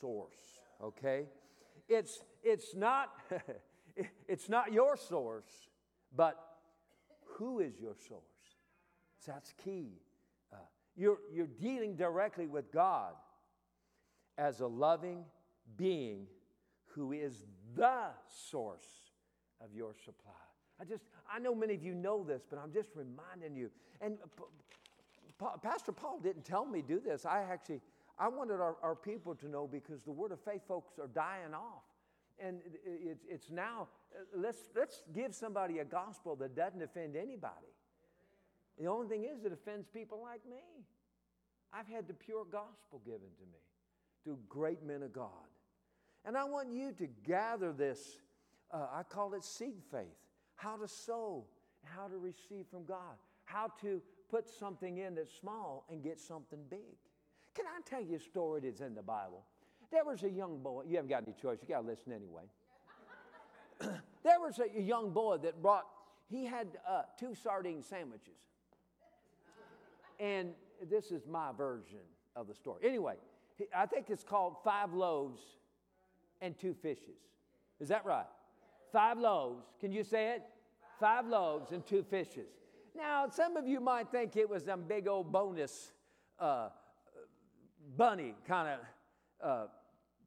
source, 0.00 0.60
okay? 0.82 1.26
It's, 1.88 2.20
it's, 2.42 2.74
not, 2.74 3.12
it's 4.28 4.48
not 4.48 4.72
your 4.72 4.96
source, 4.96 5.68
but 6.14 6.36
who 7.40 7.60
is 7.60 7.80
your 7.80 7.94
source? 7.94 8.20
So 9.18 9.32
that's 9.32 9.54
key. 9.64 10.02
Uh, 10.52 10.56
you're, 10.94 11.18
you're 11.32 11.46
dealing 11.46 11.96
directly 11.96 12.46
with 12.46 12.70
God 12.70 13.14
as 14.36 14.60
a 14.60 14.66
loving 14.66 15.24
being 15.78 16.26
who 16.88 17.12
is 17.12 17.44
the 17.74 18.08
source 18.28 18.86
of 19.62 19.74
your 19.74 19.94
supply. 20.04 20.32
I 20.78 20.84
just, 20.84 21.04
I 21.34 21.38
know 21.38 21.54
many 21.54 21.74
of 21.74 21.82
you 21.82 21.94
know 21.94 22.22
this, 22.22 22.42
but 22.48 22.58
I'm 22.58 22.72
just 22.72 22.90
reminding 22.94 23.56
you. 23.56 23.70
And 24.02 24.18
Pastor 25.62 25.92
Paul 25.92 26.20
didn't 26.22 26.44
tell 26.44 26.66
me 26.66 26.82
do 26.82 27.00
this. 27.00 27.24
I 27.24 27.42
actually, 27.50 27.80
I 28.18 28.28
wanted 28.28 28.60
our, 28.60 28.76
our 28.82 28.94
people 28.94 29.34
to 29.36 29.48
know 29.48 29.66
because 29.66 30.02
the 30.02 30.12
word 30.12 30.32
of 30.32 30.40
faith 30.40 30.62
folks 30.68 30.98
are 30.98 31.08
dying 31.08 31.54
off. 31.54 31.84
And 32.42 32.60
it's, 32.84 33.24
it's 33.28 33.50
now, 33.50 33.88
let's, 34.34 34.70
let's 34.74 35.02
give 35.14 35.34
somebody 35.34 35.78
a 35.78 35.84
gospel 35.84 36.36
that 36.36 36.56
doesn't 36.56 36.82
offend 36.82 37.16
anybody. 37.16 37.74
The 38.78 38.86
only 38.86 39.08
thing 39.08 39.24
is, 39.24 39.44
it 39.44 39.52
offends 39.52 39.86
people 39.88 40.20
like 40.22 40.40
me. 40.48 40.86
I've 41.72 41.86
had 41.86 42.08
the 42.08 42.14
pure 42.14 42.44
gospel 42.44 43.00
given 43.04 43.20
to 43.20 43.44
me 43.52 43.60
through 44.24 44.38
great 44.48 44.82
men 44.82 45.02
of 45.02 45.12
God. 45.12 45.28
And 46.24 46.36
I 46.36 46.44
want 46.44 46.72
you 46.72 46.92
to 46.92 47.06
gather 47.26 47.72
this, 47.72 48.20
uh, 48.72 48.86
I 48.92 49.02
call 49.02 49.34
it 49.34 49.44
seed 49.44 49.82
faith 49.90 50.16
how 50.56 50.76
to 50.76 50.86
sow, 50.86 51.44
how 51.84 52.06
to 52.06 52.18
receive 52.18 52.66
from 52.70 52.84
God, 52.84 53.16
how 53.44 53.68
to 53.80 54.02
put 54.30 54.48
something 54.48 54.98
in 54.98 55.14
that's 55.14 55.32
small 55.32 55.86
and 55.90 56.02
get 56.02 56.20
something 56.20 56.58
big. 56.68 56.98
Can 57.54 57.64
I 57.64 57.80
tell 57.88 58.02
you 58.02 58.16
a 58.16 58.20
story 58.20 58.60
that's 58.60 58.82
in 58.82 58.94
the 58.94 59.02
Bible? 59.02 59.44
There 59.90 60.04
was 60.04 60.22
a 60.22 60.30
young 60.30 60.58
boy, 60.62 60.84
you 60.86 60.96
haven't 60.96 61.10
got 61.10 61.24
any 61.24 61.34
choice, 61.40 61.58
you 61.62 61.68
got 61.68 61.82
to 61.82 61.86
listen 61.86 62.12
anyway. 62.12 62.42
there 64.22 64.40
was 64.40 64.60
a 64.60 64.80
young 64.80 65.10
boy 65.10 65.38
that 65.38 65.60
brought, 65.60 65.86
he 66.28 66.44
had 66.44 66.68
uh, 66.88 67.02
two 67.18 67.34
sardine 67.34 67.82
sandwiches. 67.82 68.34
And 70.18 70.50
this 70.88 71.10
is 71.10 71.26
my 71.26 71.50
version 71.56 72.00
of 72.36 72.46
the 72.46 72.54
story. 72.54 72.80
Anyway, 72.84 73.14
I 73.74 73.86
think 73.86 74.10
it's 74.10 74.22
called 74.22 74.56
Five 74.62 74.92
Loaves 74.92 75.40
and 76.40 76.56
Two 76.58 76.74
Fishes. 76.74 77.18
Is 77.80 77.88
that 77.88 78.04
right? 78.04 78.26
Five 78.92 79.18
loaves. 79.18 79.64
Can 79.80 79.92
you 79.92 80.04
say 80.04 80.32
it? 80.32 80.42
Five 80.98 81.26
loaves 81.26 81.72
and 81.72 81.84
two 81.86 82.02
fishes. 82.02 82.48
Now, 82.94 83.28
some 83.28 83.56
of 83.56 83.66
you 83.66 83.80
might 83.80 84.10
think 84.10 84.36
it 84.36 84.48
was 84.48 84.64
some 84.64 84.82
big 84.82 85.08
old 85.08 85.32
bonus 85.32 85.92
uh, 86.38 86.68
bunny 87.96 88.34
kind 88.46 88.68
of 88.68 88.80
uh, 89.42 89.66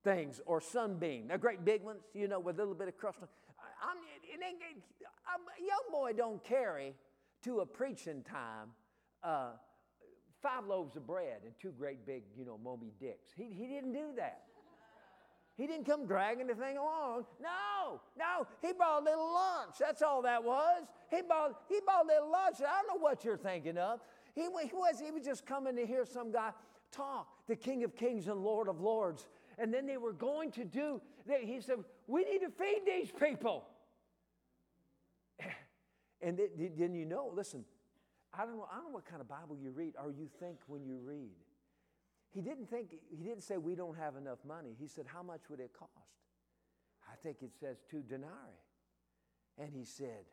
things 0.03 0.41
or 0.45 0.61
sunbeam. 0.61 1.27
They're 1.27 1.37
great 1.37 1.63
big 1.63 1.83
ones, 1.83 2.01
you 2.13 2.27
know, 2.27 2.39
with 2.39 2.57
a 2.57 2.59
little 2.59 2.75
bit 2.75 2.87
of 2.87 2.97
crust. 2.97 3.19
I'm, 3.21 3.27
a 5.41 5.61
young 5.61 5.91
boy 5.91 6.13
don't 6.13 6.43
carry 6.43 6.95
to 7.43 7.59
a 7.59 7.65
preaching 7.65 8.23
time 8.23 8.69
uh, 9.23 9.51
five 10.41 10.65
loaves 10.67 10.97
of 10.97 11.07
bread 11.07 11.41
and 11.45 11.53
two 11.59 11.71
great 11.71 12.05
big, 12.05 12.23
you 12.37 12.45
know, 12.45 12.59
Moby 12.61 12.91
Dicks. 12.99 13.31
He, 13.35 13.45
he 13.53 13.67
didn't 13.67 13.93
do 13.93 14.13
that. 14.17 14.43
He 15.55 15.67
didn't 15.67 15.85
come 15.85 16.07
dragging 16.07 16.47
the 16.47 16.55
thing 16.55 16.77
along. 16.77 17.25
No, 17.41 18.01
no, 18.17 18.47
he 18.61 18.73
brought 18.73 19.01
a 19.01 19.05
little 19.05 19.33
lunch. 19.33 19.75
That's 19.79 20.01
all 20.01 20.23
that 20.23 20.43
was. 20.43 20.83
He 21.11 21.21
brought, 21.21 21.61
he 21.69 21.79
bought 21.85 22.05
a 22.05 22.07
little 22.07 22.31
lunch. 22.31 22.55
I 22.59 22.81
don't 22.81 22.97
know 22.97 23.03
what 23.03 23.23
you're 23.23 23.37
thinking 23.37 23.77
of. 23.77 23.99
He, 24.33 24.41
he, 24.41 24.73
was, 24.73 24.99
he 24.99 25.11
was 25.11 25.23
just 25.23 25.45
coming 25.45 25.75
to 25.75 25.85
hear 25.85 26.05
some 26.05 26.31
guy 26.31 26.51
talk, 26.91 27.27
the 27.47 27.55
King 27.55 27.83
of 27.83 27.95
Kings 27.95 28.27
and 28.27 28.43
Lord 28.43 28.67
of 28.67 28.81
Lords. 28.81 29.27
And 29.57 29.73
then 29.73 29.85
they 29.85 29.97
were 29.97 30.13
going 30.13 30.51
to 30.51 30.65
do, 30.65 31.01
they, 31.27 31.45
he 31.45 31.61
said, 31.61 31.77
We 32.07 32.23
need 32.23 32.39
to 32.39 32.49
feed 32.49 32.81
these 32.85 33.11
people. 33.11 33.65
And 36.25 36.39
then 36.39 36.47
didn't 36.57 36.95
you 36.95 37.03
know, 37.03 37.29
listen, 37.35 37.65
I 38.33 38.45
don't 38.45 38.55
know, 38.55 38.65
I 38.71 38.75
don't 38.75 38.85
know 38.85 38.93
what 38.93 39.05
kind 39.05 39.19
of 39.19 39.27
Bible 39.27 39.57
you 39.61 39.71
read 39.71 39.95
or 40.01 40.09
you 40.09 40.29
think 40.39 40.59
when 40.67 40.85
you 40.85 40.97
read. 41.03 41.35
He 42.31 42.41
didn't 42.41 42.69
think, 42.69 42.95
he 43.11 43.23
didn't 43.23 43.43
say 43.43 43.57
we 43.57 43.75
don't 43.75 43.97
have 43.97 44.15
enough 44.15 44.39
money. 44.47 44.75
He 44.79 44.87
said, 44.87 45.05
How 45.05 45.21
much 45.21 45.41
would 45.49 45.59
it 45.59 45.71
cost? 45.77 45.91
I 47.11 47.15
think 47.21 47.37
it 47.41 47.51
says 47.59 47.83
two 47.89 48.01
denarii. 48.01 48.31
And 49.59 49.69
he 49.71 49.83
said, 49.83 50.25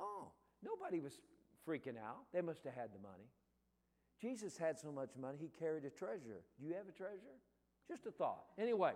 Oh, 0.00 0.32
nobody 0.64 0.98
was 0.98 1.20
freaking 1.66 1.96
out. 1.96 2.24
They 2.32 2.40
must 2.40 2.64
have 2.64 2.74
had 2.74 2.92
the 2.92 2.98
money. 2.98 3.30
Jesus 4.20 4.56
had 4.56 4.78
so 4.78 4.90
much 4.90 5.10
money, 5.20 5.36
he 5.38 5.50
carried 5.58 5.84
a 5.84 5.90
treasure. 5.90 6.42
Do 6.58 6.66
you 6.66 6.74
have 6.74 6.88
a 6.88 6.92
treasure? 6.92 7.36
Just 7.88 8.06
a 8.06 8.10
thought. 8.10 8.44
Anyway, 8.58 8.92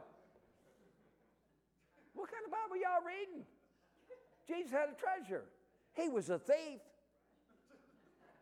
what 2.14 2.30
kind 2.30 2.45
of 2.45 2.51
Bible 2.51 2.76
y'all 2.76 3.05
reading? 3.07 3.45
Jesus 4.47 4.72
had 4.72 4.88
a 4.88 4.95
treasure. 4.95 5.45
He 5.95 6.09
was 6.09 6.28
a 6.28 6.38
thief. 6.38 6.80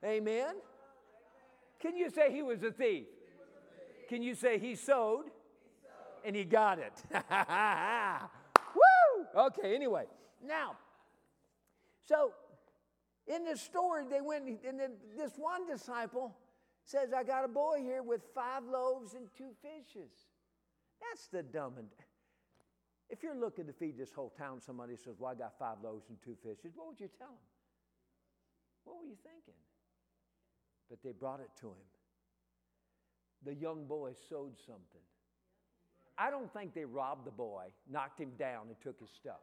Amen. 0.05 0.55
Can 1.80 1.96
you 1.96 2.11
say 2.11 2.32
he 2.32 2.42
was 2.42 2.62
a 2.62 2.70
thief? 2.70 3.07
Can 4.09 4.22
you 4.22 4.34
say 4.34 4.59
he 4.59 4.74
sowed 4.74 5.26
and 6.24 6.34
he 6.34 6.44
got 6.44 6.78
it? 6.78 6.92
Woo! 8.74 9.26
Okay, 9.36 9.74
anyway. 9.74 10.05
Now, 10.44 10.76
so 12.07 12.32
in 13.26 13.44
this 13.44 13.61
story, 13.61 14.05
they 14.11 14.20
went, 14.20 14.44
and 14.66 14.80
then 14.80 14.92
this 15.16 15.32
one 15.36 15.66
disciple 15.66 16.34
says, 16.84 17.12
I 17.12 17.22
got 17.22 17.44
a 17.44 17.49
boy 17.49 17.80
here 17.82 18.03
with 18.03 18.22
five 18.34 18.62
loaves 18.64 19.12
and 19.14 19.26
two 19.36 19.51
fishes. 19.61 20.28
That's 21.01 21.28
the 21.28 21.42
dumb 21.42 21.74
and 21.78 21.88
if 23.11 23.22
you're 23.22 23.38
looking 23.38 23.66
to 23.66 23.72
feed 23.72 23.96
this 23.96 24.12
whole 24.12 24.32
town, 24.36 24.61
somebody 24.61 24.94
says, 24.96 25.14
Well, 25.18 25.30
I 25.30 25.34
got 25.34 25.59
five 25.59 25.76
loaves 25.82 26.07
and 26.11 26.18
two 26.22 26.36
fishes, 26.42 26.72
what 26.76 26.88
would 26.88 27.01
you 27.01 27.09
tell 27.18 27.28
them? 27.28 27.49
What 28.84 28.99
were 28.99 29.05
you 29.05 29.16
thinking? 29.22 29.59
But 30.90 31.03
they 31.03 31.12
brought 31.12 31.40
it 31.40 31.51
to 31.61 31.68
him. 31.68 31.88
The 33.44 33.55
young 33.55 33.86
boy 33.86 34.12
sowed 34.28 34.57
something. 34.59 35.05
I 36.18 36.30
don't 36.30 36.53
think 36.53 36.74
they 36.74 36.84
robbed 36.84 37.26
the 37.26 37.30
boy, 37.30 37.66
knocked 37.90 38.20
him 38.20 38.32
down, 38.38 38.66
and 38.68 38.80
took 38.82 38.99
his 38.99 39.11
stuff. 39.11 39.40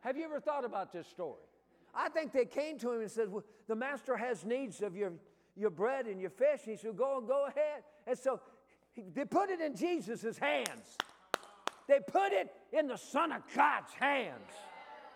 Have 0.00 0.16
you 0.16 0.24
ever 0.24 0.40
thought 0.40 0.64
about 0.64 0.92
this 0.92 1.06
story? 1.06 1.42
I 1.94 2.08
think 2.08 2.32
they 2.32 2.44
came 2.44 2.78
to 2.78 2.92
him 2.92 3.00
and 3.00 3.10
said, 3.10 3.30
well, 3.30 3.44
The 3.68 3.76
master 3.76 4.16
has 4.16 4.44
needs 4.44 4.82
of 4.82 4.96
your, 4.96 5.12
your 5.56 5.70
bread 5.70 6.06
and 6.06 6.20
your 6.20 6.30
fish. 6.30 6.60
And 6.64 6.72
he 6.72 6.76
said, 6.76 6.96
Go 6.96 7.18
and 7.18 7.26
go 7.26 7.46
ahead. 7.46 7.84
And 8.06 8.18
so 8.18 8.40
they 9.14 9.24
put 9.24 9.50
it 9.50 9.60
in 9.60 9.76
Jesus' 9.76 10.38
hands. 10.38 10.96
They 11.88 12.00
put 12.00 12.32
it 12.32 12.48
in 12.72 12.86
the 12.86 12.96
Son 12.96 13.32
of 13.32 13.42
God's 13.54 13.92
hands. 13.94 14.52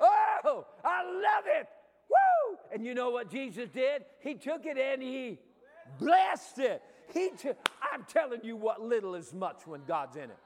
Oh, 0.01 0.67
I 0.85 1.05
love 1.05 1.45
it. 1.47 1.69
Woo! 2.09 2.59
And 2.73 2.85
you 2.85 2.95
know 2.95 3.11
what 3.11 3.31
Jesus 3.31 3.69
did? 3.71 4.05
He 4.21 4.35
took 4.35 4.65
it 4.65 4.79
and 4.79 5.03
he 5.03 5.39
blessed 5.99 6.59
it. 6.59 6.83
He 7.13 7.31
t- 7.37 7.51
I'm 7.93 8.05
telling 8.09 8.41
you 8.43 8.57
what 8.57 8.81
little 8.81 9.15
is 9.15 9.33
much 9.33 9.67
when 9.67 9.83
God's 9.87 10.17
in 10.17 10.25
it. 10.25 10.39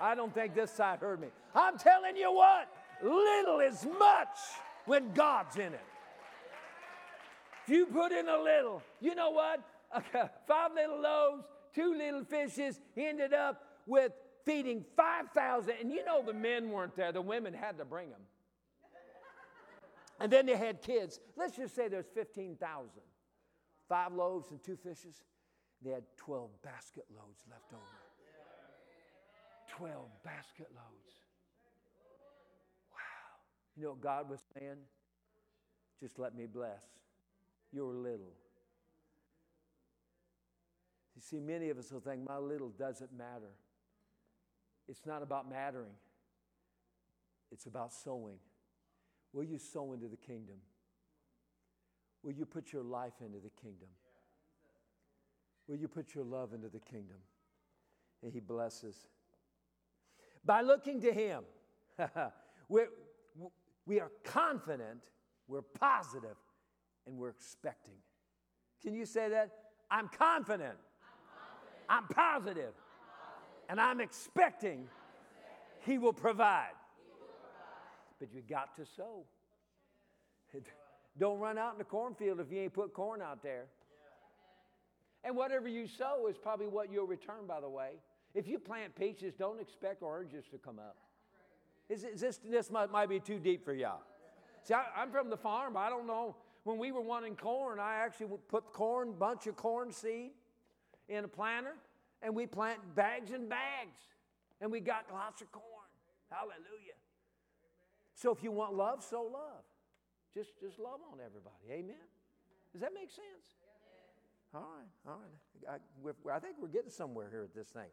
I 0.00 0.14
don't 0.14 0.34
think 0.34 0.54
this 0.54 0.70
side 0.70 0.98
heard 1.00 1.20
me. 1.20 1.28
I'm 1.54 1.78
telling 1.78 2.16
you 2.16 2.32
what, 2.32 2.68
little 3.02 3.60
is 3.60 3.86
much 3.98 4.36
when 4.84 5.12
God's 5.12 5.56
in 5.56 5.72
it. 5.72 5.84
If 7.64 7.72
you 7.72 7.86
put 7.86 8.12
in 8.12 8.28
a 8.28 8.40
little, 8.40 8.82
you 9.00 9.14
know 9.14 9.30
what? 9.30 9.60
Five 10.48 10.72
little 10.74 11.00
loaves, 11.00 11.44
two 11.74 11.94
little 11.94 12.24
fishes, 12.24 12.80
he 12.94 13.06
ended 13.06 13.32
up 13.32 13.64
with 13.86 14.12
feeding 14.44 14.84
5,000. 14.96 15.74
And 15.80 15.90
you 15.90 16.04
know 16.04 16.22
the 16.24 16.32
men 16.32 16.70
weren't 16.70 16.96
there, 16.96 17.12
the 17.12 17.22
women 17.22 17.54
had 17.54 17.78
to 17.78 17.84
bring 17.84 18.10
them. 18.10 18.20
And 20.20 20.32
then 20.32 20.46
they 20.46 20.56
had 20.56 20.82
kids. 20.82 21.18
Let's 21.36 21.56
just 21.56 21.74
say 21.74 21.88
there's 21.88 22.06
15,000. 22.14 22.90
Five 23.88 24.12
loaves 24.12 24.50
and 24.50 24.62
two 24.62 24.76
fishes. 24.76 25.20
They 25.84 25.90
had 25.90 26.04
12 26.16 26.50
basket 26.62 27.04
loads 27.10 27.42
left 27.50 27.72
over. 27.72 27.82
12 29.78 30.06
basket 30.22 30.68
loads. 30.74 31.12
Wow. 32.92 32.98
You 33.76 33.82
know 33.84 33.90
what 33.90 34.00
God 34.00 34.30
was 34.30 34.40
saying? 34.56 34.76
Just 36.00 36.18
let 36.18 36.36
me 36.36 36.46
bless 36.46 36.82
your 37.72 37.92
little. 37.92 38.32
You 41.14 41.22
see, 41.22 41.40
many 41.40 41.68
of 41.70 41.78
us 41.78 41.92
will 41.92 42.00
think 42.00 42.26
my 42.26 42.38
little 42.38 42.70
doesn't 42.70 43.12
matter. 43.16 43.52
It's 44.88 45.06
not 45.06 45.22
about 45.22 45.48
mattering, 45.48 45.94
it's 47.50 47.66
about 47.66 47.92
sowing. 47.92 48.38
Will 49.32 49.44
you 49.44 49.58
sow 49.58 49.94
into 49.94 50.08
the 50.08 50.16
kingdom? 50.16 50.56
Will 52.22 52.32
you 52.32 52.44
put 52.44 52.72
your 52.72 52.82
life 52.82 53.14
into 53.24 53.38
the 53.38 53.50
kingdom? 53.50 53.88
Will 55.66 55.76
you 55.76 55.88
put 55.88 56.14
your 56.14 56.24
love 56.24 56.52
into 56.52 56.68
the 56.68 56.80
kingdom? 56.80 57.16
And 58.22 58.32
He 58.32 58.40
blesses. 58.40 59.08
By 60.44 60.60
looking 60.60 61.00
to 61.00 61.12
Him, 61.12 61.44
we're, 62.68 62.88
we 63.86 64.00
are 64.00 64.10
confident, 64.24 65.08
we're 65.48 65.62
positive, 65.62 66.36
and 67.06 67.16
we're 67.16 67.30
expecting. 67.30 67.94
Can 68.82 68.94
you 68.94 69.06
say 69.06 69.28
that? 69.30 69.50
I'm 69.90 70.08
confident. 70.08 70.76
I'm, 71.88 72.06
positive 72.06 72.72
And 73.68 73.80
I'm 73.80 74.00
expecting 74.00 74.88
He 75.80 75.98
will 75.98 76.12
provide. 76.12 76.74
But 78.20 78.32
you 78.32 78.42
got 78.48 78.76
to 78.76 78.84
sow. 78.96 79.24
Don't 81.18 81.38
run 81.38 81.58
out 81.58 81.72
in 81.72 81.78
the 81.78 81.84
cornfield 81.84 82.40
if 82.40 82.50
you 82.50 82.60
ain't 82.60 82.72
put 82.72 82.92
corn 82.94 83.20
out 83.20 83.42
there. 83.42 83.66
And 85.24 85.36
whatever 85.36 85.68
you 85.68 85.86
sow 85.86 86.26
is 86.28 86.36
probably 86.36 86.66
what 86.66 86.90
you'll 86.90 87.06
return, 87.06 87.46
by 87.46 87.60
the 87.60 87.68
way. 87.68 87.90
If 88.34 88.48
you 88.48 88.58
plant 88.58 88.94
peaches, 88.96 89.34
don't 89.34 89.60
expect 89.60 90.02
oranges 90.02 90.44
to 90.50 90.58
come 90.58 90.78
up. 90.78 90.96
Is, 91.88 92.04
is 92.04 92.20
this, 92.20 92.38
this 92.38 92.70
might, 92.70 92.90
might, 92.90 93.08
be 93.08 93.20
too 93.20 93.38
deep 93.38 93.64
for 93.64 93.74
y'all. 93.74 94.00
See, 94.62 94.72
I, 94.74 94.84
I'm 94.96 95.10
from 95.10 95.28
the 95.28 95.36
farm. 95.36 95.76
I 95.76 95.90
don't 95.90 96.06
know. 96.06 96.36
When 96.64 96.78
we 96.78 96.92
were 96.92 97.02
wanting 97.02 97.36
corn, 97.36 97.78
I 97.78 97.96
actually 97.96 98.26
would 98.26 98.48
put 98.48 98.72
corn, 98.72 99.12
bunch 99.12 99.46
of 99.46 99.56
corn 99.56 99.92
seed 99.92 100.30
in 101.14 101.24
a 101.24 101.28
planter 101.28 101.74
and 102.22 102.34
we 102.34 102.46
plant 102.46 102.78
bags 102.94 103.32
and 103.32 103.48
bags, 103.48 103.98
and 104.60 104.70
we 104.70 104.80
got 104.80 105.06
lots 105.12 105.42
of 105.42 105.50
corn. 105.50 105.64
Hallelujah. 106.30 106.96
So 108.14 108.30
if 108.30 108.42
you 108.42 108.52
want 108.52 108.74
love, 108.74 109.02
sow 109.02 109.22
love. 109.22 109.64
Just, 110.32 110.60
just 110.60 110.78
love 110.78 111.00
on 111.12 111.18
everybody. 111.18 111.70
Amen. 111.70 111.96
Does 112.72 112.80
that 112.80 112.94
make 112.94 113.10
sense? 113.10 113.56
All 114.54 114.60
right, 114.60 115.10
all 115.10 115.18
right. 115.18 115.80
I, 116.30 116.36
I 116.36 116.38
think 116.38 116.56
we're 116.60 116.68
getting 116.68 116.90
somewhere 116.90 117.28
here 117.30 117.42
with 117.42 117.54
this 117.54 117.68
thing. 117.68 117.88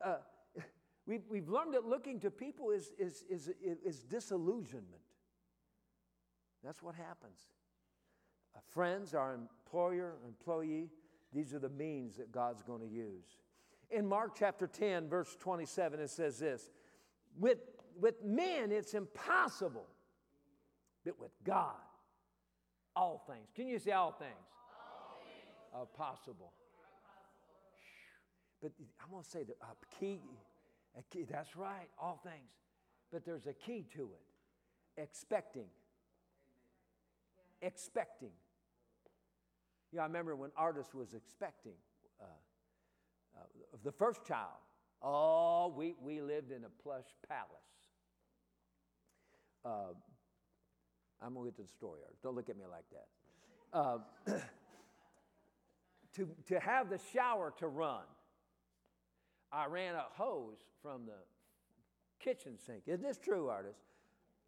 Uh, 0.00 0.16
we've, 1.06 1.22
we've 1.28 1.48
learned 1.48 1.74
that 1.74 1.84
looking 1.84 2.20
to 2.20 2.30
people 2.30 2.70
is, 2.70 2.92
is, 2.98 3.24
is, 3.28 3.50
is 3.84 4.04
disillusionment. 4.04 5.02
That's 6.62 6.82
what 6.82 6.94
happens. 6.94 7.38
Uh, 8.54 8.60
friends, 8.68 9.14
our 9.14 9.34
employer, 9.34 10.14
employee, 10.26 10.90
these 11.34 11.54
are 11.54 11.58
the 11.58 11.68
means 11.68 12.16
that 12.16 12.32
God's 12.32 12.62
going 12.62 12.80
to 12.80 12.86
use. 12.86 13.36
In 13.90 14.06
Mark 14.06 14.32
chapter 14.38 14.66
10, 14.66 15.08
verse 15.08 15.36
27, 15.38 16.00
it 16.00 16.10
says 16.10 16.38
this 16.38 16.70
with, 17.38 17.58
with 17.98 18.22
men, 18.24 18.72
it's 18.72 18.94
impossible, 18.94 19.86
but 21.04 21.18
with 21.18 21.32
God, 21.44 21.74
all 22.96 23.24
things. 23.26 23.48
Can 23.54 23.68
you 23.68 23.78
say 23.78 23.92
all 23.92 24.12
things? 24.12 24.30
All 24.34 25.18
things. 25.20 25.88
Are 25.98 26.06
possible. 26.06 26.52
But 28.60 28.72
I'm 29.02 29.10
going 29.10 29.22
to 29.22 29.28
say 29.28 29.44
the 29.44 29.52
a 29.62 29.98
key, 30.00 30.20
a 30.98 31.02
key, 31.14 31.24
that's 31.30 31.56
right, 31.56 31.88
all 32.00 32.20
things. 32.22 32.50
But 33.12 33.24
there's 33.24 33.46
a 33.46 33.52
key 33.52 33.86
to 33.94 34.02
it 34.02 34.28
expecting. 35.00 35.66
Expecting. 37.62 38.32
Yeah, 39.92 40.02
I 40.02 40.06
remember 40.06 40.36
when 40.36 40.50
Artis 40.56 40.94
was 40.94 41.14
expecting. 41.14 41.72
Uh, 42.20 42.24
uh, 43.36 43.40
the 43.84 43.92
first 43.92 44.24
child. 44.26 44.58
Oh, 45.02 45.72
we, 45.76 45.94
we 46.02 46.20
lived 46.20 46.50
in 46.50 46.64
a 46.64 46.82
plush 46.82 47.06
palace. 47.28 47.50
Uh, 49.64 49.94
I'm 51.22 51.34
going 51.34 51.46
to 51.46 51.50
get 51.50 51.56
to 51.56 51.62
the 51.62 51.68
story. 51.68 52.00
Don't 52.22 52.34
look 52.34 52.48
at 52.48 52.56
me 52.56 52.64
like 52.70 52.84
that. 52.92 53.78
Uh, 53.78 53.98
to, 56.16 56.28
to 56.46 56.60
have 56.60 56.90
the 56.90 56.98
shower 57.12 57.52
to 57.58 57.68
run. 57.68 58.02
I 59.52 59.66
ran 59.66 59.94
a 59.94 60.04
hose 60.10 60.58
from 60.82 61.06
the 61.06 61.18
kitchen 62.18 62.58
sink. 62.58 62.82
Isn't 62.86 63.02
this 63.02 63.18
true, 63.18 63.48
Artis? 63.48 63.76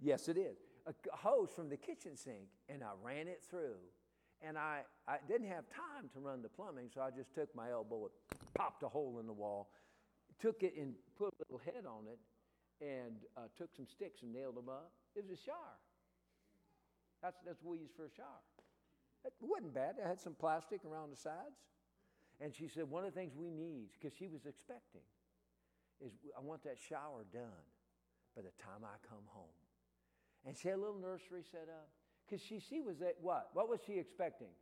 Yes, 0.00 0.28
it 0.28 0.36
is. 0.36 0.58
A 0.86 0.94
hose 1.16 1.50
from 1.54 1.68
the 1.68 1.76
kitchen 1.76 2.16
sink, 2.16 2.48
and 2.68 2.82
I 2.82 2.90
ran 3.02 3.28
it 3.28 3.42
through. 3.48 3.76
And 4.42 4.56
I, 4.56 4.80
I 5.06 5.18
didn't 5.28 5.48
have 5.48 5.64
time 5.68 6.08
to 6.14 6.20
run 6.20 6.40
the 6.42 6.48
plumbing, 6.48 6.88
so 6.94 7.02
I 7.02 7.10
just 7.10 7.34
took 7.34 7.54
my 7.54 7.70
elbow 7.70 8.08
and 8.08 8.40
popped 8.54 8.82
a 8.82 8.88
hole 8.88 9.18
in 9.20 9.26
the 9.26 9.32
wall, 9.32 9.68
took 10.40 10.62
it 10.62 10.74
and 10.78 10.94
put 11.18 11.34
a 11.34 11.36
little 11.44 11.60
head 11.64 11.84
on 11.84 12.08
it, 12.08 12.18
and 12.80 13.16
uh, 13.36 13.52
took 13.58 13.68
some 13.76 13.86
sticks 13.86 14.22
and 14.22 14.32
nailed 14.32 14.56
them 14.56 14.68
up. 14.70 14.92
It 15.14 15.28
was 15.28 15.38
a 15.38 15.42
shower. 15.42 15.76
That's, 17.22 17.36
that's 17.44 17.60
what 17.62 17.72
we 17.76 17.84
use 17.84 17.92
for 17.94 18.06
a 18.06 18.10
shower. 18.16 18.40
It 19.24 19.34
wasn't 19.40 19.74
bad. 19.74 19.96
It 20.00 20.06
had 20.06 20.18
some 20.18 20.32
plastic 20.32 20.80
around 20.88 21.10
the 21.12 21.20
sides. 21.20 21.60
And 22.40 22.54
she 22.54 22.68
said, 22.68 22.88
one 22.88 23.04
of 23.04 23.12
the 23.12 23.20
things 23.20 23.36
we 23.36 23.50
need, 23.50 23.92
because 24.00 24.16
she 24.16 24.26
was 24.26 24.46
expecting, 24.48 25.04
is 26.00 26.12
I 26.32 26.40
want 26.40 26.64
that 26.64 26.80
shower 26.80 27.28
done 27.30 27.68
by 28.34 28.40
the 28.40 28.56
time 28.56 28.80
I 28.80 28.96
come 29.04 29.28
home. 29.28 29.60
And 30.46 30.56
she 30.56 30.68
had 30.68 30.78
a 30.78 30.80
little 30.80 30.96
nursery 30.96 31.44
set 31.44 31.68
up. 31.68 31.92
Because 32.30 32.44
she, 32.44 32.60
she 32.60 32.80
was 32.80 33.02
at 33.02 33.16
what? 33.20 33.48
What 33.54 33.68
was 33.68 33.80
she 33.84 33.94
expecting? 33.94 34.54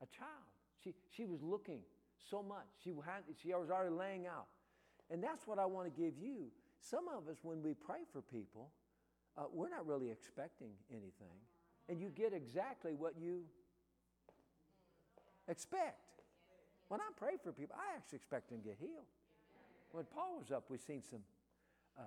A 0.00 0.06
child. 0.06 0.48
She, 0.82 0.94
she 1.14 1.26
was 1.26 1.42
looking 1.42 1.80
so 2.30 2.42
much. 2.42 2.66
She, 2.82 2.90
had, 3.04 3.24
she 3.42 3.52
was 3.52 3.70
already 3.70 3.94
laying 3.94 4.26
out. 4.26 4.46
And 5.10 5.22
that's 5.22 5.46
what 5.46 5.58
I 5.58 5.66
want 5.66 5.92
to 5.92 6.00
give 6.00 6.14
you. 6.18 6.46
Some 6.80 7.04
of 7.08 7.28
us, 7.28 7.38
when 7.42 7.62
we 7.62 7.74
pray 7.74 8.00
for 8.10 8.22
people, 8.22 8.70
uh, 9.36 9.42
we're 9.52 9.68
not 9.68 9.86
really 9.86 10.10
expecting 10.10 10.70
anything. 10.90 11.36
And 11.88 12.00
you 12.00 12.08
get 12.08 12.32
exactly 12.32 12.94
what 12.94 13.14
you 13.20 13.42
expect. 15.46 16.00
When 16.88 17.00
I 17.00 17.08
pray 17.16 17.34
for 17.42 17.52
people, 17.52 17.76
I 17.78 17.96
actually 17.96 18.16
expect 18.16 18.48
them 18.48 18.60
to 18.60 18.64
get 18.64 18.76
healed. 18.80 19.08
When 19.92 20.04
Paul 20.04 20.38
was 20.38 20.52
up, 20.52 20.64
we 20.70 20.78
seen 20.78 21.02
some 21.02 21.20
uh, 21.98 22.02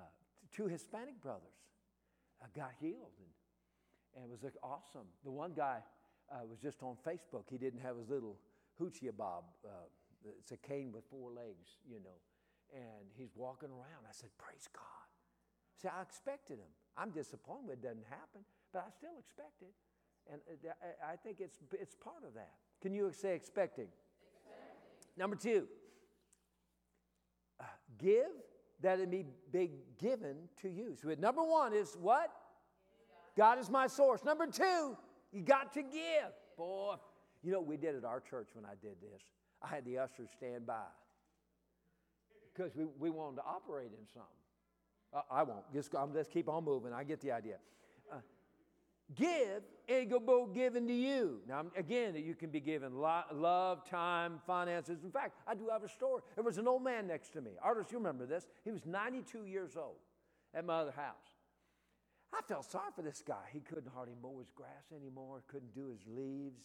two 0.51 0.67
Hispanic 0.67 1.21
brothers 1.21 1.53
uh, 2.41 2.47
got 2.55 2.71
healed, 2.79 3.13
and, 3.19 3.27
and 4.16 4.26
it 4.26 4.32
was 4.32 4.43
like, 4.43 4.55
awesome. 4.64 5.07
The 5.24 5.32
one 5.32 5.53
guy 5.55 5.80
uh, 6.32 6.45
was 6.49 6.59
just 6.59 6.84
on 6.84 6.95
Facebook. 7.05 7.45
He 7.49 7.57
didn't 7.57 7.82
have 7.82 7.97
his 7.97 8.09
little 8.09 8.38
hoochie 8.82 9.16
bob. 9.16 9.43
Uh, 9.66 9.88
it's 10.39 10.51
a 10.51 10.57
cane 10.57 10.91
with 10.91 11.03
four 11.09 11.32
legs, 11.32 11.80
you 11.88 11.99
know, 11.99 12.20
and 12.74 13.09
he's 13.18 13.32
walking 13.36 13.70
around. 13.70 14.05
I 14.07 14.12
said, 14.12 14.30
praise 14.38 14.68
God. 14.74 15.07
See, 15.82 15.88
I 15.88 16.01
expected 16.01 16.59
him. 16.59 16.72
I'm 16.97 17.12
disappointed 17.12 17.72
it 17.72 17.82
doesn't 17.82 18.05
happen, 18.09 18.41
but 18.72 18.86
I 18.88 18.91
still 18.91 19.18
expect 19.20 19.62
it. 19.62 19.74
And 20.32 20.41
uh, 20.68 20.74
I 21.12 21.16
think 21.16 21.39
it's, 21.39 21.57
it's 21.74 21.95
part 21.95 22.24
of 22.28 22.34
that. 22.36 22.53
Can 22.82 22.93
you 22.93 23.12
say 23.12 23.34
expecting? 23.34 23.86
expecting. 23.86 23.88
Number 25.18 25.36
two, 25.36 25.68
uh, 27.59 27.64
give 27.97 28.30
that 28.82 28.99
it 28.99 29.09
may 29.09 29.26
be 29.51 29.72
given 29.99 30.49
to 30.62 30.70
you. 30.70 30.95
So, 31.01 31.14
number 31.20 31.43
one 31.43 31.74
is 31.74 31.95
what? 31.99 32.32
God 33.38 33.59
is 33.59 33.69
my 33.69 33.88
source. 33.88 34.23
Number 34.23 34.47
two, 34.47 34.97
you 35.32 35.41
got 35.41 35.73
to 35.73 35.82
give. 35.82 36.32
Boy, 36.57 36.95
you 37.43 37.51
know, 37.51 37.61
we 37.61 37.77
did 37.77 37.95
at 37.95 38.05
our 38.05 38.19
church 38.19 38.49
when 38.53 38.65
I 38.65 38.75
did 38.82 38.95
this. 39.01 39.21
I 39.61 39.67
had 39.67 39.86
the 39.86 39.99
ushers 39.99 40.29
stand 40.36 40.65
by 40.65 40.84
because 42.53 42.75
we, 42.75 42.86
we 42.99 43.09
wanted 43.09 43.38
to 43.38 43.43
operate 43.43 43.91
in 43.97 44.05
something. 44.13 44.27
Uh, 45.13 45.21
I 45.29 45.43
won't. 45.43 45.71
Just, 45.73 45.93
I'm, 45.95 46.13
just 46.13 46.32
keep 46.32 46.49
on 46.49 46.63
moving. 46.63 46.93
I 46.93 47.03
get 47.03 47.21
the 47.21 47.32
idea. 47.32 47.57
Uh, 48.11 48.17
give 49.15 49.63
and 49.88 50.09
go 50.09 50.45
given 50.45 50.88
to 50.88 50.93
you. 50.93 51.39
Now, 51.47 51.65
again, 51.75 52.15
you 52.15 52.34
can 52.34 52.49
be 52.49 52.59
given 52.59 52.95
lo- 52.95 53.23
love, 53.34 53.89
time, 53.89 54.39
finances. 54.47 55.03
In 55.03 55.11
fact, 55.11 55.38
I 55.47 55.55
do 55.55 55.67
have 55.71 55.84
a 55.84 55.89
story. 55.89 56.21
There 56.36 56.43
was 56.43 56.57
an 56.57 56.67
old 56.67 56.84
man 56.84 57.07
next 57.07 57.34
to 57.34 57.41
me. 57.41 57.51
Artis, 57.61 57.91
you 57.91 57.97
remember 57.97 58.25
this. 58.25 58.47
He 58.63 58.71
was 58.71 58.86
92 58.86 59.45
years 59.45 59.75
old 59.75 59.97
at 60.53 60.65
my 60.65 60.75
other 60.75 60.91
house. 60.91 61.40
I 62.34 62.41
felt 62.47 62.69
sorry 62.69 62.91
for 62.95 63.01
this 63.01 63.21
guy. 63.25 63.43
He 63.51 63.59
couldn't 63.59 63.91
hardly 63.93 64.15
mow 64.21 64.39
his 64.39 64.51
grass 64.55 64.91
anymore, 64.95 65.43
couldn't 65.47 65.73
do 65.73 65.89
his 65.89 66.01
leaves. 66.07 66.63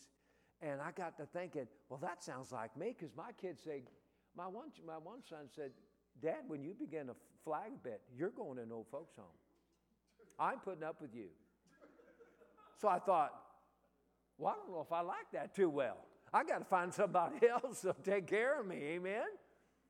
And 0.63 0.81
I 0.81 0.91
got 0.93 1.17
to 1.19 1.27
thinking, 1.27 1.67
well, 1.89 1.99
that 2.03 2.23
sounds 2.23 2.53
like 2.53 2.77
me 2.77 2.95
because 2.99 3.15
my 3.17 3.33
kids 3.41 3.63
say, 3.63 3.83
my 4.37 4.47
one, 4.47 4.69
my 4.87 4.99
one 4.99 5.23
son 5.29 5.49
said, 5.55 5.73
Dad, 6.23 6.45
when 6.47 6.63
you 6.63 6.75
begin 6.79 7.09
to 7.09 7.15
flag 7.45 7.73
a 7.75 7.89
bit, 7.89 8.01
you're 8.17 8.31
going 8.31 8.57
to 8.57 8.63
an 8.63 8.73
old 8.73 8.87
folks' 8.91 9.17
home. 9.17 9.27
I'm 10.39 10.59
putting 10.61 10.85
up 10.85 11.01
with 11.01 11.15
you. 11.15 11.29
So 12.81 12.89
I 12.89 12.99
thought, 12.99 13.33
well, 14.39 14.53
I 14.53 14.57
don't 14.57 14.75
know 14.75 14.83
if 14.83 14.93
I 14.93 15.01
like 15.01 15.31
that 15.33 15.55
too 15.55 15.71
well. 15.71 15.99
I 16.33 16.45
got 16.45 16.59
to 16.59 16.65
find 16.65 16.93
somebody 16.93 17.49
else 17.65 17.83
to 17.83 17.95
take 18.05 18.27
care 18.27 18.61
of 18.61 18.67
me, 18.67 18.77
amen? 18.77 19.25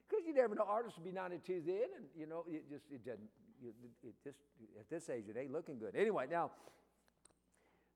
Because 0.09 0.24
you 0.27 0.35
never 0.35 0.55
know, 0.55 0.64
Artis 0.68 0.97
will 0.97 1.05
be 1.05 1.12
92 1.12 1.62
then, 1.66 1.77
and 1.97 2.07
you 2.16 2.27
know, 2.27 2.45
it 2.49 2.68
just, 2.70 2.85
it 2.93 3.05
doesn't, 3.05 3.29
it, 3.67 4.09
it 4.09 4.14
just, 4.23 4.39
at 4.79 4.89
this 4.89 5.11
age, 5.11 5.25
it 5.29 5.37
ain't 5.39 5.53
looking 5.53 5.79
good. 5.79 5.95
Anyway, 5.97 6.27
now, 6.31 6.51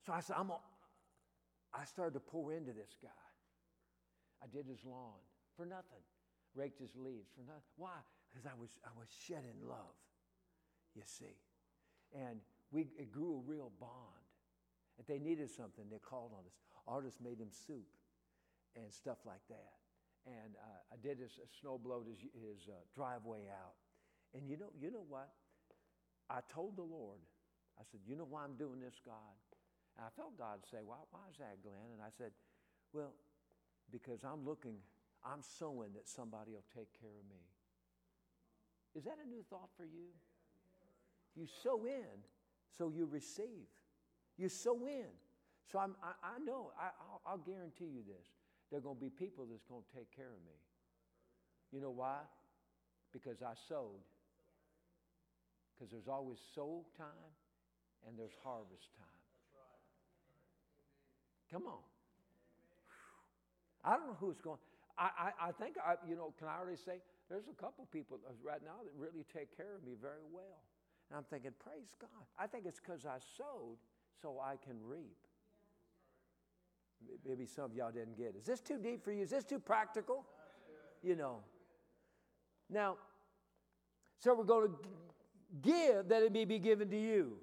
so 0.05 0.13
I 0.13 0.19
said, 0.19 0.35
I'm 0.37 0.49
a, 0.49 0.59
I 1.73 1.85
started 1.85 2.13
to 2.13 2.19
pour 2.19 2.53
into 2.53 2.71
this 2.71 2.95
guy. 3.01 3.09
I 4.43 4.47
did 4.47 4.65
his 4.65 4.83
lawn 4.85 5.21
for 5.55 5.65
nothing, 5.65 6.03
raked 6.55 6.79
his 6.79 6.95
leaves 6.95 7.29
for 7.35 7.41
nothing. 7.41 7.71
Why? 7.77 7.99
Because 8.29 8.45
I 8.45 8.59
was, 8.59 8.69
I 8.83 8.89
was 8.97 9.07
shedding 9.25 9.61
love, 9.67 9.95
you 10.95 11.03
see. 11.05 11.37
And 12.13 12.39
we, 12.71 12.87
it 12.97 13.11
grew 13.11 13.43
a 13.45 13.49
real 13.49 13.71
bond. 13.79 14.25
If 14.99 15.07
they 15.07 15.19
needed 15.19 15.49
something, 15.49 15.85
they 15.89 15.99
called 15.99 16.31
on 16.33 16.45
us. 16.45 16.53
Artis 16.87 17.19
made 17.23 17.39
them 17.39 17.51
soup 17.51 17.87
and 18.75 18.91
stuff 18.91 19.17
like 19.25 19.41
that. 19.49 19.73
And 20.25 20.55
uh, 20.55 20.93
I 20.93 20.97
did 21.01 21.19
his 21.19 21.39
uh, 21.41 21.47
snow 21.61 21.79
blowed 21.81 22.05
his, 22.07 22.19
his 22.19 22.67
uh, 22.69 22.77
driveway 22.93 23.49
out. 23.49 23.73
And 24.33 24.47
you 24.49 24.57
know, 24.57 24.69
you 24.79 24.91
know 24.91 25.05
what? 25.07 25.29
I 26.31 26.39
told 26.47 26.77
the 26.77 26.87
Lord, 26.87 27.19
I 27.77 27.83
said, 27.91 27.99
you 28.07 28.15
know 28.15 28.27
why 28.29 28.43
I'm 28.43 28.55
doing 28.55 28.79
this, 28.79 28.95
God? 29.05 29.35
And 29.97 30.07
I 30.07 30.09
felt 30.15 30.37
God 30.37 30.63
say, 30.71 30.79
why, 30.85 30.95
why 31.11 31.27
is 31.29 31.37
that, 31.39 31.59
Glenn? 31.61 31.91
And 31.91 32.01
I 32.01 32.07
said, 32.17 32.31
well, 32.93 33.11
because 33.91 34.23
I'm 34.23 34.45
looking, 34.45 34.79
I'm 35.25 35.43
sowing 35.43 35.91
that 35.93 36.07
somebody 36.07 36.51
will 36.53 36.63
take 36.71 36.87
care 36.95 37.11
of 37.11 37.27
me. 37.27 37.43
Is 38.95 39.03
that 39.03 39.17
a 39.23 39.27
new 39.27 39.43
thought 39.49 39.69
for 39.75 39.83
you? 39.83 40.15
You 41.35 41.47
sow 41.63 41.83
in, 41.85 42.23
so 42.77 42.89
you 42.89 43.05
receive. 43.05 43.67
You 44.37 44.47
sow 44.47 44.85
in. 44.85 45.11
So 45.71 45.79
I'm, 45.79 45.95
I, 46.03 46.35
I 46.35 46.39
know, 46.45 46.71
I, 46.79 46.89
I'll, 46.99 47.21
I'll 47.25 47.37
guarantee 47.43 47.91
you 47.91 48.03
this. 48.07 48.27
There 48.69 48.79
are 48.79 48.81
going 48.81 48.95
to 48.95 49.01
be 49.01 49.09
people 49.09 49.45
that's 49.49 49.65
going 49.65 49.83
to 49.83 49.97
take 49.97 50.15
care 50.15 50.31
of 50.31 50.43
me. 50.45 50.55
You 51.71 51.81
know 51.81 51.91
why? 51.91 52.19
Because 53.11 53.41
I 53.41 53.51
sowed. 53.67 53.99
Because 55.81 55.89
there's 55.91 56.07
always 56.07 56.37
sow 56.53 56.85
time 56.95 57.33
and 58.05 58.13
there's 58.13 58.37
harvest 58.43 58.93
time. 58.99 59.07
Come 61.51 61.65
on. 61.65 61.81
I 63.83 63.97
don't 63.97 64.05
know 64.05 64.17
who's 64.19 64.39
going. 64.39 64.59
I, 64.95 65.09
I, 65.41 65.49
I 65.49 65.51
think, 65.51 65.77
I, 65.83 65.95
you 66.07 66.15
know, 66.15 66.35
can 66.37 66.47
I 66.47 66.59
already 66.59 66.77
say, 66.77 67.01
there's 67.31 67.47
a 67.47 67.59
couple 67.59 67.87
people 67.91 68.19
right 68.45 68.61
now 68.63 68.77
that 68.83 68.91
really 68.95 69.25
take 69.33 69.57
care 69.57 69.73
of 69.75 69.83
me 69.83 69.93
very 69.99 70.21
well. 70.31 70.61
And 71.09 71.17
I'm 71.17 71.23
thinking, 71.23 71.49
praise 71.57 71.95
God. 71.99 72.09
I 72.37 72.45
think 72.45 72.67
it's 72.67 72.79
because 72.79 73.07
I 73.07 73.17
sowed 73.35 73.77
so 74.21 74.39
I 74.39 74.57
can 74.63 74.75
reap. 74.85 75.17
Maybe 77.27 77.47
some 77.47 77.65
of 77.65 77.73
y'all 77.73 77.91
didn't 77.91 78.19
get 78.19 78.27
it. 78.27 78.35
Is 78.37 78.45
this 78.45 78.61
too 78.61 78.77
deep 78.77 79.03
for 79.03 79.11
you? 79.11 79.23
Is 79.23 79.31
this 79.31 79.45
too 79.45 79.57
practical? 79.57 80.25
You 81.01 81.15
know. 81.15 81.37
Now, 82.69 82.97
so 84.19 84.35
we're 84.35 84.43
going 84.43 84.69
to 84.69 84.75
give 85.61 86.09
that 86.09 86.23
it 86.23 86.31
may 86.31 86.45
be 86.45 86.59
given 86.59 86.89
to 86.89 86.97
you. 86.99 87.37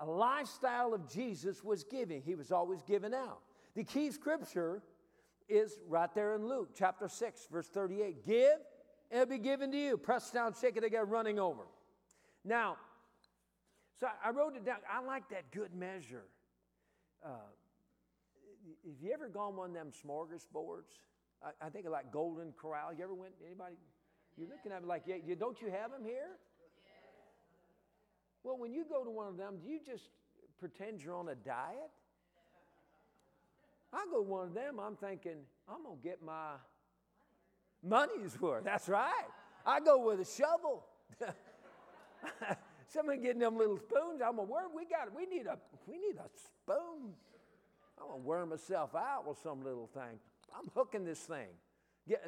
A 0.00 0.06
lifestyle 0.06 0.94
of 0.94 1.08
Jesus 1.12 1.62
was 1.62 1.84
giving, 1.84 2.22
he 2.22 2.34
was 2.34 2.50
always 2.52 2.82
giving 2.82 3.14
out. 3.14 3.40
The 3.74 3.84
key 3.84 4.10
scripture 4.10 4.82
is 5.48 5.78
right 5.88 6.12
there 6.14 6.34
in 6.34 6.46
Luke 6.46 6.70
chapter 6.74 7.08
6, 7.08 7.48
verse 7.50 7.68
38. 7.68 8.24
Give 8.24 8.58
and 9.10 9.22
it'll 9.22 9.30
be 9.30 9.38
given 9.38 9.72
to 9.72 9.76
you. 9.76 9.96
Press 9.96 10.30
down, 10.30 10.54
shake 10.60 10.76
it 10.76 10.84
again, 10.84 11.08
running 11.08 11.38
over. 11.38 11.62
Now, 12.44 12.76
so 13.98 14.06
I 14.24 14.30
wrote 14.30 14.56
it 14.56 14.64
down. 14.64 14.78
I 14.90 15.04
like 15.04 15.28
that 15.30 15.50
good 15.50 15.74
measure. 15.74 16.24
Uh, 17.24 17.28
have 18.84 19.02
you 19.02 19.12
ever 19.12 19.28
gone 19.28 19.56
one 19.56 19.70
of 19.70 19.74
them 19.74 19.88
smorgasbords? 19.90 21.00
I, 21.42 21.66
I 21.66 21.70
think 21.70 21.86
of 21.86 21.92
like 21.92 22.12
Golden 22.12 22.52
Corral. 22.52 22.92
You 22.96 23.04
ever 23.04 23.14
went? 23.14 23.32
Anybody? 23.44 23.74
You're 24.36 24.48
looking 24.48 24.72
at 24.72 24.82
me 24.82 24.88
like, 24.88 25.02
yeah, 25.06 25.16
don't 25.38 25.60
you 25.60 25.70
have 25.70 25.90
them 25.90 26.04
here? 26.04 26.38
Well, 28.42 28.58
when 28.58 28.72
you 28.72 28.84
go 28.88 29.04
to 29.04 29.10
one 29.10 29.28
of 29.28 29.36
them, 29.36 29.58
do 29.62 29.68
you 29.68 29.80
just 29.84 30.04
pretend 30.58 31.02
you're 31.02 31.14
on 31.14 31.28
a 31.28 31.34
diet? 31.34 31.90
I 33.92 34.04
go 34.10 34.18
to 34.18 34.28
one 34.28 34.48
of 34.48 34.54
them, 34.54 34.78
I'm 34.78 34.96
thinking, 34.96 35.38
I'm 35.68 35.82
going 35.82 35.98
to 35.98 36.02
get 36.02 36.22
my 36.22 36.52
money's 37.82 38.40
worth. 38.40 38.64
That's 38.64 38.88
right. 38.88 39.26
I 39.66 39.80
go 39.80 40.06
with 40.06 40.20
a 40.20 40.24
shovel. 40.24 40.84
Somebody 42.88 43.20
getting 43.20 43.40
them 43.40 43.56
little 43.56 43.78
spoons. 43.78 44.20
I'm 44.24 44.38
a 44.38 44.42
worm. 44.42 44.70
We 44.74 44.84
got. 44.84 45.14
We 45.14 45.26
need 45.26 45.46
a. 45.46 45.58
We 45.86 45.96
need 45.98 46.16
a 46.16 46.28
spoon. 46.34 47.12
I'm 48.00 48.08
gonna 48.08 48.22
worm 48.22 48.48
myself 48.48 48.94
out 48.94 49.28
with 49.28 49.38
some 49.42 49.62
little 49.62 49.88
thing. 49.92 50.18
I'm 50.56 50.70
hooking 50.74 51.04
this 51.04 51.20
thing. 51.20 51.48
Get, 52.08 52.24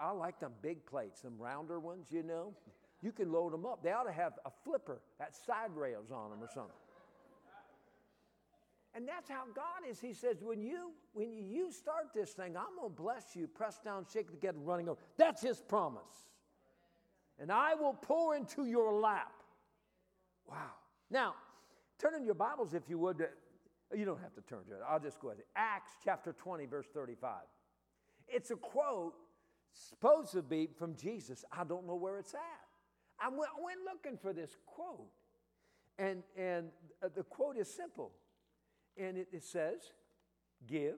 I 0.00 0.10
like 0.10 0.40
them 0.40 0.52
big 0.60 0.84
plates, 0.84 1.20
them 1.20 1.34
rounder 1.38 1.78
ones, 1.78 2.08
you 2.10 2.22
know. 2.22 2.54
You 3.02 3.12
can 3.12 3.32
load 3.32 3.52
them 3.52 3.66
up. 3.66 3.82
They 3.82 3.90
ought 3.90 4.04
to 4.04 4.12
have 4.12 4.34
a 4.46 4.50
flipper, 4.64 5.00
that 5.18 5.34
side 5.34 5.74
rails 5.74 6.10
on 6.12 6.30
them 6.30 6.42
or 6.42 6.48
something. 6.48 6.70
And 8.94 9.08
that's 9.08 9.28
how 9.28 9.44
God 9.54 9.88
is. 9.88 10.00
He 10.00 10.12
says, 10.12 10.42
when 10.42 10.62
you 10.62 10.92
when 11.14 11.32
you 11.32 11.72
start 11.72 12.08
this 12.14 12.32
thing, 12.32 12.56
I'm 12.56 12.76
gonna 12.76 12.90
bless 12.90 13.34
you, 13.34 13.48
press 13.48 13.78
down, 13.82 14.06
shake 14.12 14.26
the 14.26 14.32
together, 14.32 14.58
running 14.58 14.88
over. 14.88 15.00
That's 15.16 15.42
his 15.42 15.60
promise. 15.60 16.28
And 17.38 17.50
I 17.50 17.74
will 17.74 17.94
pour 17.94 18.36
into 18.36 18.66
your 18.66 18.92
lap. 18.92 19.32
Wow. 20.46 20.72
Now, 21.10 21.34
turn 21.98 22.14
in 22.14 22.24
your 22.24 22.34
Bibles, 22.34 22.74
if 22.74 22.82
you 22.88 22.98
would. 22.98 23.18
To, 23.18 23.28
you 23.96 24.04
don't 24.04 24.20
have 24.20 24.34
to 24.34 24.42
turn 24.42 24.64
to 24.68 24.72
it. 24.72 24.80
I'll 24.88 25.00
just 25.00 25.20
go 25.20 25.28
ahead. 25.28 25.42
Acts 25.56 25.92
chapter 26.04 26.32
20, 26.32 26.66
verse 26.66 26.86
35. 26.92 27.32
It's 28.28 28.50
a 28.50 28.56
quote 28.56 29.14
supposed 29.72 30.32
to 30.32 30.42
be 30.42 30.68
from 30.78 30.96
Jesus. 30.96 31.44
I 31.50 31.64
don't 31.64 31.86
know 31.86 31.94
where 31.94 32.18
it's 32.18 32.34
at. 32.34 32.61
I 33.22 33.28
went, 33.28 33.50
I 33.58 33.64
went 33.64 33.78
looking 33.84 34.18
for 34.18 34.32
this 34.32 34.56
quote. 34.66 35.08
And, 35.98 36.22
and 36.36 36.68
uh, 37.02 37.08
the 37.14 37.22
quote 37.22 37.56
is 37.56 37.72
simple 37.72 38.12
and 38.96 39.16
it, 39.16 39.28
it 39.32 39.44
says, 39.44 39.92
Give. 40.66 40.96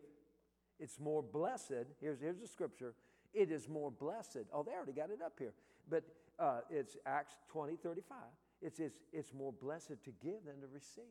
It's 0.81 0.99
more 0.99 1.23
blessed. 1.23 1.87
Here's, 2.01 2.21
here's 2.21 2.41
the 2.41 2.49
scripture. 2.49 2.95
It 3.33 3.51
is 3.51 3.69
more 3.69 3.91
blessed. 3.91 4.39
Oh, 4.53 4.63
they 4.63 4.73
already 4.73 4.93
got 4.93 5.11
it 5.11 5.21
up 5.25 5.35
here. 5.39 5.53
But 5.89 6.05
uh, 6.39 6.61
it's 6.69 6.97
Acts 7.07 7.35
20, 7.49 7.77
35. 7.77 8.17
It 8.61 8.77
says, 8.77 8.93
It's 9.13 9.33
more 9.33 9.53
blessed 9.53 10.03
to 10.05 10.11
give 10.23 10.45
than 10.47 10.61
to 10.61 10.67
receive. 10.73 11.05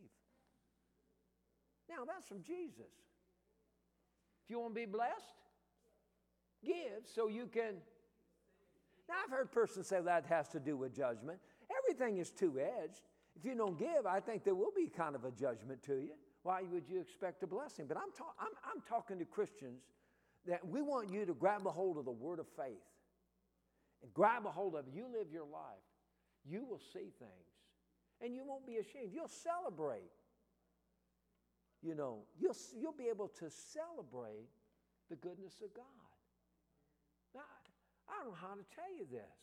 Now, 1.89 2.03
that's 2.05 2.27
from 2.27 2.43
Jesus. 2.43 2.91
If 4.43 4.49
you 4.49 4.59
want 4.59 4.75
to 4.75 4.79
be 4.81 4.85
blessed, 4.85 5.35
give 6.63 7.05
so 7.05 7.27
you 7.27 7.47
can. 7.47 7.75
Now, 9.13 9.19
I've 9.25 9.31
heard 9.31 9.51
persons 9.51 9.87
say 9.87 10.01
that 10.01 10.25
has 10.25 10.47
to 10.49 10.59
do 10.59 10.75
with 10.75 10.95
judgment. 10.95 11.39
Everything 11.77 12.17
is 12.17 12.31
two 12.31 12.59
edged. 12.59 13.01
If 13.35 13.45
you 13.45 13.55
don't 13.55 13.77
give, 13.77 14.07
I 14.07 14.19
think 14.19 14.43
there 14.43 14.55
will 14.55 14.73
be 14.75 14.87
kind 14.87 15.13
of 15.15 15.23
a 15.23 15.31
judgment 15.31 15.83
to 15.83 15.93
you 15.93 16.13
why 16.43 16.61
would 16.69 16.87
you 16.89 16.99
expect 16.99 17.41
a 17.43 17.47
blessing? 17.47 17.85
But 17.87 17.97
I'm, 17.97 18.11
ta- 18.15 18.35
I'm, 18.39 18.51
I'm 18.65 18.81
talking 18.87 19.17
to 19.19 19.25
Christians 19.25 19.81
that 20.45 20.65
we 20.67 20.81
want 20.81 21.09
you 21.09 21.25
to 21.25 21.33
grab 21.33 21.65
a 21.65 21.71
hold 21.71 21.97
of 21.97 22.05
the 22.05 22.11
word 22.11 22.39
of 22.39 22.47
faith 22.57 22.83
and 24.01 24.13
grab 24.13 24.45
a 24.45 24.51
hold 24.51 24.75
of 24.75 24.87
it. 24.87 24.93
You 24.93 25.07
live 25.11 25.31
your 25.31 25.45
life, 25.45 25.87
you 26.45 26.65
will 26.65 26.81
see 26.91 27.11
things, 27.17 27.49
and 28.21 28.35
you 28.35 28.43
won't 28.45 28.67
be 28.67 28.75
ashamed. 28.75 29.11
You'll 29.13 29.29
celebrate. 29.29 30.11
You 31.81 31.95
know, 31.95 32.19
you'll, 32.37 32.55
you'll 32.77 32.93
be 32.93 33.07
able 33.09 33.29
to 33.39 33.49
celebrate 33.49 34.49
the 35.09 35.15
goodness 35.15 35.55
of 35.63 35.73
God. 35.73 35.85
I 38.09 38.23
don't 38.23 38.31
know 38.31 38.37
how 38.39 38.55
to 38.55 38.65
tell 38.75 38.91
you 38.97 39.05
this. 39.09 39.35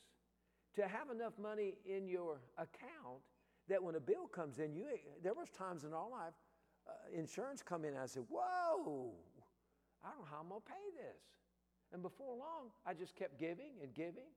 To 0.76 0.86
have 0.86 1.10
enough 1.10 1.32
money 1.38 1.74
in 1.84 2.06
your 2.06 2.38
account 2.56 3.22
that 3.68 3.82
when 3.82 3.96
a 3.96 4.00
bill 4.00 4.26
comes 4.26 4.58
in, 4.58 4.74
you 4.74 4.86
there 5.22 5.34
was 5.34 5.48
times 5.50 5.84
in 5.84 5.92
our 5.92 6.08
life 6.08 6.34
uh, 6.90 6.92
insurance 7.12 7.62
come 7.62 7.84
in, 7.84 7.96
I 7.96 8.06
said, 8.06 8.24
Whoa, 8.28 9.12
I 10.02 10.10
don't 10.10 10.20
know 10.20 10.30
how 10.30 10.40
I'm 10.40 10.48
to 10.48 10.60
pay 10.64 10.86
this. 10.96 11.22
And 11.92 12.02
before 12.02 12.36
long, 12.36 12.70
I 12.86 12.94
just 12.94 13.16
kept 13.16 13.38
giving 13.38 13.82
and 13.82 13.92
giving. 13.94 14.30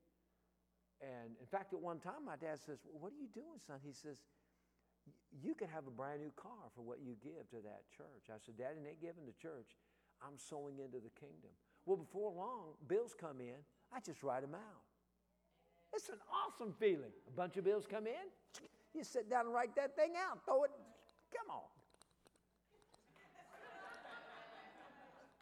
And 1.02 1.36
in 1.40 1.48
fact, 1.48 1.74
at 1.74 1.80
one 1.80 2.00
time, 2.00 2.26
my 2.26 2.36
dad 2.36 2.60
says, 2.60 2.80
well, 2.86 3.02
What 3.04 3.12
are 3.14 3.20
you 3.20 3.30
doing, 3.34 3.60
son? 3.66 3.80
He 3.86 3.94
says, 3.94 4.18
You 5.32 5.56
can 5.56 5.70
have 5.70 5.88
a 5.88 5.94
brand 5.94 6.22
new 6.22 6.32
car 6.36 6.72
for 6.76 6.82
what 6.82 7.00
you 7.00 7.16
give 7.24 7.50
to 7.52 7.62
that 7.64 7.90
church. 7.96 8.30
I 8.30 8.38
said, 8.44 8.58
Daddy, 8.58 8.82
ain't 8.86 9.02
giving 9.02 9.26
to 9.26 9.32
the 9.32 9.40
church. 9.40 9.78
I'm 10.22 10.38
sowing 10.38 10.80
into 10.80 11.00
the 11.00 11.12
kingdom. 11.20 11.52
Well, 11.86 11.98
before 11.98 12.32
long, 12.32 12.80
bills 12.88 13.14
come 13.14 13.42
in. 13.42 13.60
I 13.96 14.00
just 14.00 14.24
write 14.24 14.42
them 14.42 14.56
out. 14.56 14.82
It's 15.94 16.10
an 16.10 16.18
awesome 16.32 16.74
feeling. 16.80 17.12
A 17.28 17.32
bunch 17.32 17.58
of 17.58 17.64
bills 17.64 17.86
come 17.90 18.08
in. 18.08 18.14
You 18.96 19.04
sit 19.04 19.30
down 19.30 19.46
and 19.46 19.54
write 19.54 19.76
that 19.76 19.96
thing 19.96 20.14
out. 20.18 20.40
Throw 20.46 20.64
it. 20.64 20.72
Come 21.36 21.56
on. 21.56 21.62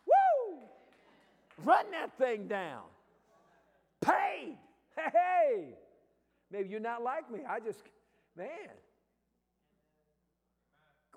Woo! 0.06 0.58
Run 1.64 1.86
that 1.91 2.18
thing 2.18 2.47
down. 2.47 2.84
Paid. 4.02 4.58
Hey, 4.95 5.74
maybe 6.52 6.70
you're 6.70 6.80
not 6.80 7.02
like 7.02 7.32
me. 7.32 7.39
I 7.47 7.60
just, 7.60 7.80
man. 8.36 8.47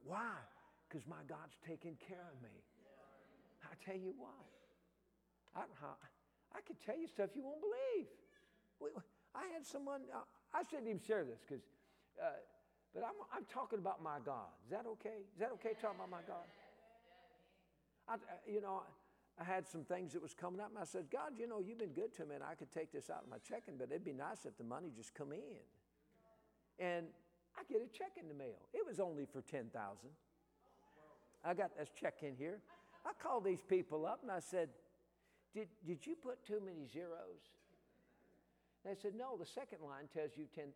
Why? 0.06 0.32
Because 0.88 1.06
my 1.08 1.16
God's 1.28 1.56
taking 1.66 1.96
care 2.08 2.26
of 2.34 2.42
me. 2.42 2.54
I 3.64 3.74
tell 3.84 4.00
you 4.00 4.14
what. 4.16 4.30
I, 5.56 5.62
I, 6.54 6.60
could 6.60 6.80
tell 6.84 6.96
you 6.96 7.08
stuff 7.08 7.30
you 7.34 7.42
won't 7.42 7.60
believe. 7.60 8.06
I 9.34 9.50
had 9.52 9.66
someone, 9.66 10.02
uh, 10.14 10.22
I 10.54 10.62
shouldn't 10.62 10.88
even 10.88 11.00
share 11.00 11.24
this 11.24 11.42
because, 11.42 11.64
uh, 12.22 12.38
but 12.94 13.02
I'm, 13.02 13.18
I'm 13.34 13.44
talking 13.52 13.78
about 13.78 14.02
my 14.02 14.18
God. 14.24 14.54
Is 14.64 14.70
that 14.70 14.86
okay? 14.98 15.26
Is 15.34 15.40
that 15.40 15.50
okay 15.58 15.74
talking 15.80 15.98
about 15.98 16.10
my 16.10 16.22
God? 16.26 16.46
I, 18.06 18.16
you 18.46 18.60
know, 18.60 18.82
I 19.40 19.44
had 19.44 19.66
some 19.66 19.82
things 19.82 20.12
that 20.12 20.22
was 20.22 20.34
coming 20.34 20.60
up, 20.60 20.70
and 20.70 20.78
I 20.78 20.84
said, 20.84 21.06
God, 21.10 21.32
you 21.36 21.48
know, 21.48 21.58
you've 21.58 21.78
been 21.78 21.96
good 21.96 22.14
to 22.16 22.24
me, 22.24 22.36
and 22.36 22.44
I 22.44 22.54
could 22.54 22.70
take 22.70 22.92
this 22.92 23.10
out 23.10 23.24
of 23.24 23.30
my 23.30 23.38
checking, 23.42 23.74
but 23.76 23.90
it'd 23.90 24.04
be 24.04 24.12
nice 24.12 24.46
if 24.46 24.56
the 24.56 24.64
money 24.64 24.90
just 24.94 25.14
come 25.14 25.32
in. 25.32 25.58
And 26.78 27.06
I 27.58 27.62
get 27.66 27.82
a 27.82 27.90
check 27.90 28.12
in 28.20 28.28
the 28.28 28.34
mail. 28.34 28.62
It 28.72 28.86
was 28.86 29.00
only 29.00 29.26
for 29.26 29.40
10000 29.40 29.70
I 31.44 31.52
got 31.52 31.76
this 31.76 31.90
check 32.00 32.22
in 32.22 32.36
here. 32.36 32.60
I 33.04 33.10
called 33.20 33.44
these 33.44 33.60
people 33.60 34.06
up, 34.06 34.20
and 34.22 34.30
I 34.30 34.40
said, 34.40 34.68
did, 35.54 35.68
did 35.86 36.04
you 36.04 36.16
put 36.16 36.44
too 36.44 36.60
many 36.64 36.86
zeros? 36.92 37.54
They 38.84 38.94
said, 39.00 39.14
No, 39.14 39.36
the 39.38 39.46
second 39.46 39.78
line 39.86 40.10
tells 40.12 40.36
you 40.36 40.44
10,000. 40.54 40.74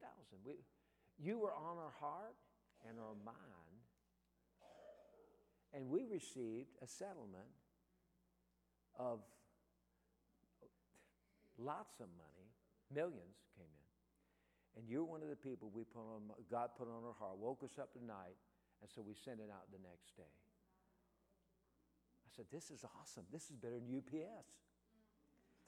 You 1.19 1.39
were 1.39 1.53
on 1.53 1.77
our 1.77 1.93
heart 2.01 2.39
and 2.89 2.99
our 2.99 3.15
mind, 3.27 3.83
and 5.75 5.91
we 5.91 6.07
received 6.07 6.71
a 6.81 6.87
settlement 6.87 7.51
of 8.99 9.19
lots 11.59 11.99
of 12.01 12.07
money, 12.17 12.47
millions 12.95 13.43
came 13.59 13.67
in. 13.67 14.81
And 14.81 14.89
you're 14.89 15.05
one 15.05 15.23
of 15.23 15.29
the 15.29 15.37
people 15.37 15.71
we 15.75 15.83
put 15.83 16.07
on, 16.07 16.31
God 16.51 16.71
put 16.79 16.87
on 16.87 17.03
our 17.05 17.19
heart, 17.19 17.37
woke 17.37 17.63
us 17.65 17.79
up 17.83 17.93
tonight, 17.93 18.39
and 18.81 18.89
so 18.89 19.03
we 19.03 19.15
sent 19.15 19.41
it 19.41 19.51
out 19.51 19.67
the 19.75 19.83
next 19.83 20.17
day. 20.17 20.39
I 22.25 22.31
said, 22.31 22.47
This 22.53 22.71
is 22.71 22.87
awesome. 23.03 23.25
This 23.33 23.51
is 23.51 23.57
better 23.57 23.75
than 23.75 23.91
UPS. 23.91 24.68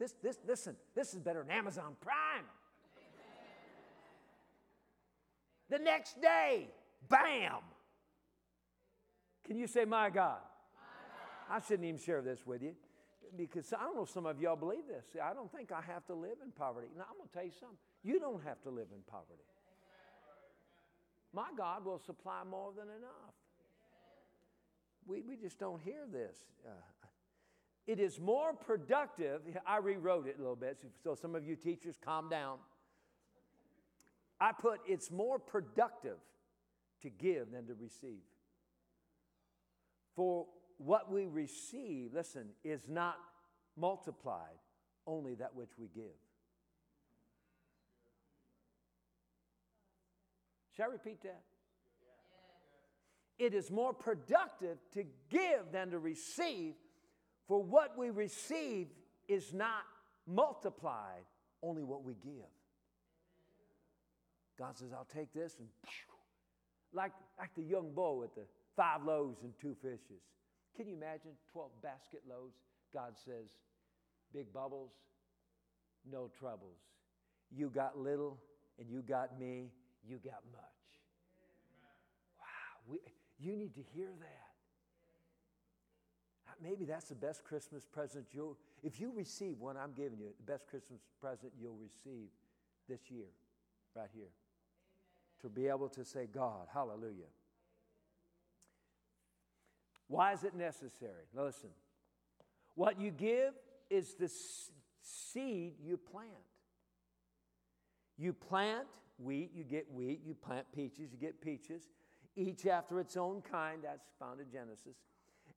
This, 0.01 0.14
this, 0.22 0.38
listen, 0.48 0.76
this 0.94 1.12
is 1.12 1.20
better 1.20 1.42
than 1.42 1.51
Amazon 1.51 1.94
Prime. 2.01 2.46
the 5.68 5.78
next 5.78 6.20
day, 6.22 6.68
bam! 7.11 7.59
Can 9.44 9.59
you 9.59 9.66
say, 9.66 9.84
My 9.84 10.09
God? 10.09 10.38
My 11.51 11.55
God. 11.55 11.62
I 11.62 11.66
shouldn't 11.66 11.86
even 11.86 12.01
share 12.01 12.22
this 12.22 12.46
with 12.46 12.62
you 12.62 12.72
because 13.36 13.74
I 13.74 13.82
don't 13.82 13.94
know 13.94 14.05
if 14.05 14.11
some 14.11 14.24
of 14.24 14.40
y'all 14.40 14.57
believe 14.57 14.86
this. 14.88 15.05
I 15.22 15.34
don't 15.34 15.53
think 15.53 15.70
I 15.70 15.82
have 15.82 16.07
to 16.07 16.14
live 16.14 16.38
in 16.42 16.51
poverty. 16.51 16.88
Now, 16.96 17.05
I'm 17.11 17.18
going 17.18 17.28
to 17.28 17.34
tell 17.34 17.44
you 17.44 17.53
something. 17.61 17.76
You 18.03 18.18
don't 18.18 18.42
have 18.42 18.62
to 18.62 18.70
live 18.70 18.88
in 18.94 19.03
poverty. 19.07 19.44
My 21.34 21.48
God 21.57 21.84
will 21.84 21.98
supply 21.98 22.42
more 22.48 22.72
than 22.74 22.88
enough. 22.88 23.34
We, 25.07 25.20
we 25.20 25.36
just 25.36 25.59
don't 25.59 25.80
hear 25.82 26.07
this. 26.11 26.38
Uh, 26.66 26.70
it 27.87 27.99
is 27.99 28.20
more 28.20 28.53
productive. 28.53 29.43
I 29.66 29.78
rewrote 29.78 30.26
it 30.26 30.37
a 30.39 30.41
little 30.41 30.57
bit, 30.57 30.78
so 31.03 31.14
some 31.14 31.35
of 31.35 31.45
you 31.45 31.57
teachers, 31.57 31.97
calm 32.03 32.28
down. 32.28 32.59
I 34.41 34.53
put 34.53 34.81
it's 34.87 35.11
more 35.11 35.39
productive 35.39 36.16
to 37.03 37.11
give 37.11 37.53
than 37.53 37.66
to 37.66 37.74
receive. 37.74 38.22
For 40.14 40.47
what 40.78 41.11
we 41.11 41.26
receive, 41.26 42.12
listen, 42.14 42.51
is 42.64 42.89
not 42.89 43.16
multiplied, 43.76 44.59
only 45.07 45.35
that 45.35 45.55
which 45.55 45.70
we 45.78 45.89
give. 45.89 46.16
Shall 50.76 50.89
I 50.89 50.93
repeat 50.93 51.22
that? 51.22 51.43
It 53.39 53.55
is 53.55 53.70
more 53.70 53.93
productive 53.93 54.78
to 54.93 55.05
give 55.31 55.72
than 55.72 55.91
to 55.91 55.99
receive, 55.99 56.74
for 57.51 57.61
what 57.61 57.98
we 57.98 58.11
receive 58.11 58.86
is 59.26 59.53
not 59.53 59.82
multiplied, 60.24 61.24
only 61.64 61.82
what 61.82 62.05
we 62.05 62.14
give. 62.14 62.46
God 64.57 64.78
says, 64.78 64.92
I'll 64.92 65.09
take 65.12 65.32
this 65.32 65.57
and 65.59 65.66
like, 66.92 67.11
like 67.40 67.53
the 67.57 67.64
young 67.64 67.90
bull 67.92 68.20
with 68.20 68.36
the 68.36 68.42
five 68.76 69.05
loaves 69.05 69.42
and 69.42 69.53
two 69.61 69.74
fishes. 69.82 70.22
Can 70.76 70.86
you 70.86 70.94
imagine 70.94 71.32
12 71.53 71.70
basket 71.82 72.22
loads? 72.30 72.55
God 72.94 73.14
says, 73.24 73.48
big 74.32 74.53
bubbles, 74.53 74.92
no 76.09 76.30
troubles. 76.38 76.78
You 77.51 77.68
got 77.68 77.98
little 77.98 78.38
and 78.78 78.88
you 78.88 79.03
got 79.03 79.40
me, 79.40 79.72
you 80.09 80.18
got 80.18 80.44
much. 80.53 80.62
Wow, 82.38 82.92
we, 82.92 82.98
you 83.40 83.57
need 83.57 83.74
to 83.74 83.82
hear 83.92 84.11
that. 84.20 84.49
Maybe 86.62 86.84
that's 86.84 87.08
the 87.08 87.14
best 87.14 87.44
Christmas 87.44 87.86
present 87.86 88.26
you'll, 88.32 88.56
if 88.82 89.00
you 89.00 89.12
receive 89.14 89.58
what 89.58 89.76
I'm 89.76 89.92
giving 89.92 90.18
you, 90.18 90.28
the 90.36 90.52
best 90.52 90.66
Christmas 90.66 91.00
present 91.20 91.52
you'll 91.61 91.78
receive 91.80 92.28
this 92.88 93.11
year, 93.11 93.28
right 93.94 94.08
here. 94.12 94.22
Amen. 94.24 95.42
To 95.42 95.48
be 95.48 95.68
able 95.68 95.88
to 95.90 96.04
say, 96.04 96.28
God, 96.32 96.66
hallelujah. 96.72 97.30
Why 100.08 100.32
is 100.32 100.44
it 100.44 100.54
necessary? 100.54 101.26
Listen, 101.34 101.70
what 102.74 103.00
you 103.00 103.11
give 103.11 103.54
is 103.88 104.14
the 104.14 104.30
seed 105.02 105.74
you 105.82 105.96
plant. 105.96 106.28
You 108.18 108.32
plant 108.32 108.86
wheat, 109.18 109.50
you 109.54 109.64
get 109.64 109.90
wheat. 109.92 110.20
You 110.26 110.34
plant 110.34 110.66
peaches, 110.74 111.12
you 111.12 111.18
get 111.18 111.40
peaches. 111.40 111.84
Each 112.36 112.66
after 112.66 113.00
its 113.00 113.16
own 113.16 113.42
kind. 113.42 113.82
That's 113.84 114.08
found 114.18 114.40
in 114.40 114.50
Genesis. 114.50 114.96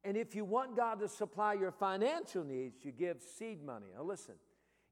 And 0.05 0.17
if 0.17 0.35
you 0.35 0.43
want 0.43 0.75
God 0.75 0.99
to 0.99 1.07
supply 1.07 1.53
your 1.53 1.71
financial 1.71 2.43
needs, 2.43 2.83
you 2.83 2.91
give 2.91 3.21
seed 3.21 3.63
money. 3.63 3.87
Now, 3.95 4.03
listen, 4.03 4.35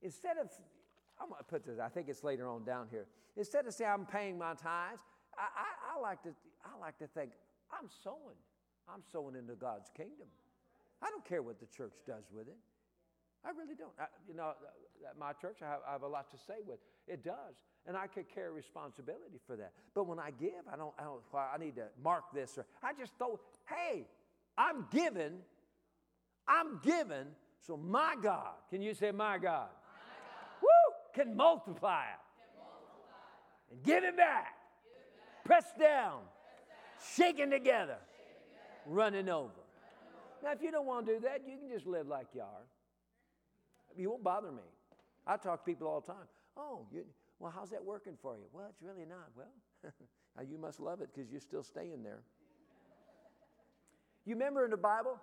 instead 0.02 0.38
of, 0.38 0.48
I'm 1.20 1.30
going 1.30 1.40
to 1.40 1.44
put 1.44 1.66
this, 1.66 1.80
I 1.80 1.90
think 1.90 2.08
it's 2.08 2.24
later 2.24 2.48
on 2.48 2.64
down 2.64 2.88
here. 2.90 3.08
Instead 3.36 3.68
of 3.68 3.74
saying 3.74 3.92
I'm 3.94 4.06
paying 4.06 4.38
my 4.38 4.54
tithes, 4.54 5.02
I, 5.38 5.44
I, 5.44 5.98
I, 5.98 6.02
like 6.02 6.24
to, 6.24 6.30
I 6.64 6.80
like 6.80 6.98
to 7.00 7.08
think 7.08 7.32
I'm 7.72 7.90
sowing. 8.04 8.40
I'm 8.88 9.02
sowing 9.12 9.36
into 9.36 9.56
God's 9.56 9.90
kingdom. 9.96 10.28
I 11.02 11.10
don't 11.10 11.26
care 11.26 11.42
what 11.42 11.60
the 11.60 11.66
church 11.68 11.94
does 12.06 12.24
with 12.34 12.48
it. 12.48 12.58
I 13.44 13.50
really 13.50 13.76
don't. 13.76 13.92
I, 14.00 14.06
you 14.28 14.36
know, 14.36 14.54
at 15.10 15.18
my 15.18 15.34
church, 15.34 15.58
I 15.64 15.70
have, 15.70 15.80
I 15.88 15.92
have, 15.94 16.04
a 16.04 16.08
lot 16.08 16.30
to 16.32 16.38
say 16.38 16.62
with 16.66 16.78
it. 17.08 17.24
does, 17.24 17.56
and 17.88 17.98
I 17.98 18.06
could 18.06 18.30
carry 18.30 18.52
responsibility 18.52 19.40
for 19.48 19.56
that. 19.56 19.74
But 19.96 20.06
when 20.06 20.20
I 20.20 20.30
give, 20.30 20.62
I 20.72 20.78
don't. 20.78 20.94
I 21.00 21.04
don't. 21.04 21.22
Well, 21.34 21.50
I 21.52 21.58
need 21.58 21.76
to 21.78 21.88
mark 22.04 22.26
this, 22.34 22.60
or 22.60 22.66
I 22.84 22.94
just 22.94 23.14
throw. 23.18 23.40
Hey, 23.66 24.06
I'm 24.62 24.86
given. 24.92 25.34
I'm 26.48 26.80
given. 26.84 27.28
So 27.66 27.78
my 27.78 28.16
God, 28.22 28.54
can 28.70 28.82
you 28.82 28.94
say 28.94 29.12
my 29.12 29.38
God? 29.38 29.42
My 29.42 29.44
God. 29.44 29.70
Woo, 30.62 31.14
can 31.16 31.36
multiply 31.36 32.04
it. 32.04 32.20
Can 32.38 32.58
multiply. 32.58 33.72
And 33.72 33.84
give 33.84 34.04
it 34.04 34.18
back. 34.18 34.56
Give 34.84 34.94
it 34.94 35.08
back. 35.18 35.46
Press 35.46 35.66
down. 35.80 35.80
Press 35.80 35.86
down. 35.88 36.20
Shaking 37.16 37.50
together. 37.50 37.98
together. 37.98 37.98
Running 38.86 39.30
over. 39.30 39.52
Now, 40.44 40.52
if 40.52 40.62
you 40.62 40.72
don't 40.72 40.86
want 40.86 41.06
to 41.08 41.14
do 41.14 41.20
that, 41.22 41.42
you 41.48 41.58
can 41.58 41.70
just 41.70 41.86
live 41.86 42.08
like 42.08 42.28
you 42.34 42.42
are. 42.42 42.66
You 43.96 44.10
won't 44.12 44.24
bother 44.24 44.52
me. 44.52 44.64
I 45.26 45.38
talk 45.38 45.64
to 45.64 45.72
people 45.72 45.88
all 45.88 46.02
the 46.02 46.08
time. 46.08 46.28
Oh, 46.58 46.88
you, 46.92 47.04
well, 47.40 47.54
how's 47.56 47.70
that 47.70 47.84
working 47.84 48.14
for 48.22 48.36
you? 48.36 48.46
Well, 48.52 48.66
it's 48.70 48.82
really 48.82 49.06
not. 49.06 49.30
Well, 49.36 49.94
you 50.50 50.58
must 50.58 50.80
love 50.80 51.02
it 51.02 51.10
because 51.14 51.32
you're 51.32 51.42
still 51.42 51.64
staying 51.64 52.04
there. 52.04 52.22
You 54.26 54.36
remember 54.36 54.66
in 54.66 54.72
the 54.72 54.78
Bible? 54.78 55.18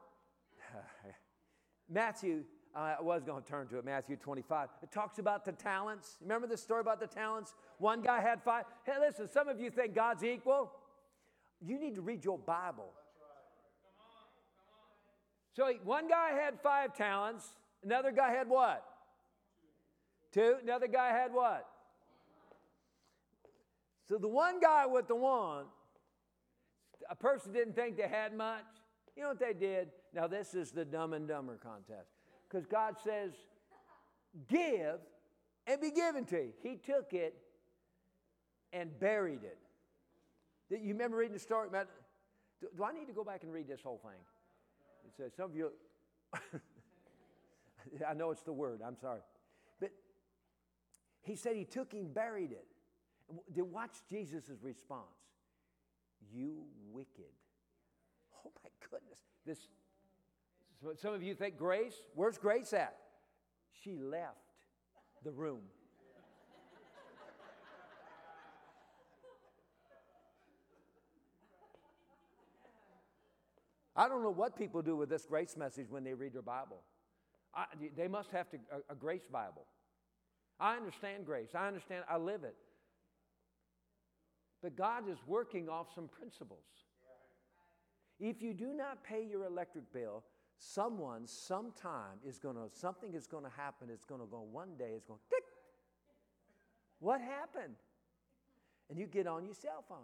Matthew, 1.88 2.44
uh, 2.74 2.96
I 2.98 3.02
was 3.02 3.22
going 3.24 3.42
to 3.42 3.48
turn 3.48 3.68
to 3.68 3.78
it, 3.78 3.84
Matthew 3.84 4.16
25. 4.16 4.68
It 4.82 4.90
talks 4.90 5.18
about 5.18 5.44
the 5.44 5.52
talents. 5.52 6.18
Remember 6.20 6.46
the 6.46 6.56
story 6.56 6.80
about 6.80 7.00
the 7.00 7.06
talents? 7.06 7.54
One 7.78 8.02
guy 8.02 8.20
had 8.20 8.42
five. 8.42 8.64
Hey, 8.84 8.94
listen, 9.00 9.28
some 9.28 9.48
of 9.48 9.60
you 9.60 9.70
think 9.70 9.94
God's 9.94 10.24
equal. 10.24 10.72
You 11.64 11.78
need 11.78 11.94
to 11.94 12.02
read 12.02 12.24
your 12.24 12.38
Bible. 12.38 12.90
So 15.54 15.72
one 15.82 16.08
guy 16.08 16.30
had 16.30 16.60
five 16.60 16.94
talents, 16.94 17.44
another 17.82 18.12
guy 18.12 18.30
had 18.30 18.48
what? 18.48 18.84
Two. 20.30 20.56
Another 20.62 20.86
guy 20.86 21.08
had 21.08 21.32
what? 21.32 21.66
So 24.08 24.18
the 24.18 24.28
one 24.28 24.60
guy 24.60 24.86
with 24.86 25.08
the 25.08 25.16
one, 25.16 25.64
a 27.10 27.16
person 27.16 27.52
didn't 27.52 27.74
think 27.74 27.96
they 27.96 28.06
had 28.06 28.34
much. 28.34 28.64
You 29.18 29.24
know 29.24 29.30
what 29.30 29.40
they 29.40 29.52
did? 29.52 29.88
Now, 30.14 30.28
this 30.28 30.54
is 30.54 30.70
the 30.70 30.84
dumb 30.84 31.12
and 31.12 31.26
dumber 31.26 31.58
contest. 31.60 32.12
Because 32.48 32.66
God 32.66 32.94
says, 33.02 33.32
give 34.48 35.00
and 35.66 35.80
be 35.80 35.90
given 35.90 36.24
to 36.26 36.36
you. 36.36 36.52
He 36.62 36.76
took 36.76 37.12
it 37.12 37.34
and 38.72 38.96
buried 39.00 39.40
it. 39.42 39.58
You 40.70 40.92
remember 40.92 41.16
reading 41.16 41.34
the 41.34 41.40
story 41.40 41.66
about. 41.66 41.88
Do, 42.60 42.68
do 42.76 42.84
I 42.84 42.92
need 42.92 43.06
to 43.06 43.12
go 43.12 43.24
back 43.24 43.42
and 43.42 43.52
read 43.52 43.66
this 43.66 43.80
whole 43.82 43.98
thing? 43.98 44.20
It 45.04 45.16
says, 45.16 45.32
some 45.36 45.50
of 45.50 45.56
you. 45.56 45.72
I 48.08 48.14
know 48.14 48.30
it's 48.30 48.42
the 48.42 48.52
word, 48.52 48.82
I'm 48.86 48.96
sorry. 49.00 49.22
But 49.80 49.90
he 51.22 51.34
said 51.34 51.56
he 51.56 51.64
took 51.64 51.92
and 51.92 52.14
buried 52.14 52.52
it. 52.52 52.66
Watch 53.56 53.96
Jesus' 54.08 54.44
response. 54.62 55.02
You 56.32 56.66
wicked. 56.92 57.32
Oh 58.46 58.52
my 58.62 58.70
goodness. 58.90 59.18
This 59.46 59.68
some 61.00 61.12
of 61.12 61.22
you 61.22 61.34
think 61.34 61.56
Grace, 61.56 61.94
where's 62.14 62.38
Grace 62.38 62.72
at? 62.72 62.96
She 63.82 63.96
left 63.98 64.36
the 65.24 65.32
room. 65.32 65.60
I 73.96 74.08
don't 74.08 74.22
know 74.22 74.30
what 74.30 74.56
people 74.56 74.80
do 74.80 74.94
with 74.94 75.08
this 75.08 75.26
grace 75.26 75.56
message 75.56 75.90
when 75.90 76.04
they 76.04 76.14
read 76.14 76.32
their 76.32 76.40
Bible. 76.40 76.82
I, 77.52 77.64
they 77.96 78.06
must 78.06 78.30
have 78.30 78.48
to, 78.50 78.58
a, 78.70 78.92
a 78.92 78.94
grace 78.94 79.26
Bible. 79.30 79.66
I 80.60 80.76
understand 80.76 81.26
grace. 81.26 81.48
I 81.52 81.66
understand, 81.66 82.04
I 82.08 82.16
live 82.16 82.44
it. 82.44 82.54
But 84.62 84.76
God 84.76 85.08
is 85.08 85.18
working 85.26 85.68
off 85.68 85.88
some 85.92 86.06
principles. 86.06 86.62
If 88.20 88.42
you 88.42 88.52
do 88.52 88.74
not 88.74 89.04
pay 89.04 89.24
your 89.24 89.44
electric 89.44 89.92
bill, 89.92 90.24
someone, 90.58 91.26
sometime 91.26 92.18
is 92.26 92.38
going 92.38 92.56
to, 92.56 92.68
something 92.72 93.14
is 93.14 93.26
going 93.26 93.44
to 93.44 93.50
happen. 93.56 93.88
It's 93.92 94.04
going 94.04 94.20
to 94.20 94.26
go 94.26 94.44
one 94.50 94.70
day, 94.78 94.92
it's 94.96 95.06
going 95.06 95.20
to 95.20 95.34
tick. 95.36 95.44
What 97.00 97.20
happened? 97.20 97.74
And 98.90 98.98
you 98.98 99.06
get 99.06 99.26
on 99.26 99.44
your 99.44 99.54
cell 99.54 99.84
phone 99.88 99.98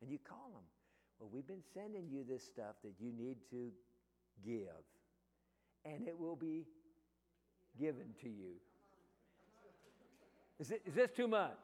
and 0.00 0.10
you 0.10 0.18
call 0.18 0.50
them. 0.52 0.62
Well, 1.18 1.28
we've 1.32 1.46
been 1.46 1.64
sending 1.74 2.08
you 2.08 2.24
this 2.26 2.44
stuff 2.44 2.76
that 2.84 2.92
you 3.00 3.12
need 3.12 3.36
to 3.50 3.72
give, 4.44 4.84
and 5.84 6.06
it 6.06 6.16
will 6.16 6.36
be 6.36 6.64
given 7.78 8.14
to 8.22 8.28
you. 8.28 8.54
Is, 10.60 10.70
it, 10.70 10.82
is 10.86 10.94
this 10.94 11.10
too 11.10 11.26
much? 11.26 11.58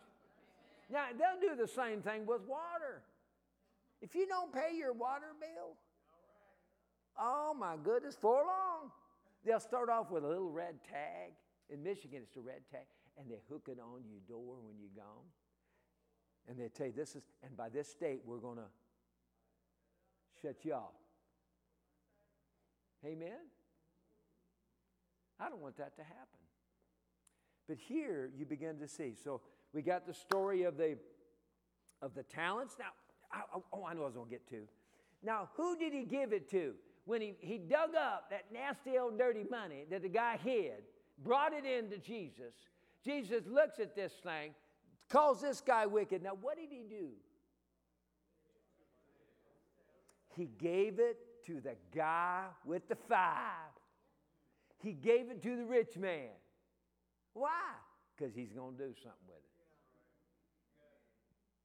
Now, 0.90 1.04
they'll 1.16 1.40
do 1.40 1.56
the 1.56 1.68
same 1.68 2.02
thing 2.02 2.26
with 2.26 2.42
water. 2.46 3.02
If 4.02 4.14
you 4.14 4.26
don't 4.26 4.52
pay 4.52 4.76
your 4.76 4.92
water 4.92 5.34
bill, 5.40 5.76
Oh 7.18 7.54
my 7.58 7.76
goodness, 7.82 8.16
for 8.20 8.36
long. 8.36 8.90
They'll 9.44 9.60
start 9.60 9.88
off 9.88 10.10
with 10.10 10.24
a 10.24 10.28
little 10.28 10.50
red 10.50 10.82
tag. 10.82 11.32
In 11.70 11.82
Michigan, 11.82 12.20
it's 12.22 12.36
a 12.36 12.40
red 12.40 12.62
tag, 12.70 12.86
and 13.18 13.30
they 13.30 13.40
hook 13.48 13.68
it 13.68 13.78
on 13.80 14.02
your 14.08 14.20
door 14.28 14.56
when 14.62 14.76
you're 14.78 15.04
gone. 15.04 15.24
And 16.48 16.58
they 16.58 16.68
tell 16.68 16.86
you 16.86 16.92
this 16.92 17.16
is, 17.16 17.22
and 17.42 17.56
by 17.56 17.68
this 17.68 17.94
date, 17.94 18.22
we're 18.26 18.38
going 18.38 18.58
to 18.58 18.68
shut 20.42 20.64
you 20.64 20.74
off. 20.74 20.92
Amen? 23.04 23.38
I 25.40 25.48
don't 25.48 25.60
want 25.60 25.76
that 25.78 25.96
to 25.96 26.02
happen. 26.02 26.40
But 27.68 27.78
here 27.78 28.30
you 28.36 28.44
begin 28.44 28.78
to 28.78 28.88
see. 28.88 29.14
So 29.22 29.40
we 29.72 29.82
got 29.82 30.06
the 30.06 30.14
story 30.14 30.64
of 30.64 30.76
the 30.76 30.98
of 32.02 32.14
the 32.14 32.22
talents. 32.22 32.76
Now, 32.78 32.86
I, 33.32 33.40
oh, 33.72 33.84
I 33.84 33.94
know 33.94 34.02
I 34.02 34.06
was 34.06 34.14
going 34.14 34.26
to 34.26 34.30
get 34.30 34.46
to. 34.50 34.68
Now, 35.22 35.48
who 35.56 35.76
did 35.78 35.92
he 35.94 36.04
give 36.04 36.32
it 36.32 36.50
to? 36.50 36.74
When 37.04 37.20
he, 37.20 37.34
he 37.40 37.58
dug 37.58 37.94
up 37.94 38.30
that 38.30 38.46
nasty 38.52 38.98
old 38.98 39.18
dirty 39.18 39.44
money 39.50 39.84
that 39.90 40.02
the 40.02 40.08
guy 40.08 40.38
hid, 40.42 40.84
brought 41.22 41.52
it 41.52 41.64
into 41.64 41.98
Jesus, 41.98 42.54
Jesus 43.04 43.42
looks 43.46 43.78
at 43.78 43.94
this 43.94 44.12
thing, 44.22 44.54
calls 45.08 45.42
this 45.42 45.60
guy 45.60 45.86
wicked. 45.86 46.22
Now, 46.22 46.32
what 46.40 46.56
did 46.56 46.70
he 46.70 46.84
do? 46.88 47.08
He 50.36 50.46
gave 50.58 50.98
it 50.98 51.18
to 51.46 51.60
the 51.60 51.76
guy 51.94 52.44
with 52.64 52.88
the 52.88 52.96
five. 52.96 53.70
He 54.82 54.92
gave 54.92 55.30
it 55.30 55.42
to 55.42 55.56
the 55.56 55.64
rich 55.64 55.96
man. 55.96 56.30
Why? 57.34 57.50
Because 58.16 58.34
he's 58.34 58.52
going 58.52 58.76
to 58.76 58.78
do 58.78 58.94
something 59.02 59.28
with 59.28 59.36
it. 59.36 59.44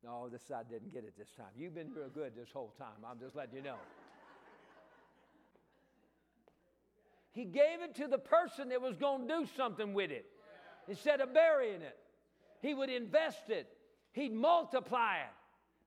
No, 0.04 0.30
this 0.30 0.44
side 0.48 0.66
didn't 0.70 0.94
get 0.94 1.04
it 1.04 1.14
this 1.18 1.32
time. 1.36 1.48
You've 1.58 1.76
been 1.76 1.92
real 1.94 2.10
good 2.10 2.34
this 2.36 2.50
whole 2.54 2.74
time. 2.78 3.04
I'm 3.10 3.20
just 3.20 3.36
letting 3.36 3.56
you 3.56 3.62
know. 3.62 3.76
He 7.40 7.46
gave 7.46 7.82
it 7.82 7.96
to 7.96 8.08
the 8.10 8.18
person 8.18 8.68
that 8.68 8.82
was 8.82 8.98
going 8.98 9.26
to 9.26 9.34
do 9.34 9.48
something 9.56 9.94
with 9.94 10.12
it 10.12 10.26
instead 10.90 11.22
of 11.22 11.34
burying 11.34 11.82
it. 11.82 11.98
He 12.62 12.74
would 12.74 12.90
invest 12.90 13.50
it, 13.50 13.66
he'd 14.12 14.34
multiply 14.34 15.20
it 15.20 15.34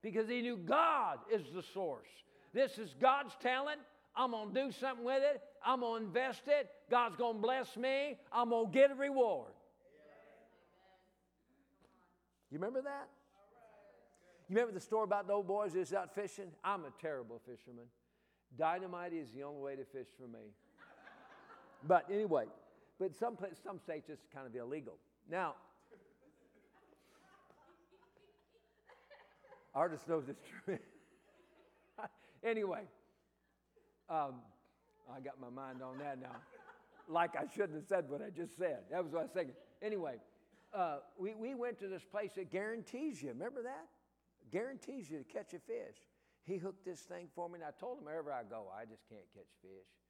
because 0.01 0.27
he 0.27 0.41
knew 0.41 0.57
God 0.57 1.19
is 1.31 1.43
the 1.53 1.61
source. 1.61 2.09
This 2.55 2.79
is 2.79 2.95
God's 2.99 3.35
talent. 3.39 3.79
I'm 4.15 4.31
going 4.31 4.51
to 4.51 4.63
do 4.63 4.71
something 4.71 5.05
with 5.05 5.21
it. 5.21 5.43
I'm 5.63 5.81
going 5.81 6.01
to 6.01 6.07
invest 6.07 6.41
it. 6.47 6.71
God's 6.89 7.17
going 7.17 7.35
to 7.35 7.41
bless 7.43 7.77
me. 7.77 8.17
I'm 8.31 8.49
going 8.49 8.71
to 8.71 8.73
get 8.73 8.89
a 8.89 8.95
reward. 8.95 9.51
You 12.49 12.57
remember 12.57 12.81
that? 12.81 13.09
You 14.49 14.55
remember 14.55 14.73
the 14.73 14.83
story 14.83 15.03
about 15.03 15.27
the 15.27 15.33
old 15.33 15.47
boys 15.47 15.73
that's 15.73 15.93
out 15.93 16.15
fishing? 16.15 16.47
I'm 16.63 16.85
a 16.85 16.91
terrible 16.99 17.39
fisherman. 17.45 17.85
Dynamite 18.57 19.13
is 19.13 19.29
the 19.29 19.43
only 19.43 19.61
way 19.61 19.75
to 19.75 19.85
fish 19.85 20.07
for 20.19 20.27
me. 20.27 20.55
But 21.87 22.05
anyway, 22.11 22.45
but 22.99 23.15
some, 23.15 23.37
some 23.63 23.79
states 23.79 24.09
it's 24.09 24.25
kind 24.33 24.47
of 24.47 24.55
illegal. 24.55 24.97
Now, 25.29 25.55
Artis 29.75 30.01
knows 30.07 30.29
it's 30.29 30.43
true. 30.63 30.79
anyway, 32.43 32.81
um, 34.09 34.35
I 35.13 35.19
got 35.19 35.39
my 35.39 35.49
mind 35.49 35.81
on 35.81 35.97
that 35.99 36.21
now. 36.21 36.35
Like 37.09 37.35
I 37.35 37.45
shouldn't 37.53 37.75
have 37.75 37.87
said 37.87 38.05
what 38.07 38.21
I 38.21 38.29
just 38.29 38.57
said. 38.57 38.79
That 38.91 39.03
was 39.03 39.11
what 39.11 39.19
I 39.19 39.23
was 39.23 39.31
thinking. 39.33 39.55
Anyway, 39.81 40.15
uh, 40.73 40.97
we, 41.17 41.35
we 41.35 41.53
went 41.53 41.77
to 41.79 41.87
this 41.87 42.03
place 42.03 42.31
that 42.35 42.49
guarantees 42.49 43.21
you. 43.21 43.29
Remember 43.29 43.61
that? 43.63 43.87
Guarantees 44.51 45.09
you 45.09 45.17
to 45.17 45.23
catch 45.25 45.53
a 45.53 45.59
fish. 45.59 45.97
He 46.45 46.57
hooked 46.57 46.85
this 46.85 47.01
thing 47.01 47.27
for 47.35 47.49
me, 47.49 47.55
and 47.55 47.63
I 47.63 47.71
told 47.77 47.99
him 47.99 48.05
wherever 48.05 48.31
I 48.31 48.43
go, 48.43 48.67
I 48.75 48.85
just 48.85 49.07
can't 49.09 49.25
catch 49.33 49.47
fish. 49.61 50.02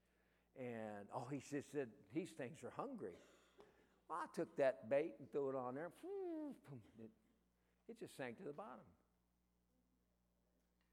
And 0.60 1.08
oh, 1.16 1.28
he 1.32 1.38
just 1.38 1.72
said, 1.72 1.88
These 2.14 2.32
things 2.32 2.60
are 2.64 2.72
hungry. 2.76 3.18
Well, 4.10 4.20
I 4.22 4.28
took 4.36 4.56
that 4.58 4.89
bait 4.89 5.14
and 5.20 5.32
threw 5.32 5.49
it 5.49 5.56
on 5.56 5.76
there. 5.76 5.91
It, 6.99 7.10
it 7.89 7.99
just 7.99 8.16
sank 8.16 8.38
to 8.38 8.43
the 8.43 8.54
bottom. 8.54 8.86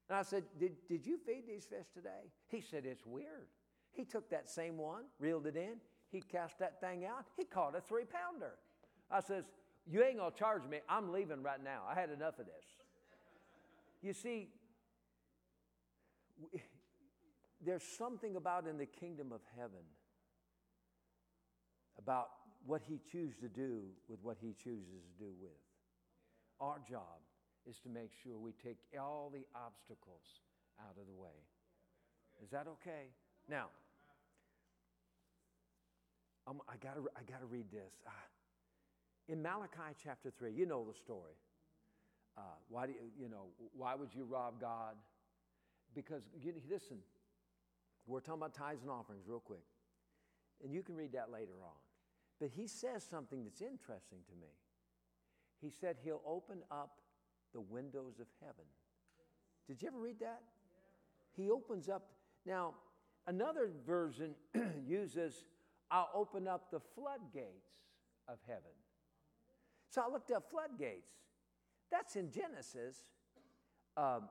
And 0.09 0.17
I 0.17 0.23
said, 0.23 0.43
did, 0.59 0.73
did 0.89 1.05
you 1.05 1.17
feed 1.17 1.43
these 1.47 1.63
fish 1.63 1.85
today? 1.93 2.33
He 2.49 2.59
said, 2.59 2.85
It's 2.85 3.05
weird. 3.05 3.47
He 3.93 4.03
took 4.03 4.29
that 4.29 4.49
same 4.49 4.77
one, 4.77 5.03
reeled 5.19 5.47
it 5.47 5.55
in, 5.55 5.75
he 6.11 6.21
cast 6.21 6.59
that 6.59 6.81
thing 6.81 7.05
out, 7.05 7.25
he 7.37 7.45
caught 7.45 7.75
a 7.77 7.81
three 7.81 8.03
pounder. 8.03 8.53
I 9.09 9.21
says, 9.21 9.45
You 9.89 10.03
ain't 10.03 10.17
gonna 10.17 10.35
charge 10.37 10.63
me. 10.69 10.79
I'm 10.89 11.13
leaving 11.13 11.41
right 11.41 11.63
now. 11.63 11.83
I 11.89 11.97
had 11.97 12.09
enough 12.09 12.39
of 12.39 12.45
this. 12.45 12.65
You 14.01 14.11
see, 14.11 14.49
there's 17.65 17.83
something 17.83 18.35
about 18.35 18.67
in 18.67 18.77
the 18.77 18.85
kingdom 18.85 19.31
of 19.31 19.41
heaven 19.55 19.85
about 21.97 22.29
what 22.65 22.81
he 22.87 22.99
chooses 23.11 23.35
to 23.41 23.47
do 23.47 23.81
with 24.07 24.19
what 24.23 24.37
he 24.39 24.53
chooses 24.63 24.87
to 24.87 25.23
do 25.23 25.31
with. 25.41 25.51
Our 26.59 26.77
job 26.89 27.21
is 27.69 27.79
to 27.79 27.89
make 27.89 28.11
sure 28.23 28.37
we 28.37 28.53
take 28.63 28.77
all 28.99 29.31
the 29.33 29.45
obstacles 29.55 30.41
out 30.79 30.95
of 30.99 31.05
the 31.07 31.13
way. 31.13 31.37
Is 32.43 32.49
that 32.51 32.67
okay? 32.67 33.09
Now, 33.49 33.67
um, 36.47 36.61
I 36.67 36.75
got 36.77 36.95
to 36.95 37.07
I 37.15 37.21
gotta 37.31 37.45
read 37.45 37.71
this. 37.71 37.93
Uh, 38.05 38.11
in 39.27 39.41
Malachi 39.41 39.95
chapter 40.03 40.31
3, 40.37 40.51
you 40.51 40.65
know 40.65 40.85
the 40.85 40.97
story. 40.97 41.37
Uh, 42.37 42.41
why, 42.69 42.87
do 42.87 42.93
you, 42.93 43.23
you 43.25 43.29
know, 43.29 43.47
why 43.73 43.93
would 43.95 44.09
you 44.13 44.23
rob 44.23 44.59
God? 44.59 44.95
Because, 45.93 46.23
you, 46.41 46.53
listen, 46.69 46.97
we're 48.07 48.19
talking 48.19 48.41
about 48.41 48.53
tithes 48.53 48.81
and 48.81 48.91
offerings 48.91 49.23
real 49.27 49.39
quick. 49.39 49.63
And 50.63 50.73
you 50.73 50.83
can 50.83 50.95
read 50.95 51.13
that 51.13 51.31
later 51.31 51.53
on. 51.63 51.77
But 52.39 52.49
he 52.49 52.67
says 52.67 53.05
something 53.07 53.43
that's 53.43 53.61
interesting 53.61 54.19
to 54.27 54.35
me. 54.35 54.53
He 55.61 55.69
said 55.69 55.97
he'll 56.03 56.21
open 56.25 56.59
up 56.71 56.97
the 57.53 57.61
windows 57.61 58.19
of 58.19 58.27
heaven. 58.39 58.65
Did 59.67 59.81
you 59.81 59.89
ever 59.89 59.99
read 59.99 60.19
that? 60.19 60.41
He 61.35 61.49
opens 61.49 61.87
up. 61.87 62.07
Now, 62.45 62.73
another 63.27 63.69
version 63.85 64.33
uses, 64.85 65.43
I'll 65.91 66.09
open 66.13 66.47
up 66.47 66.71
the 66.71 66.79
floodgates 66.79 67.69
of 68.27 68.37
heaven. 68.47 68.71
So 69.89 70.01
I 70.01 70.11
looked 70.11 70.31
up 70.31 70.49
floodgates. 70.49 71.11
That's 71.91 72.15
in 72.15 72.31
Genesis 72.31 72.97
uh, 73.97 74.21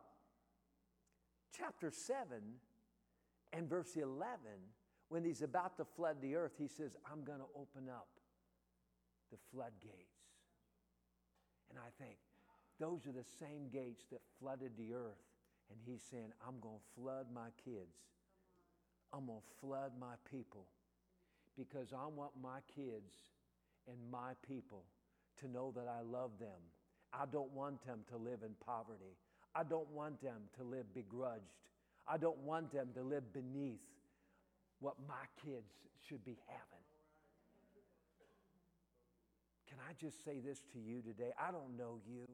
chapter 1.56 1.90
7 1.90 2.24
and 3.52 3.68
verse 3.68 3.96
11. 3.96 4.36
When 5.08 5.24
he's 5.24 5.42
about 5.42 5.76
to 5.78 5.84
flood 5.84 6.16
the 6.22 6.36
earth, 6.36 6.52
he 6.56 6.68
says, 6.68 6.92
I'm 7.10 7.24
going 7.24 7.40
to 7.40 7.50
open 7.56 7.88
up 7.88 8.08
the 9.32 9.38
floodgates. 9.52 10.20
And 11.68 11.78
I 11.78 11.90
think, 12.02 12.16
those 12.78 13.06
are 13.06 13.12
the 13.12 13.26
same 13.38 13.68
gates 13.72 14.04
that 14.10 14.20
flooded 14.38 14.72
the 14.78 14.94
earth. 14.94 15.20
And 15.70 15.78
he's 15.84 16.02
saying, 16.02 16.32
I'm 16.46 16.60
going 16.60 16.78
to 16.78 17.00
flood 17.00 17.26
my 17.34 17.48
kids. 17.64 17.96
I'm 19.12 19.26
going 19.26 19.40
to 19.40 19.66
flood 19.66 19.92
my 20.00 20.14
people 20.30 20.66
because 21.58 21.92
I 21.92 22.06
want 22.06 22.32
my 22.40 22.60
kids 22.74 23.12
and 23.86 23.96
my 24.10 24.32
people 24.46 24.84
to 25.40 25.50
know 25.50 25.72
that 25.74 25.86
I 25.88 26.02
love 26.02 26.30
them. 26.38 26.60
I 27.12 27.24
don't 27.30 27.52
want 27.52 27.84
them 27.84 28.00
to 28.10 28.16
live 28.16 28.40
in 28.42 28.54
poverty. 28.64 29.16
I 29.54 29.64
don't 29.64 29.90
want 29.90 30.22
them 30.22 30.42
to 30.56 30.62
live 30.62 30.92
begrudged. 30.94 31.69
I 32.10 32.16
don't 32.16 32.38
want 32.38 32.72
them 32.72 32.88
to 32.94 33.02
live 33.02 33.32
beneath 33.32 33.78
what 34.80 34.96
my 35.06 35.22
kids 35.46 35.70
should 36.08 36.24
be 36.24 36.36
having. 36.48 36.84
Can 39.68 39.78
I 39.88 39.94
just 39.94 40.24
say 40.24 40.40
this 40.42 40.58
to 40.74 40.80
you 40.80 41.02
today? 41.02 41.30
I 41.38 41.52
don't 41.52 41.78
know 41.78 42.02
you. 42.02 42.26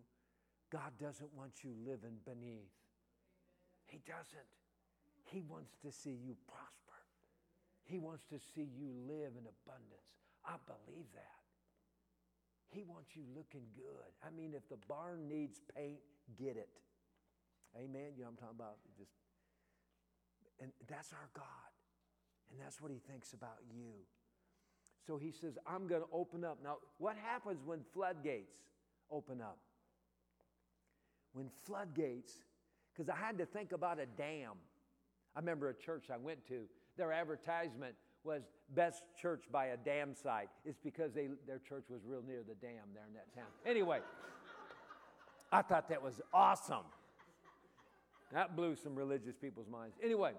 God 0.73 0.97
doesn't 0.99 1.29
want 1.37 1.61
you 1.61 1.77
living 1.85 2.17
beneath. 2.25 2.73
He 3.85 4.01
doesn't. 4.09 4.49
He 5.29 5.43
wants 5.43 5.77
to 5.85 5.93
see 5.93 6.17
you 6.25 6.35
prosper. 6.49 6.97
He 7.85 7.99
wants 7.99 8.25
to 8.33 8.39
see 8.39 8.67
you 8.73 8.89
live 9.05 9.37
in 9.37 9.45
abundance. 9.45 10.09
I 10.41 10.57
believe 10.65 11.05
that. 11.13 11.45
He 12.73 12.83
wants 12.83 13.15
you 13.15 13.23
looking 13.37 13.69
good. 13.77 14.11
I 14.25 14.31
mean, 14.35 14.55
if 14.57 14.67
the 14.71 14.81
barn 14.89 15.29
needs 15.29 15.61
paint, 15.77 16.01
get 16.39 16.57
it. 16.57 16.81
Amen. 17.77 18.17
You 18.17 18.25
know 18.25 18.33
what 18.33 18.41
I'm 18.41 18.57
talking 18.57 18.59
about? 18.59 18.77
Just 18.97 19.13
and 20.61 20.71
that's 20.89 21.13
our 21.13 21.29
God. 21.35 21.45
And 22.51 22.61
that's 22.61 22.81
what 22.81 22.91
he 22.91 22.99
thinks 23.11 23.33
about 23.33 23.59
you. 23.75 23.93
So 25.07 25.19
he 25.19 25.31
says, 25.31 25.59
I'm 25.67 25.87
going 25.87 26.03
to 26.03 26.09
open 26.13 26.45
up. 26.45 26.59
Now, 26.63 26.79
what 26.99 27.17
happens 27.17 27.61
when 27.65 27.81
floodgates 27.93 28.57
open 29.11 29.41
up? 29.41 29.59
When 31.33 31.49
floodgates, 31.65 32.33
because 32.93 33.09
I 33.09 33.17
had 33.17 33.39
to 33.39 33.47
think 33.47 33.73
about 33.73 34.01
a 34.01 34.07
dam. 34.07 34.53
I 35.35 35.41
remember 35.41 35.69
a 35.69 35.75
church 35.75 36.07
I 36.13 36.17
went 36.17 36.47
to, 36.49 36.63
their 36.97 37.13
advertisement 37.13 37.95
was 38.25 38.43
best 38.75 39.03
church 39.21 39.45
by 39.53 39.67
a 39.67 39.77
dam 39.77 40.15
site. 40.15 40.49
It's 40.65 40.81
because 40.83 41.13
they, 41.13 41.29
their 41.47 41.61
church 41.61 41.85
was 41.89 42.01
real 42.05 42.23
near 42.27 42.43
the 42.47 42.55
dam 42.55 42.89
there 42.95 43.05
in 43.07 43.15
that 43.15 43.33
town. 43.35 43.47
Anyway, 43.65 44.01
I 45.53 45.63
thought 45.63 45.89
that 45.91 46.03
was 46.03 46.21
awesome. 46.33 46.85
That 48.33 48.57
blew 48.57 48.75
some 48.75 48.95
religious 48.95 49.37
people's 49.37 49.69
minds. 49.69 49.97
Anyway, 50.03 50.33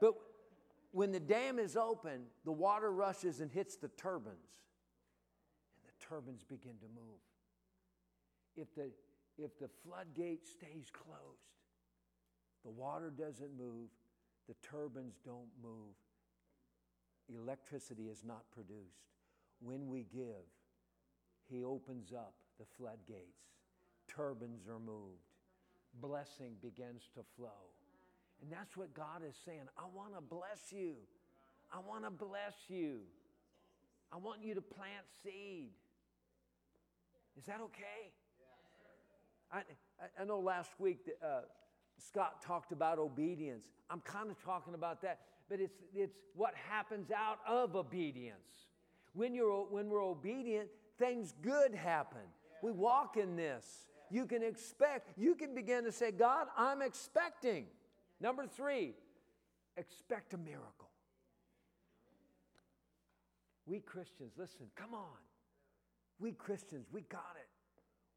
but 0.00 0.14
when 0.92 1.12
the 1.12 1.20
dam 1.20 1.58
is 1.58 1.76
open, 1.76 2.22
the 2.44 2.52
water 2.52 2.92
rushes 2.92 3.40
and 3.40 3.50
hits 3.50 3.76
the 3.76 3.88
turbines, 3.88 4.62
and 5.76 5.86
the 5.86 6.06
turbines 6.06 6.44
begin 6.44 6.74
to 6.80 6.86
move. 6.94 7.20
If 8.56 8.74
the, 8.74 8.90
if 9.38 9.58
the 9.58 9.68
floodgate 9.84 10.46
stays 10.46 10.90
closed, 10.92 11.50
the 12.64 12.70
water 12.70 13.10
doesn't 13.10 13.56
move, 13.56 13.88
the 14.48 14.54
turbines 14.62 15.20
don't 15.24 15.50
move, 15.62 15.94
electricity 17.28 18.08
is 18.08 18.24
not 18.24 18.44
produced. 18.50 19.06
When 19.60 19.88
we 19.88 20.06
give, 20.12 20.46
He 21.48 21.64
opens 21.64 22.12
up 22.12 22.34
the 22.58 22.66
floodgates, 22.76 23.46
turbines 24.14 24.68
are 24.68 24.78
moved, 24.78 25.20
blessing 26.00 26.52
begins 26.62 27.02
to 27.14 27.20
flow. 27.36 27.70
And 28.42 28.50
that's 28.50 28.76
what 28.76 28.94
God 28.94 29.22
is 29.28 29.36
saying. 29.44 29.68
I 29.78 29.84
want 29.94 30.14
to 30.14 30.20
bless 30.20 30.72
you. 30.72 30.94
I 31.72 31.78
want 31.78 32.04
to 32.04 32.10
bless 32.10 32.54
you. 32.68 33.00
I 34.12 34.16
want 34.16 34.42
you 34.42 34.54
to 34.54 34.62
plant 34.62 35.06
seed. 35.22 35.70
Is 37.38 37.44
that 37.46 37.60
okay? 37.60 38.12
I, 39.52 39.62
I 40.20 40.24
know 40.24 40.40
last 40.40 40.70
week 40.78 41.04
that, 41.06 41.26
uh, 41.26 41.40
Scott 41.98 42.42
talked 42.42 42.72
about 42.72 42.98
obedience. 42.98 43.66
I'm 43.90 44.00
kind 44.00 44.30
of 44.30 44.42
talking 44.42 44.74
about 44.74 45.02
that, 45.02 45.20
but 45.48 45.60
it's, 45.60 45.76
it's 45.94 46.16
what 46.34 46.54
happens 46.54 47.10
out 47.10 47.38
of 47.46 47.76
obedience. 47.76 48.68
When, 49.12 49.34
you're, 49.34 49.66
when 49.70 49.88
we're 49.88 50.04
obedient, 50.04 50.68
things 50.98 51.34
good 51.42 51.74
happen. 51.74 52.20
We 52.62 52.72
walk 52.72 53.16
in 53.16 53.36
this. 53.36 53.64
You 54.10 54.26
can 54.26 54.42
expect, 54.42 55.16
you 55.16 55.34
can 55.34 55.54
begin 55.54 55.84
to 55.84 55.92
say, 55.92 56.10
God, 56.10 56.48
I'm 56.56 56.82
expecting. 56.82 57.66
Number 58.20 58.46
three, 58.46 58.94
expect 59.76 60.34
a 60.34 60.38
miracle. 60.38 60.90
We 63.66 63.78
Christians, 63.78 64.32
listen, 64.36 64.66
come 64.74 64.94
on. 64.94 65.18
We 66.18 66.32
Christians, 66.32 66.88
we 66.92 67.02
got 67.02 67.36
it. 67.36 67.48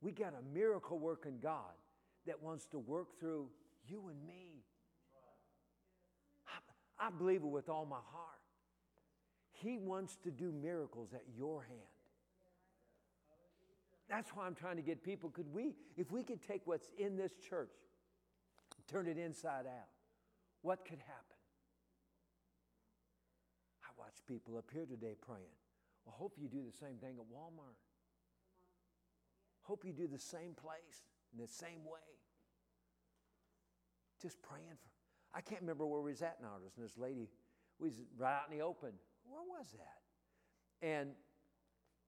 We 0.01 0.11
got 0.11 0.33
a 0.33 0.53
miracle 0.53 0.97
working 0.97 1.37
God 1.41 1.73
that 2.25 2.41
wants 2.41 2.65
to 2.67 2.79
work 2.79 3.19
through 3.19 3.47
you 3.87 4.09
and 4.09 4.27
me. 4.27 4.63
I, 6.47 7.07
I 7.07 7.09
believe 7.11 7.43
it 7.43 7.47
with 7.47 7.69
all 7.69 7.85
my 7.85 8.01
heart. 8.11 8.39
He 9.51 9.77
wants 9.77 10.17
to 10.23 10.31
do 10.31 10.51
miracles 10.51 11.13
at 11.13 11.23
your 11.37 11.61
hand. 11.61 11.92
That's 14.09 14.29
why 14.31 14.45
I'm 14.45 14.55
trying 14.55 14.75
to 14.75 14.81
get 14.81 15.03
people. 15.03 15.29
Could 15.29 15.51
we, 15.53 15.75
if 15.97 16.11
we 16.11 16.23
could 16.23 16.41
take 16.41 16.61
what's 16.65 16.89
in 16.97 17.15
this 17.15 17.33
church, 17.49 17.73
and 18.77 18.87
turn 18.87 19.07
it 19.07 19.17
inside 19.17 19.65
out, 19.65 19.89
what 20.61 20.85
could 20.85 20.99
happen? 20.99 21.37
I 23.83 23.89
watch 23.97 24.15
people 24.27 24.57
up 24.57 24.65
here 24.71 24.85
today 24.85 25.15
praying. 25.19 25.55
Well, 26.05 26.15
hope 26.17 26.37
you 26.37 26.47
do 26.47 26.61
the 26.65 26.77
same 26.77 26.97
thing 26.97 27.15
at 27.17 27.25
Walmart. 27.33 27.77
Hope 29.63 29.85
you 29.85 29.93
do 29.93 30.07
the 30.07 30.19
same 30.19 30.53
place 30.53 31.07
in 31.33 31.41
the 31.41 31.47
same 31.47 31.85
way. 31.85 31.99
Just 34.21 34.41
praying 34.41 34.75
for. 34.81 35.37
I 35.37 35.41
can't 35.41 35.61
remember 35.61 35.85
where 35.85 36.01
we 36.01 36.11
was 36.11 36.21
at 36.21 36.37
ours, 36.43 36.73
and 36.77 36.85
this 36.85 36.97
lady, 36.97 37.29
we 37.79 37.87
was 37.87 37.97
right 38.17 38.35
out 38.35 38.51
in 38.51 38.57
the 38.57 38.63
open. 38.63 38.91
Where 39.23 39.41
was 39.41 39.67
that? 39.71 40.85
And 40.85 41.11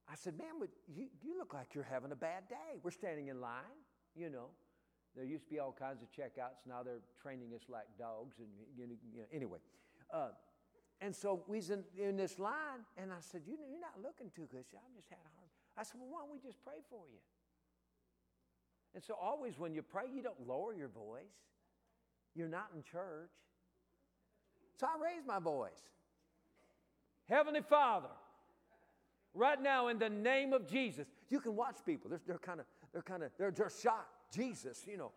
I 0.08 0.14
said, 0.14 0.38
"Man, 0.38 0.68
you, 0.86 1.06
you 1.22 1.36
look 1.38 1.52
like 1.54 1.74
you're 1.74 1.84
having 1.84 2.12
a 2.12 2.16
bad 2.16 2.48
day. 2.48 2.78
We're 2.82 2.90
standing 2.92 3.28
in 3.28 3.40
line, 3.40 3.80
you 4.14 4.30
know. 4.30 4.48
There 5.16 5.24
used 5.24 5.44
to 5.44 5.50
be 5.50 5.58
all 5.58 5.72
kinds 5.72 6.02
of 6.02 6.08
checkouts. 6.12 6.66
Now 6.68 6.82
they're 6.82 7.00
training 7.20 7.52
us 7.54 7.62
like 7.68 7.86
dogs. 7.98 8.36
And 8.38 8.48
you 8.76 8.86
know, 8.86 9.24
anyway, 9.32 9.58
uh, 10.12 10.28
and 11.00 11.14
so 11.14 11.42
we 11.48 11.56
was 11.56 11.70
in, 11.70 11.84
in, 11.98 12.16
this 12.16 12.38
line, 12.38 12.84
and 12.96 13.10
I 13.10 13.20
said, 13.20 13.42
you 13.46 13.56
know, 13.56 13.64
you're 13.68 13.80
not 13.80 14.00
looking 14.02 14.30
too 14.34 14.46
good. 14.50 14.64
She 14.64 14.72
said, 14.72 14.80
I 14.84 14.94
just 14.94 15.08
had 15.08 15.18
a 15.18 15.32
hard. 15.36 15.48
I 15.76 15.82
said, 15.82 15.96
well, 16.00 16.08
why 16.10 16.20
don't 16.20 16.32
we 16.32 16.38
just 16.38 16.62
pray 16.64 16.80
for 16.88 17.04
you? 17.12 17.20
And 18.94 19.04
so 19.04 19.14
always 19.20 19.58
when 19.58 19.74
you 19.74 19.82
pray, 19.82 20.04
you 20.14 20.22
don't 20.22 20.46
lower 20.46 20.72
your 20.72 20.88
voice. 20.88 21.36
You're 22.34 22.48
not 22.48 22.68
in 22.74 22.82
church. 22.82 23.30
So 24.80 24.86
I 24.86 25.02
raised 25.02 25.26
my 25.26 25.38
voice. 25.38 25.82
Heavenly 27.28 27.60
Father, 27.60 28.08
right 29.36 29.60
now 29.60 29.88
in 29.88 29.98
the 29.98 30.08
name 30.08 30.52
of 30.52 30.68
Jesus, 30.68 31.06
you 31.28 31.40
can 31.40 31.54
watch 31.54 31.76
people. 31.84 32.10
They're, 32.10 32.20
they're 32.26 32.38
kind 32.38 32.60
of, 32.60 32.66
they're 32.92 33.02
kind 33.02 33.22
of, 33.22 33.30
they're 33.38 33.50
just 33.50 33.82
shocked. 33.82 34.10
Jesus, 34.34 34.84
you 34.90 34.96
know, 34.96 35.12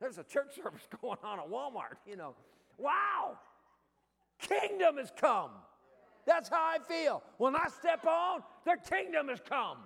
there's 0.00 0.18
a 0.18 0.24
church 0.24 0.54
service 0.62 0.86
going 1.00 1.18
on 1.22 1.38
at 1.38 1.48
Walmart, 1.48 1.96
you 2.06 2.16
know. 2.16 2.34
Wow! 2.76 3.38
Kingdom 4.38 4.96
has 4.98 5.12
come. 5.16 5.50
That's 6.26 6.48
how 6.48 6.62
I 6.62 6.78
feel. 6.88 7.22
When 7.38 7.54
I 7.54 7.68
step 7.78 8.04
on, 8.06 8.42
the 8.64 8.76
kingdom 8.88 9.28
has 9.28 9.40
come. 9.48 9.78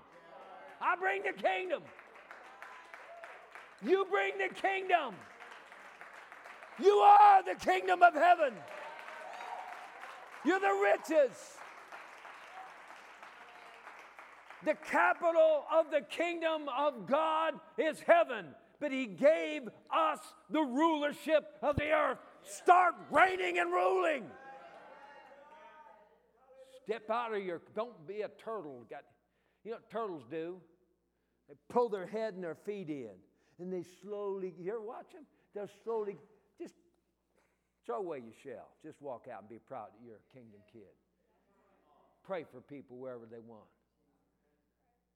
I 0.80 0.96
bring 0.96 1.22
the 1.22 1.32
kingdom. 1.32 1.82
You 3.84 4.06
bring 4.10 4.32
the 4.38 4.54
kingdom. 4.54 5.14
You 6.82 6.92
are 6.92 7.42
the 7.42 7.54
kingdom 7.64 8.02
of 8.02 8.14
heaven. 8.14 8.54
You're 10.44 10.60
the 10.60 10.92
riches. 10.94 11.57
The 14.64 14.74
capital 14.74 15.64
of 15.72 15.90
the 15.90 16.00
kingdom 16.00 16.62
of 16.76 17.06
God 17.06 17.54
is 17.76 18.00
heaven, 18.00 18.46
but 18.80 18.90
He 18.90 19.06
gave 19.06 19.68
us 19.94 20.18
the 20.50 20.60
rulership 20.60 21.44
of 21.62 21.76
the 21.76 21.90
earth. 21.90 22.18
Start 22.42 22.94
reigning 23.10 23.58
and 23.58 23.72
ruling. 23.72 24.24
Step 26.84 27.08
out 27.10 27.34
of 27.34 27.42
your, 27.42 27.60
don't 27.76 28.06
be 28.06 28.22
a 28.22 28.28
turtle. 28.42 28.84
Got, 28.90 29.02
you 29.64 29.72
know 29.72 29.76
what 29.76 29.90
turtles 29.90 30.24
do? 30.30 30.56
They 31.48 31.54
pull 31.68 31.88
their 31.88 32.06
head 32.06 32.34
and 32.34 32.42
their 32.42 32.54
feet 32.54 32.88
in, 32.88 33.10
and 33.58 33.72
they 33.72 33.84
slowly, 34.02 34.54
you 34.58 34.72
ever 34.72 34.80
watch 34.80 35.12
them? 35.12 35.24
They'll 35.54 35.68
slowly 35.84 36.16
just 36.60 36.74
throw 37.86 37.98
away 37.98 38.18
your 38.18 38.34
shell. 38.42 38.68
Just 38.82 39.00
walk 39.00 39.26
out 39.32 39.40
and 39.40 39.48
be 39.48 39.58
proud 39.58 39.88
that 39.92 40.04
you're 40.04 40.16
a 40.16 40.34
kingdom 40.34 40.60
kid. 40.72 40.82
Pray 42.24 42.44
for 42.50 42.60
people 42.60 42.96
wherever 42.96 43.24
they 43.30 43.40
want. 43.40 43.64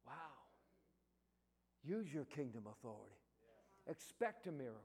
Wow. 0.07 0.13
Use 1.85 2.13
your 2.13 2.25
kingdom 2.25 2.65
authority. 2.71 3.17
Expect 3.89 4.47
a 4.47 4.53
miracle. 4.53 4.79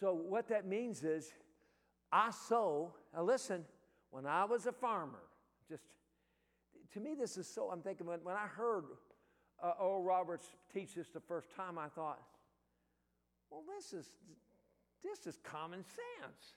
So, 0.00 0.12
what 0.12 0.48
that 0.48 0.66
means 0.66 1.04
is, 1.04 1.32
I 2.10 2.30
sow, 2.30 2.92
now 3.14 3.22
listen, 3.22 3.64
when 4.10 4.26
I 4.26 4.44
was 4.44 4.66
a 4.66 4.72
farmer, 4.72 5.22
just 5.68 5.84
to 6.92 7.00
me, 7.00 7.14
this 7.18 7.36
is 7.36 7.46
so. 7.46 7.70
I'm 7.70 7.80
thinking 7.80 8.06
when, 8.06 8.20
when 8.22 8.36
I 8.36 8.46
heard 8.46 8.84
uh, 9.62 9.72
Oral 9.80 10.02
Roberts 10.02 10.46
teach 10.74 10.94
this 10.94 11.08
the 11.08 11.20
first 11.20 11.48
time, 11.56 11.78
I 11.78 11.88
thought, 11.88 12.20
well, 13.50 13.62
this 13.76 13.92
is 13.92 14.06
this 15.02 15.26
is 15.26 15.38
common 15.42 15.84
sense. 15.84 16.54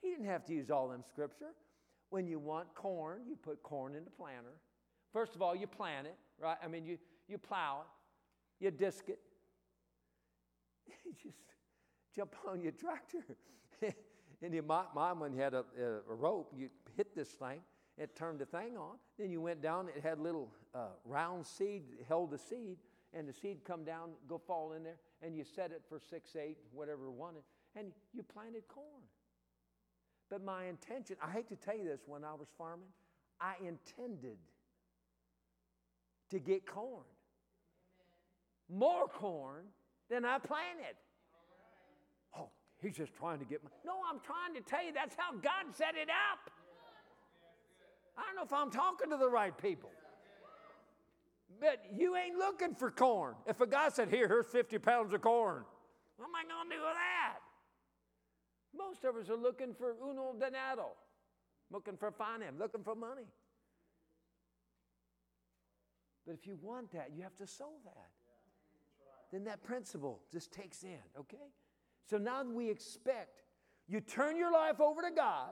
He 0.00 0.10
didn't 0.10 0.26
have 0.26 0.44
to 0.46 0.54
use 0.54 0.70
all 0.70 0.88
them 0.88 1.02
scripture. 1.08 1.54
When 2.10 2.26
you 2.26 2.38
want 2.38 2.74
corn, 2.74 3.22
you 3.26 3.36
put 3.36 3.62
corn 3.62 3.94
in 3.94 4.04
the 4.04 4.10
planter. 4.10 4.54
First 5.14 5.36
of 5.36 5.42
all, 5.42 5.54
you 5.54 5.68
plant 5.68 6.08
it, 6.08 6.16
right? 6.42 6.56
I 6.62 6.66
mean, 6.66 6.84
you, 6.84 6.98
you 7.28 7.38
plow 7.38 7.82
it, 7.82 8.64
you 8.64 8.70
disc 8.72 9.08
it. 9.08 9.20
You 11.06 11.12
just 11.22 11.38
jump 12.16 12.34
on 12.50 12.60
your 12.60 12.72
tractor. 12.72 13.24
and 14.42 14.52
you, 14.52 14.62
my, 14.62 14.82
mine, 14.92 15.20
when 15.20 15.32
you 15.32 15.40
had 15.40 15.54
a, 15.54 15.64
a, 15.80 16.14
rope, 16.14 16.52
you 16.56 16.68
hit 16.96 17.14
this 17.14 17.28
thing, 17.28 17.60
it 17.96 18.16
turned 18.16 18.40
the 18.40 18.44
thing 18.44 18.76
on. 18.76 18.96
Then 19.16 19.30
you 19.30 19.40
went 19.40 19.62
down, 19.62 19.88
it 19.94 20.02
had 20.02 20.18
little 20.18 20.50
uh, 20.74 20.88
round 21.04 21.46
seed, 21.46 21.84
held 22.08 22.32
the 22.32 22.38
seed, 22.38 22.78
and 23.12 23.28
the 23.28 23.32
seed 23.32 23.58
come 23.64 23.84
down, 23.84 24.10
go 24.28 24.36
fall 24.36 24.72
in 24.72 24.82
there, 24.82 24.98
and 25.22 25.36
you 25.36 25.44
set 25.44 25.70
it 25.70 25.82
for 25.88 26.00
six, 26.00 26.34
eight, 26.34 26.58
whatever 26.72 27.08
wanted, 27.08 27.42
and 27.76 27.92
you 28.12 28.24
planted 28.24 28.66
corn. 28.66 29.04
But 30.28 30.44
my 30.44 30.64
intention, 30.64 31.16
I 31.24 31.30
hate 31.30 31.48
to 31.50 31.56
tell 31.56 31.76
you 31.76 31.84
this, 31.84 32.00
when 32.06 32.24
I 32.24 32.34
was 32.34 32.48
farming, 32.58 32.88
I 33.40 33.54
intended 33.64 34.38
to 36.34 36.40
get 36.40 36.66
corn. 36.66 37.04
More 38.68 39.08
corn 39.08 39.64
than 40.10 40.24
I 40.24 40.38
planted. 40.38 40.96
Oh, 42.36 42.50
he's 42.80 42.96
just 42.96 43.14
trying 43.14 43.38
to 43.38 43.44
get 43.44 43.62
my. 43.62 43.70
No, 43.84 43.94
I'm 44.10 44.20
trying 44.20 44.54
to 44.54 44.60
tell 44.68 44.84
you 44.84 44.92
that's 44.92 45.16
how 45.16 45.32
God 45.32 45.74
set 45.74 45.94
it 45.94 46.08
up. 46.08 46.50
I 48.16 48.22
don't 48.26 48.36
know 48.36 48.42
if 48.44 48.52
I'm 48.52 48.70
talking 48.70 49.10
to 49.10 49.16
the 49.16 49.28
right 49.28 49.56
people. 49.56 49.90
But 51.60 51.84
you 51.94 52.16
ain't 52.16 52.36
looking 52.36 52.74
for 52.74 52.90
corn. 52.90 53.34
If 53.46 53.60
a 53.60 53.66
guy 53.66 53.88
said, 53.88 54.08
Here, 54.08 54.28
here's 54.28 54.46
50 54.46 54.78
pounds 54.78 55.12
of 55.12 55.20
corn, 55.20 55.64
what 56.16 56.26
am 56.26 56.34
I 56.34 56.42
going 56.42 56.70
to 56.70 56.76
do 56.76 56.82
with 56.82 56.94
that? 56.94 57.38
Most 58.76 59.04
of 59.04 59.16
us 59.16 59.30
are 59.30 59.40
looking 59.40 59.74
for 59.74 59.94
uno 60.02 60.34
denaro, 60.38 60.90
looking 61.70 61.96
for 61.96 62.10
finance, 62.10 62.56
looking 62.58 62.82
for 62.82 62.94
money. 62.94 63.26
But 66.26 66.34
if 66.34 66.46
you 66.46 66.58
want 66.60 66.92
that, 66.92 67.10
you 67.14 67.22
have 67.22 67.36
to 67.36 67.46
sow 67.46 67.70
that. 67.84 68.10
Then 69.32 69.44
that 69.44 69.62
principle 69.62 70.20
just 70.32 70.52
takes 70.52 70.82
in, 70.84 70.98
okay? 71.18 71.50
So 72.08 72.18
now 72.18 72.42
we 72.44 72.70
expect 72.70 73.42
you 73.86 74.00
turn 74.00 74.36
your 74.36 74.52
life 74.52 74.80
over 74.80 75.02
to 75.02 75.10
God, 75.10 75.50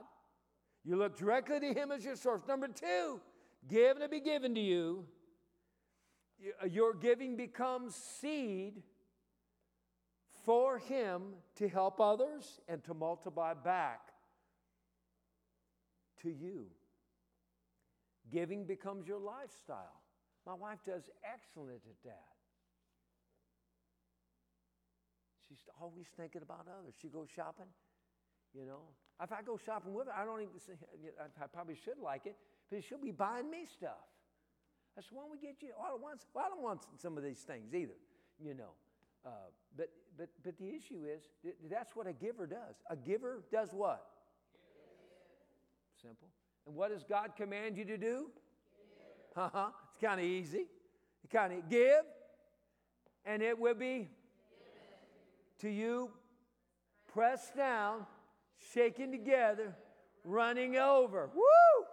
you 0.83 0.95
look 0.95 1.17
directly 1.17 1.59
to 1.59 1.73
Him 1.73 1.91
as 1.91 2.03
your 2.03 2.15
source. 2.15 2.41
Number 2.47 2.67
two, 2.67 3.21
give 3.67 3.99
to 3.99 4.07
be 4.07 4.19
given 4.19 4.55
to 4.55 4.61
you. 4.61 5.05
Uh, 6.61 6.65
your 6.65 6.93
giving 6.93 7.37
becomes 7.37 7.95
seed 7.95 8.81
for 10.45 10.79
Him 10.79 11.35
to 11.55 11.69
help 11.69 12.01
others 12.01 12.59
and 12.67 12.83
to 12.85 12.93
multiply 12.93 13.53
back 13.53 14.11
to 16.21 16.29
you. 16.29 16.65
Giving 18.31 18.65
becomes 18.65 19.07
your 19.07 19.19
lifestyle. 19.19 20.02
My 20.45 20.53
wife 20.53 20.79
does 20.85 21.09
excellent 21.23 21.81
at 21.87 22.03
that. 22.03 22.33
She's 25.47 25.63
always 25.79 26.07
thinking 26.17 26.41
about 26.41 26.67
others. 26.67 26.95
She 27.01 27.07
goes 27.07 27.27
shopping, 27.33 27.69
you 28.53 28.65
know. 28.65 28.81
If 29.21 29.31
I 29.31 29.41
go 29.41 29.57
shopping 29.63 29.93
with 29.93 30.07
her, 30.07 30.13
I 30.13 30.25
don't 30.25 30.41
even, 30.41 30.53
I 31.19 31.47
probably 31.47 31.75
should 31.75 31.99
like 32.01 32.25
it, 32.25 32.35
but 32.69 32.83
she'll 32.83 32.97
be 32.97 33.11
buying 33.11 33.49
me 33.49 33.65
stuff. 33.71 34.03
I 34.97 35.01
said, 35.01 35.09
why 35.11 35.23
don't 35.23 35.31
we 35.31 35.37
get 35.37 35.61
you 35.61 35.69
all 35.79 35.95
at 35.95 36.01
once? 36.01 36.25
Well, 36.33 36.45
I 36.45 36.49
don't 36.49 36.61
want 36.61 36.81
some 36.97 37.17
of 37.17 37.23
these 37.23 37.39
things 37.39 37.73
either, 37.73 37.97
you 38.43 38.53
know. 38.53 38.73
Uh, 39.25 39.29
but, 39.77 39.89
but, 40.17 40.29
but 40.43 40.57
the 40.57 40.69
issue 40.75 41.05
is 41.05 41.23
that's 41.71 41.95
what 41.95 42.07
a 42.07 42.13
giver 42.13 42.45
does. 42.45 42.75
A 42.89 42.95
giver 42.95 43.43
does 43.51 43.69
what? 43.71 44.05
Simple. 46.01 46.27
And 46.65 46.75
what 46.75 46.91
does 46.91 47.03
God 47.03 47.31
command 47.37 47.77
you 47.77 47.85
to 47.85 47.97
do? 47.97 48.29
Uh 49.35 49.49
huh. 49.53 49.69
It's 49.93 50.01
kind 50.01 50.19
of 50.19 50.25
easy. 50.25 50.65
You 51.23 51.29
kind 51.31 51.53
of 51.53 51.69
give, 51.69 52.03
and 53.25 53.41
it 53.41 53.57
will 53.57 53.75
be 53.75 54.09
to 55.59 55.69
you, 55.69 56.11
pressed 57.13 57.55
down, 57.55 58.05
shaken 58.73 59.11
together, 59.11 59.75
running 60.25 60.77
over. 60.77 61.29
Woo! 61.33 61.85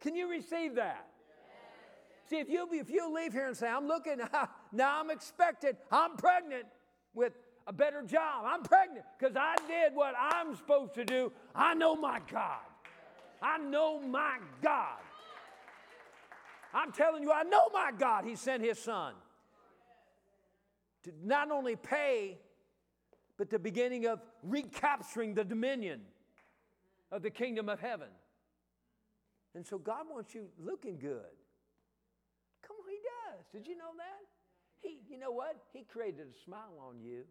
Can 0.00 0.14
you 0.14 0.30
receive 0.30 0.76
that? 0.76 1.06
See, 2.28 2.38
if 2.38 2.50
you 2.50 2.68
if 2.72 2.90
you 2.90 3.12
leave 3.14 3.32
here 3.32 3.46
and 3.46 3.56
say, 3.56 3.68
"I'm 3.68 3.88
looking 3.88 4.18
now, 4.72 5.00
I'm 5.00 5.10
expected, 5.10 5.76
I'm 5.90 6.16
pregnant 6.16 6.66
with 7.14 7.32
a 7.66 7.72
better 7.72 8.02
job. 8.02 8.44
I'm 8.46 8.62
pregnant 8.62 9.04
because 9.18 9.36
I 9.36 9.56
did 9.66 9.94
what 9.94 10.14
I'm 10.18 10.54
supposed 10.54 10.94
to 10.94 11.04
do. 11.04 11.32
I 11.54 11.74
know 11.74 11.96
my 11.96 12.20
God. 12.30 12.60
I 13.42 13.58
know 13.58 14.00
my 14.00 14.38
God. 14.62 14.98
I'm 16.74 16.92
telling 16.92 17.22
you, 17.22 17.32
I 17.32 17.42
know 17.44 17.68
my 17.72 17.92
God. 17.96 18.24
He 18.24 18.36
sent 18.36 18.62
His 18.62 18.78
Son 18.78 19.14
to 21.04 21.12
not 21.22 21.50
only 21.50 21.76
pay, 21.76 22.38
but 23.36 23.50
the 23.50 23.58
beginning 23.58 24.06
of 24.06 24.20
recapturing 24.42 25.34
the 25.34 25.44
dominion 25.44 26.00
of 27.10 27.22
the 27.22 27.30
kingdom 27.30 27.68
of 27.68 27.80
heaven. 27.80 28.08
And 29.54 29.66
so 29.66 29.78
God 29.78 30.04
wants 30.10 30.34
you 30.34 30.46
looking 30.58 30.98
good. 30.98 31.34
Come 32.62 32.76
on, 32.82 32.90
He 32.90 32.98
does. 32.98 33.46
Did 33.52 33.68
you 33.68 33.76
know 33.76 33.92
that? 33.96 34.26
He, 34.80 34.98
you 35.08 35.18
know 35.18 35.32
what? 35.32 35.56
He 35.72 35.84
created 35.84 36.26
a 36.30 36.44
smile 36.44 36.74
on 36.86 37.00
you. 37.00 37.24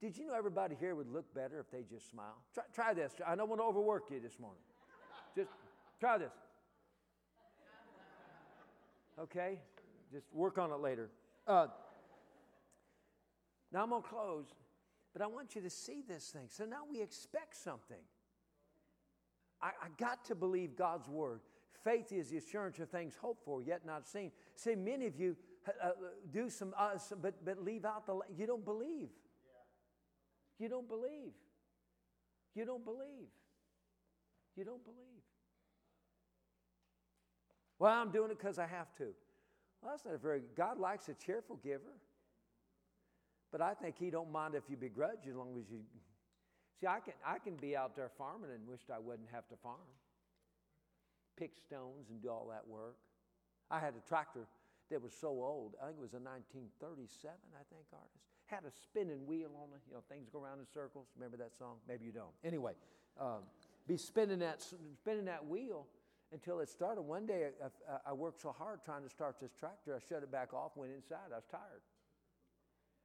Did 0.00 0.18
you 0.18 0.26
know 0.26 0.34
everybody 0.34 0.76
here 0.78 0.94
would 0.94 1.10
look 1.10 1.32
better 1.34 1.60
if 1.60 1.70
they 1.70 1.82
just 1.88 2.10
smile? 2.10 2.36
Try, 2.52 2.64
try 2.74 2.94
this. 2.94 3.12
I 3.26 3.36
don't 3.36 3.48
want 3.48 3.60
to 3.60 3.64
overwork 3.64 4.10
you 4.10 4.20
this 4.20 4.38
morning. 4.38 4.60
Just 5.34 5.50
try 5.98 6.18
this. 6.18 6.32
Okay? 9.20 9.60
Just 10.12 10.26
work 10.32 10.58
on 10.58 10.70
it 10.70 10.80
later. 10.80 11.10
Uh, 11.46 11.66
now 13.72 13.82
I'm 13.82 13.90
going 13.90 14.02
to 14.02 14.08
close, 14.08 14.46
but 15.12 15.22
I 15.22 15.26
want 15.26 15.54
you 15.54 15.60
to 15.62 15.70
see 15.70 16.02
this 16.06 16.26
thing. 16.26 16.46
So 16.48 16.64
now 16.64 16.82
we 16.90 17.02
expect 17.02 17.56
something. 17.56 18.02
I, 19.60 19.68
I 19.68 19.88
got 19.98 20.24
to 20.26 20.34
believe 20.34 20.76
God's 20.76 21.08
word. 21.08 21.40
Faith 21.82 22.12
is 22.12 22.30
the 22.30 22.38
assurance 22.38 22.78
of 22.78 22.88
things 22.88 23.14
hoped 23.20 23.44
for, 23.44 23.62
yet 23.62 23.84
not 23.84 24.06
seen. 24.06 24.30
See, 24.54 24.74
many 24.74 25.06
of 25.06 25.18
you 25.18 25.36
uh, 25.66 25.88
uh 25.88 25.90
do 26.32 26.48
some, 26.48 26.72
uh, 26.78 26.96
some, 26.98 27.18
but, 27.20 27.44
but 27.44 27.62
leave 27.62 27.84
out 27.84 28.06
the, 28.06 28.20
you 28.36 28.46
don't 28.46 28.64
believe. 28.64 29.10
You 30.58 30.68
don't 30.68 30.88
believe. 30.88 31.32
You 32.54 32.64
don't 32.64 32.84
believe. 32.84 33.28
You 34.56 34.64
don't 34.64 34.84
believe. 34.84 35.23
Well, 37.78 37.92
I'm 37.92 38.10
doing 38.10 38.30
it 38.30 38.38
because 38.38 38.58
I 38.58 38.66
have 38.66 38.94
to. 38.96 39.04
Well, 39.82 39.92
that's 39.92 40.04
not 40.04 40.14
a 40.14 40.18
very, 40.18 40.42
God 40.56 40.78
likes 40.78 41.08
a 41.08 41.14
cheerful 41.14 41.56
giver. 41.62 42.00
But 43.52 43.60
I 43.60 43.74
think 43.74 43.96
He 43.98 44.10
don't 44.10 44.32
mind 44.32 44.54
if 44.54 44.64
you 44.68 44.76
begrudge 44.76 45.28
as 45.28 45.36
long 45.36 45.56
as 45.58 45.70
you. 45.70 45.78
See, 46.80 46.86
I 46.86 46.98
can, 47.00 47.14
I 47.24 47.38
can 47.38 47.54
be 47.54 47.76
out 47.76 47.94
there 47.94 48.10
farming 48.18 48.50
and 48.52 48.66
wished 48.66 48.90
I 48.90 48.98
wouldn't 48.98 49.28
have 49.32 49.46
to 49.48 49.56
farm. 49.62 49.86
Pick 51.38 51.52
stones 51.64 52.10
and 52.10 52.20
do 52.20 52.30
all 52.30 52.48
that 52.50 52.66
work. 52.66 52.96
I 53.70 53.78
had 53.78 53.94
a 53.94 54.08
tractor 54.08 54.46
that 54.90 55.00
was 55.00 55.12
so 55.12 55.28
old. 55.28 55.76
I 55.80 55.86
think 55.86 55.98
it 55.98 56.02
was 56.02 56.14
a 56.14 56.22
1937, 56.22 57.30
I 57.54 57.62
think, 57.70 57.86
artist. 57.92 58.26
Had 58.46 58.64
a 58.66 58.72
spinning 58.72 59.26
wheel 59.26 59.50
on 59.54 59.70
it. 59.74 59.82
You 59.88 59.94
know, 59.94 60.02
things 60.08 60.28
go 60.32 60.42
around 60.42 60.58
in 60.58 60.66
circles. 60.66 61.06
Remember 61.16 61.36
that 61.38 61.54
song? 61.56 61.76
Maybe 61.88 62.04
you 62.04 62.12
don't. 62.12 62.34
Anyway, 62.44 62.72
um, 63.20 63.46
be 63.86 63.96
spinning 63.96 64.40
that, 64.40 64.62
spinning 64.62 65.26
that 65.26 65.46
wheel 65.46 65.86
until 66.32 66.60
it 66.60 66.68
started. 66.68 67.02
One 67.02 67.26
day 67.26 67.50
I, 67.62 68.10
I, 68.10 68.12
worked 68.12 68.40
so 68.40 68.54
hard 68.56 68.80
trying 68.84 69.02
to 69.02 69.10
start 69.10 69.36
this 69.40 69.52
tractor, 69.58 69.94
I 69.94 70.00
shut 70.08 70.22
it 70.22 70.32
back 70.32 70.52
off, 70.54 70.72
went 70.76 70.92
inside. 70.92 71.32
I 71.32 71.36
was 71.36 71.48
tired. 71.50 71.82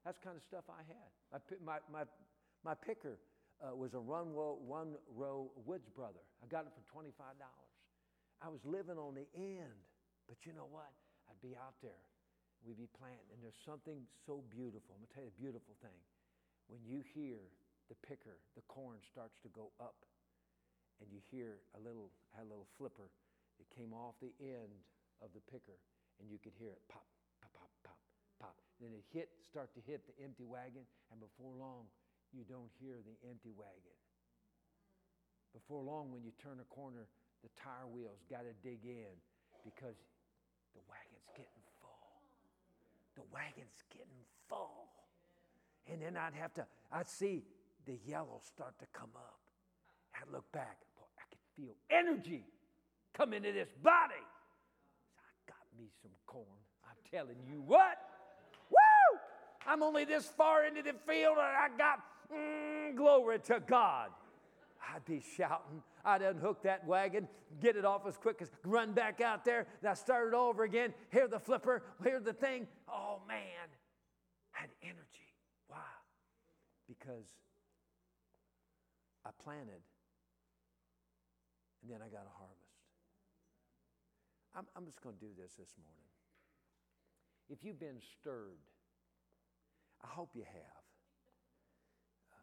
That's 0.05 0.19
kind 0.19 0.35
of 0.35 0.43
stuff 0.43 0.63
I 0.69 0.81
had. 0.87 1.09
My, 1.31 1.39
my, 1.63 1.77
my, 1.91 2.03
my 2.63 2.73
picker 2.73 3.19
uh, 3.59 3.75
was 3.75 3.93
a 3.93 4.01
one 4.01 4.33
row, 4.33 4.57
one 4.65 4.95
row 5.15 5.51
Woods 5.65 5.89
Brother. 5.89 6.23
I 6.43 6.47
got 6.47 6.65
it 6.65 6.71
for 6.71 6.83
$25. 6.87 7.11
I 8.41 8.47
was 8.47 8.63
living 8.63 8.97
on 8.97 9.15
the 9.15 9.27
end. 9.35 9.83
But 10.27 10.45
you 10.45 10.53
know 10.53 10.69
what? 10.69 10.93
I'd 11.27 11.41
be 11.41 11.57
out 11.57 11.75
there. 11.81 12.05
We'd 12.63 12.79
be 12.79 12.87
planting. 12.95 13.33
And 13.33 13.41
there's 13.41 13.59
something 13.65 14.05
so 14.25 14.45
beautiful. 14.53 14.95
I'm 14.95 15.03
going 15.03 15.11
to 15.11 15.15
tell 15.17 15.25
you 15.25 15.33
a 15.33 15.41
beautiful 15.41 15.75
thing. 15.81 15.99
When 16.69 16.85
you 16.85 17.01
hear 17.01 17.41
the 17.89 17.97
picker, 18.05 18.37
the 18.53 18.61
corn 18.69 19.01
starts 19.01 19.41
to 19.41 19.49
go 19.49 19.73
up 19.81 20.05
and 20.99 21.07
you 21.11 21.19
hear 21.31 21.59
a 21.75 21.79
little, 21.79 22.11
had 22.35 22.45
a 22.45 22.49
little 22.49 22.67
flipper 22.77 23.07
that 23.59 23.67
came 23.75 23.91
off 23.91 24.15
the 24.19 24.35
end 24.39 24.71
of 25.23 25.31
the 25.35 25.43
picker, 25.51 25.79
and 26.19 26.27
you 26.31 26.39
could 26.39 26.55
hear 26.55 26.71
it 26.71 26.83
pop, 26.87 27.07
pop, 27.43 27.51
pop, 27.55 27.71
pop, 27.83 27.99
pop. 28.39 28.55
And 28.79 28.87
then 28.87 28.93
it 28.95 29.05
hit, 29.11 29.31
start 29.47 29.71
to 29.75 29.81
hit 29.83 30.07
the 30.07 30.15
empty 30.23 30.47
wagon, 30.47 30.83
and 31.11 31.19
before 31.19 31.51
long, 31.55 31.87
you 32.31 32.43
don't 32.47 32.71
hear 32.79 32.99
the 33.03 33.15
empty 33.27 33.51
wagon. 33.51 33.97
Before 35.51 35.81
long, 35.81 36.11
when 36.11 36.23
you 36.23 36.31
turn 36.37 36.61
a 36.61 36.67
corner, 36.69 37.09
the 37.41 37.49
tire 37.57 37.87
wheels 37.89 38.21
got 38.29 38.45
to 38.45 38.53
dig 38.61 38.85
in 38.85 39.15
because 39.65 39.97
the 40.75 40.83
wagon's 40.85 41.27
getting 41.33 41.63
full. 41.81 42.21
The 43.15 43.25
wagon's 43.33 43.81
getting 43.89 44.23
full. 44.47 44.87
And 45.89 46.01
then 46.01 46.17
I'd 46.17 46.37
have 46.37 46.53
to, 46.55 46.67
I'd 46.91 47.09
see 47.09 47.43
the 47.85 47.97
yellow 48.05 48.41
start 48.45 48.77
to 48.79 48.85
come 48.93 49.09
up. 49.15 49.39
I'd 50.13 50.31
look 50.31 50.51
back 50.51 50.85
feel 51.59 51.75
energy 51.89 52.43
come 53.13 53.33
into 53.33 53.51
this 53.51 53.69
body. 53.83 54.13
I 55.17 55.31
got 55.47 55.57
me 55.77 55.87
some 56.01 56.11
corn. 56.25 56.45
I'm 56.85 56.97
telling 57.11 57.37
you 57.47 57.61
what. 57.65 57.97
Woo! 58.69 59.19
I'm 59.67 59.83
only 59.83 60.05
this 60.05 60.25
far 60.25 60.65
into 60.65 60.81
the 60.81 60.93
field 61.07 61.37
and 61.37 61.41
I 61.41 61.67
got 61.77 61.99
mm, 62.33 62.95
glory 62.95 63.39
to 63.39 63.59
God. 63.59 64.09
I'd 64.93 65.05
be 65.05 65.21
shouting. 65.35 65.83
I'd 66.05 66.21
unhook 66.21 66.63
that 66.63 66.85
wagon, 66.87 67.27
get 67.61 67.75
it 67.75 67.85
off 67.85 68.07
as 68.07 68.17
quick 68.17 68.41
as 68.41 68.49
run 68.63 68.93
back 68.93 69.21
out 69.21 69.43
there. 69.43 69.67
Then 69.81 69.91
I 69.91 69.93
started 69.93 70.35
over 70.35 70.63
again. 70.63 70.93
Hear 71.11 71.27
the 71.27 71.39
flipper, 71.39 71.83
hear 72.03 72.19
the 72.19 72.33
thing. 72.33 72.67
Oh 72.87 73.19
man, 73.27 73.67
I 74.55 74.61
had 74.61 74.69
energy. 74.81 75.35
Why? 75.67 75.77
Because 76.87 77.27
I 79.25 79.29
planted 79.43 79.81
and 81.89 81.97
then 81.99 82.05
I 82.05 82.09
got 82.09 82.21
a 82.29 82.37
harvest. 82.37 82.85
I'm, 84.53 84.65
I'm 84.75 84.85
just 84.85 85.01
going 85.01 85.15
to 85.15 85.21
do 85.21 85.33
this 85.33 85.53
this 85.57 85.73
morning. 85.81 86.05
If 87.49 87.63
you've 87.63 87.79
been 87.79 87.97
stirred, 87.97 88.61
I 90.03 90.07
hope 90.07 90.29
you 90.35 90.43
have. 90.43 90.85
Uh, 92.31 92.37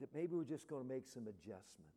that 0.00 0.14
maybe 0.14 0.34
we're 0.36 0.44
just 0.44 0.68
going 0.68 0.82
to 0.82 0.88
make 0.88 1.08
some 1.08 1.28
adjustments. 1.28 1.96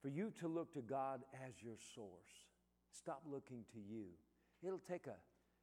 For 0.00 0.08
you 0.08 0.32
to 0.40 0.48
look 0.48 0.74
to 0.74 0.82
God 0.82 1.22
as 1.46 1.62
your 1.62 1.78
source. 1.94 2.50
Stop 2.90 3.22
looking 3.24 3.62
to 3.72 3.78
you. 3.78 4.06
It'll 4.66 4.82
take 4.82 5.06
a, 5.06 5.14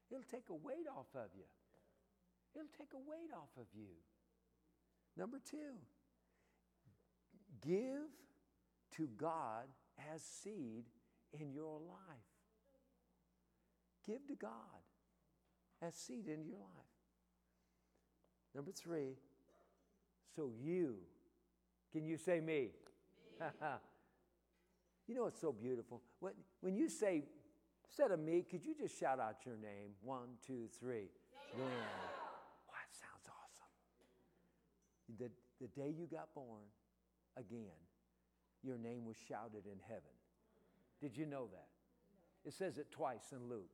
it'll 0.10 0.24
take 0.32 0.48
a 0.50 0.56
weight 0.56 0.88
off 0.88 1.12
of 1.14 1.28
you. 1.36 1.44
It'll 2.56 2.72
take 2.78 2.94
a 2.94 3.04
weight 3.04 3.36
off 3.36 3.52
of 3.60 3.68
you. 3.76 4.00
Number 5.18 5.40
two, 5.44 5.76
Give 7.66 8.08
to 8.98 9.08
God 9.18 9.66
as 10.14 10.22
seed 10.22 10.86
in 11.40 11.54
your 11.54 11.80
life. 11.80 12.30
Give 14.06 14.26
to 14.28 14.36
God 14.36 14.52
as 15.82 15.96
seed 15.96 16.28
in 16.28 16.46
your 16.46 16.60
life. 16.60 16.86
Number 18.56 18.72
three, 18.72 19.16
so 20.36 20.52
you, 20.62 20.96
can 21.92 22.06
you 22.06 22.18
say 22.18 22.40
me? 22.40 22.70
me. 23.40 23.48
you 25.08 25.16
know 25.16 25.24
what's 25.24 25.40
so 25.40 25.52
beautiful? 25.52 26.02
When, 26.20 26.34
when 26.62 26.76
you 26.76 26.90
say, 26.90 27.24
instead 27.86 28.12
of 28.12 28.20
me, 28.20 28.46
could 28.50 28.66
you 28.66 28.74
just 28.76 29.00
shout 29.00 29.20
out 29.20 29.46
your 29.46 29.56
name? 29.58 29.92
One, 30.02 30.30
two, 30.46 30.68
three. 30.80 31.10
Glenn. 31.56 31.68
Oh, 31.68 32.74
that 32.74 32.90
sounds 32.92 33.28
awesome. 33.28 33.72
The, 35.20 35.30
the 35.62 35.68
day 35.80 35.94
you 35.96 36.08
got 36.08 36.34
born, 36.34 36.64
again, 37.40 37.80
your 38.64 38.78
name 38.78 39.06
was 39.06 39.16
shouted 39.28 39.66
in 39.66 39.80
heaven. 39.88 40.16
Did 41.02 41.16
you 41.16 41.26
know 41.26 41.48
that? 41.52 41.68
It 42.46 42.54
says 42.54 42.78
it 42.78 42.92
twice 42.92 43.32
in 43.32 43.50
Luke. 43.50 43.70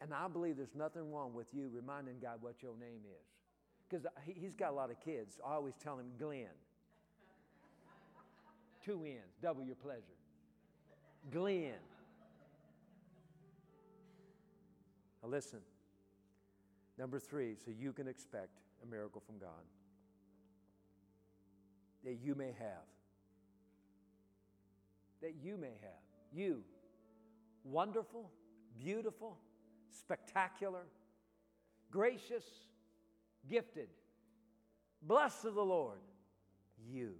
And 0.00 0.14
I 0.14 0.28
believe 0.28 0.56
there's 0.56 0.74
nothing 0.74 1.12
wrong 1.12 1.34
with 1.34 1.48
you 1.52 1.70
reminding 1.74 2.20
God 2.20 2.38
what 2.40 2.62
your 2.62 2.76
name 2.78 3.02
is. 3.04 3.26
Because 3.88 4.06
he's 4.24 4.56
got 4.56 4.70
a 4.70 4.74
lot 4.74 4.90
of 4.90 4.98
kids. 5.00 5.38
I 5.46 5.52
always 5.52 5.74
tell 5.82 5.98
him 5.98 6.06
Glenn. 6.18 6.46
Two 8.84 9.04
N's, 9.04 9.36
double 9.42 9.62
your 9.62 9.76
pleasure. 9.76 10.00
Glenn. 11.30 11.74
Now 15.22 15.28
listen. 15.28 15.58
Number 16.98 17.18
three, 17.18 17.56
so 17.62 17.70
you 17.70 17.92
can 17.92 18.08
expect 18.08 18.60
a 18.82 18.86
miracle 18.86 19.22
from 19.26 19.38
God 19.38 19.64
that 22.04 22.18
you 22.22 22.34
may 22.34 22.52
have. 22.58 22.86
That 25.22 25.34
you 25.42 25.56
may 25.56 25.74
have. 25.82 26.00
You, 26.32 26.62
wonderful, 27.64 28.30
beautiful, 28.82 29.36
spectacular, 29.90 30.82
gracious, 31.90 32.44
gifted, 33.48 33.88
blessed 35.02 35.44
of 35.46 35.54
the 35.54 35.64
Lord, 35.64 35.98
you, 36.88 37.14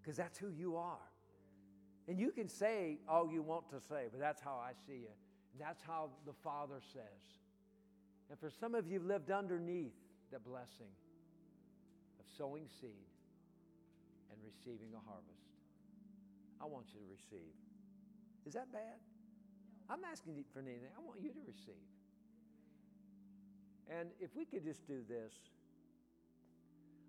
because 0.00 0.16
that's 0.16 0.38
who 0.38 0.50
you 0.50 0.76
are. 0.76 0.98
And 2.08 2.18
you 2.18 2.30
can 2.30 2.48
say 2.48 2.98
all 3.08 3.30
you 3.30 3.42
want 3.42 3.70
to 3.70 3.80
say, 3.88 4.06
but 4.10 4.20
that's 4.20 4.40
how 4.40 4.60
I 4.62 4.72
see 4.86 4.98
you. 5.00 5.14
That's 5.58 5.82
how 5.82 6.10
the 6.26 6.32
Father 6.32 6.80
says. 6.92 7.02
And 8.30 8.38
for 8.38 8.50
some 8.50 8.74
of 8.74 8.86
you, 8.86 9.00
lived 9.00 9.30
underneath 9.30 9.92
the 10.32 10.38
blessing 10.38 10.92
of 12.18 12.26
sowing 12.36 12.66
seed 12.80 13.11
and 14.32 14.40
receiving 14.40 14.96
a 14.96 15.02
harvest. 15.04 15.52
I 16.60 16.64
want 16.64 16.86
you 16.94 17.00
to 17.00 17.08
receive. 17.12 17.52
Is 18.46 18.54
that 18.54 18.72
bad? 18.72 18.98
I'm 19.90 20.00
asking 20.10 20.42
for 20.52 20.60
anything. 20.60 20.88
I 20.96 21.00
want 21.04 21.20
you 21.20 21.30
to 21.30 21.42
receive. 21.46 21.86
And 23.90 24.08
if 24.20 24.34
we 24.34 24.44
could 24.44 24.64
just 24.64 24.86
do 24.86 25.00
this, 25.08 25.34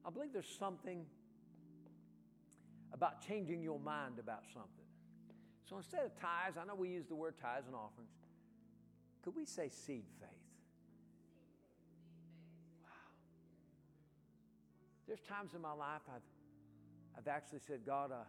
I 0.06 0.10
believe 0.10 0.34
there's 0.34 0.54
something 0.60 1.06
about 2.91 3.26
changing 3.26 3.64
your 3.64 3.80
mind 3.80 4.20
about 4.20 4.44
something. 4.54 4.86
So 5.70 5.78
instead 5.78 6.06
of 6.06 6.12
tithes, 6.20 6.58
I 6.60 6.66
know 6.66 6.76
we 6.76 6.90
use 6.90 7.08
the 7.08 7.16
word 7.16 7.36
tithes 7.41 7.68
and 7.68 7.76
offerings. 7.76 8.12
Could 9.24 9.36
we 9.36 9.45
say 9.45 9.70
seed 9.70 10.04
faith? 10.20 10.30
Wow. 12.84 12.90
There's 15.08 15.22
times 15.22 15.54
in 15.56 15.62
my 15.62 15.72
life 15.72 16.02
I've, 16.14 16.22
I've 17.18 17.27
actually 17.27 17.60
said, 17.60 17.81
God, 17.85 18.11
uh, 18.11 18.26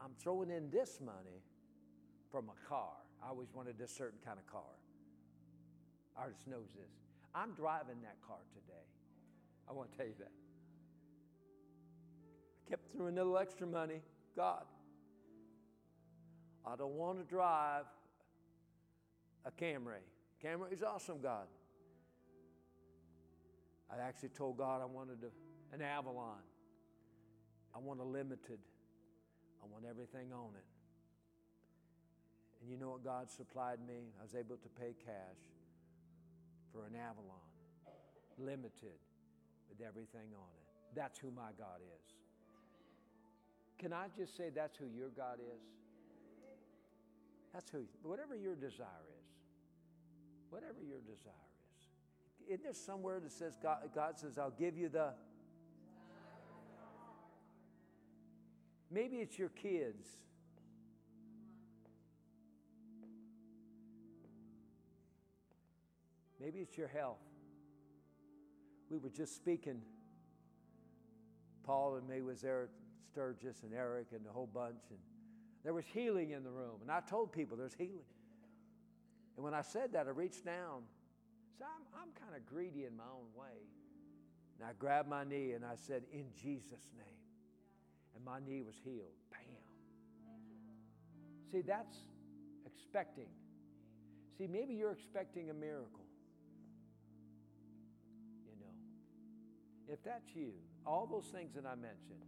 I'm 0.00 0.12
throwing 0.18 0.50
in 0.50 0.70
this 0.70 1.00
money 1.00 1.42
from 2.30 2.48
a 2.48 2.68
car. 2.68 2.92
I 3.24 3.28
always 3.28 3.48
wanted 3.54 3.78
this 3.78 3.90
certain 3.90 4.18
kind 4.24 4.38
of 4.38 4.46
car. 4.50 4.62
Artis 6.16 6.44
knows 6.46 6.68
this. 6.74 6.90
I'm 7.34 7.52
driving 7.52 8.00
that 8.02 8.16
car 8.26 8.38
today. 8.54 8.84
I 9.68 9.72
want 9.72 9.90
to 9.92 9.96
tell 9.96 10.06
you 10.06 10.14
that. 10.18 10.32
I 12.66 12.70
kept 12.70 12.90
throwing 12.92 13.14
a 13.14 13.16
little 13.16 13.38
extra 13.38 13.66
money. 13.66 14.00
God, 14.34 14.64
I 16.66 16.76
don't 16.76 16.94
want 16.94 17.18
to 17.18 17.24
drive 17.24 17.84
a 19.44 19.50
Camry. 19.50 20.02
Camry 20.44 20.72
is 20.72 20.82
awesome, 20.82 21.20
God. 21.22 21.46
I 23.90 24.02
actually 24.02 24.30
told 24.30 24.58
God 24.58 24.82
I 24.82 24.86
wanted 24.86 25.18
a, 25.22 25.74
an 25.74 25.82
Avalon. 25.82 26.38
I 27.76 27.78
want 27.78 28.00
a 28.00 28.04
limited. 28.04 28.58
I 29.62 29.66
want 29.68 29.84
everything 29.84 30.32
on 30.32 30.56
it. 30.56 30.64
And 32.62 32.70
you 32.70 32.78
know 32.78 32.96
what 32.96 33.04
God 33.04 33.30
supplied 33.30 33.80
me? 33.86 34.08
I 34.18 34.22
was 34.22 34.34
able 34.34 34.56
to 34.56 34.68
pay 34.80 34.96
cash 35.04 35.42
for 36.72 36.86
an 36.86 36.96
Avalon, 36.96 37.36
limited 38.38 38.96
with 39.68 39.86
everything 39.86 40.32
on 40.32 40.48
it. 40.56 40.66
That's 40.94 41.18
who 41.18 41.30
my 41.30 41.52
God 41.58 41.84
is. 41.84 42.14
Can 43.78 43.92
I 43.92 44.06
just 44.16 44.38
say 44.38 44.48
that's 44.54 44.78
who 44.78 44.86
your 44.86 45.10
God 45.10 45.38
is? 45.38 45.60
That's 47.52 47.68
who, 47.70 47.84
whatever 48.02 48.34
your 48.34 48.54
desire 48.54 49.04
is, 49.20 49.28
whatever 50.48 50.80
your 50.80 51.00
desire 51.00 51.34
is. 51.76 52.48
Isn't 52.48 52.62
there 52.62 52.72
somewhere 52.72 53.20
that 53.20 53.32
says, 53.32 53.58
God, 53.62 53.78
God 53.94 54.18
says, 54.18 54.38
I'll 54.38 54.50
give 54.58 54.78
you 54.78 54.88
the. 54.88 55.12
Maybe 58.96 59.16
it's 59.16 59.38
your 59.38 59.50
kids. 59.50 60.06
Maybe 66.40 66.60
it's 66.60 66.78
your 66.78 66.88
health. 66.88 67.18
We 68.88 68.96
were 68.96 69.10
just 69.10 69.36
speaking. 69.36 69.82
Paul 71.62 71.96
and 71.96 72.08
me 72.08 72.22
was 72.22 72.40
there, 72.40 72.70
Sturgis 73.12 73.64
and 73.64 73.74
Eric 73.74 74.06
and 74.12 74.24
the 74.24 74.30
whole 74.30 74.46
bunch, 74.46 74.84
and 74.88 74.98
there 75.62 75.74
was 75.74 75.84
healing 75.92 76.30
in 76.30 76.42
the 76.42 76.50
room. 76.50 76.78
And 76.80 76.90
I 76.90 77.00
told 77.00 77.32
people 77.32 77.58
there's 77.58 77.74
healing. 77.74 78.08
And 79.36 79.44
when 79.44 79.52
I 79.52 79.60
said 79.60 79.92
that, 79.92 80.06
I 80.06 80.10
reached 80.10 80.46
down. 80.46 80.84
So 81.58 81.66
I'm, 81.66 82.00
I'm 82.00 82.08
kind 82.18 82.34
of 82.34 82.46
greedy 82.46 82.86
in 82.86 82.96
my 82.96 83.04
own 83.04 83.26
way. 83.38 83.60
And 84.58 84.66
I 84.66 84.72
grabbed 84.78 85.10
my 85.10 85.24
knee 85.24 85.52
and 85.52 85.66
I 85.66 85.74
said, 85.74 86.04
In 86.10 86.24
Jesus' 86.42 86.92
name. 86.96 87.25
And 88.16 88.24
my 88.24 88.40
knee 88.40 88.62
was 88.62 88.74
healed. 88.82 89.12
Bam. 89.30 89.40
See, 91.52 91.60
that's 91.60 91.96
expecting. 92.64 93.28
See, 94.38 94.46
maybe 94.46 94.74
you're 94.74 94.92
expecting 94.92 95.50
a 95.50 95.54
miracle. 95.54 96.06
You 98.46 98.56
know, 98.58 99.92
if 99.92 100.02
that's 100.02 100.34
you, 100.34 100.52
all 100.86 101.06
those 101.06 101.26
things 101.26 101.54
that 101.54 101.66
I 101.66 101.74
mentioned, 101.74 102.24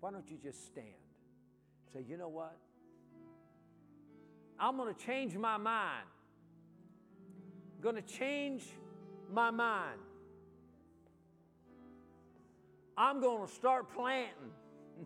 why 0.00 0.10
don't 0.10 0.28
you 0.28 0.36
just 0.42 0.66
stand? 0.66 0.86
Say, 1.92 2.04
you 2.08 2.16
know 2.16 2.28
what? 2.28 2.56
I'm 4.58 4.76
going 4.76 4.94
to 4.94 5.00
change 5.00 5.36
my 5.36 5.56
mind. 5.56 6.06
I'm 7.76 7.82
going 7.82 7.96
to 7.96 8.02
change 8.02 8.64
my 9.32 9.50
mind. 9.50 9.98
I'm 12.96 13.20
going 13.20 13.46
to 13.46 13.54
start 13.54 13.92
planting. 13.94 14.52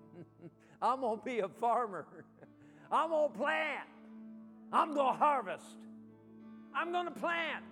I'm 0.82 1.01
going 1.01 1.19
to 1.19 1.24
be 1.24 1.40
a 1.40 1.48
farmer. 1.48 2.06
I'm 2.93 3.11
going 3.11 3.32
to 3.32 3.39
plant. 3.39 3.89
I'm 4.73 4.94
going 4.94 5.15
to 5.15 5.19
harvest. 5.19 5.65
I'm 6.74 6.93
going 6.93 7.06
to 7.06 7.12
plant. 7.12 7.65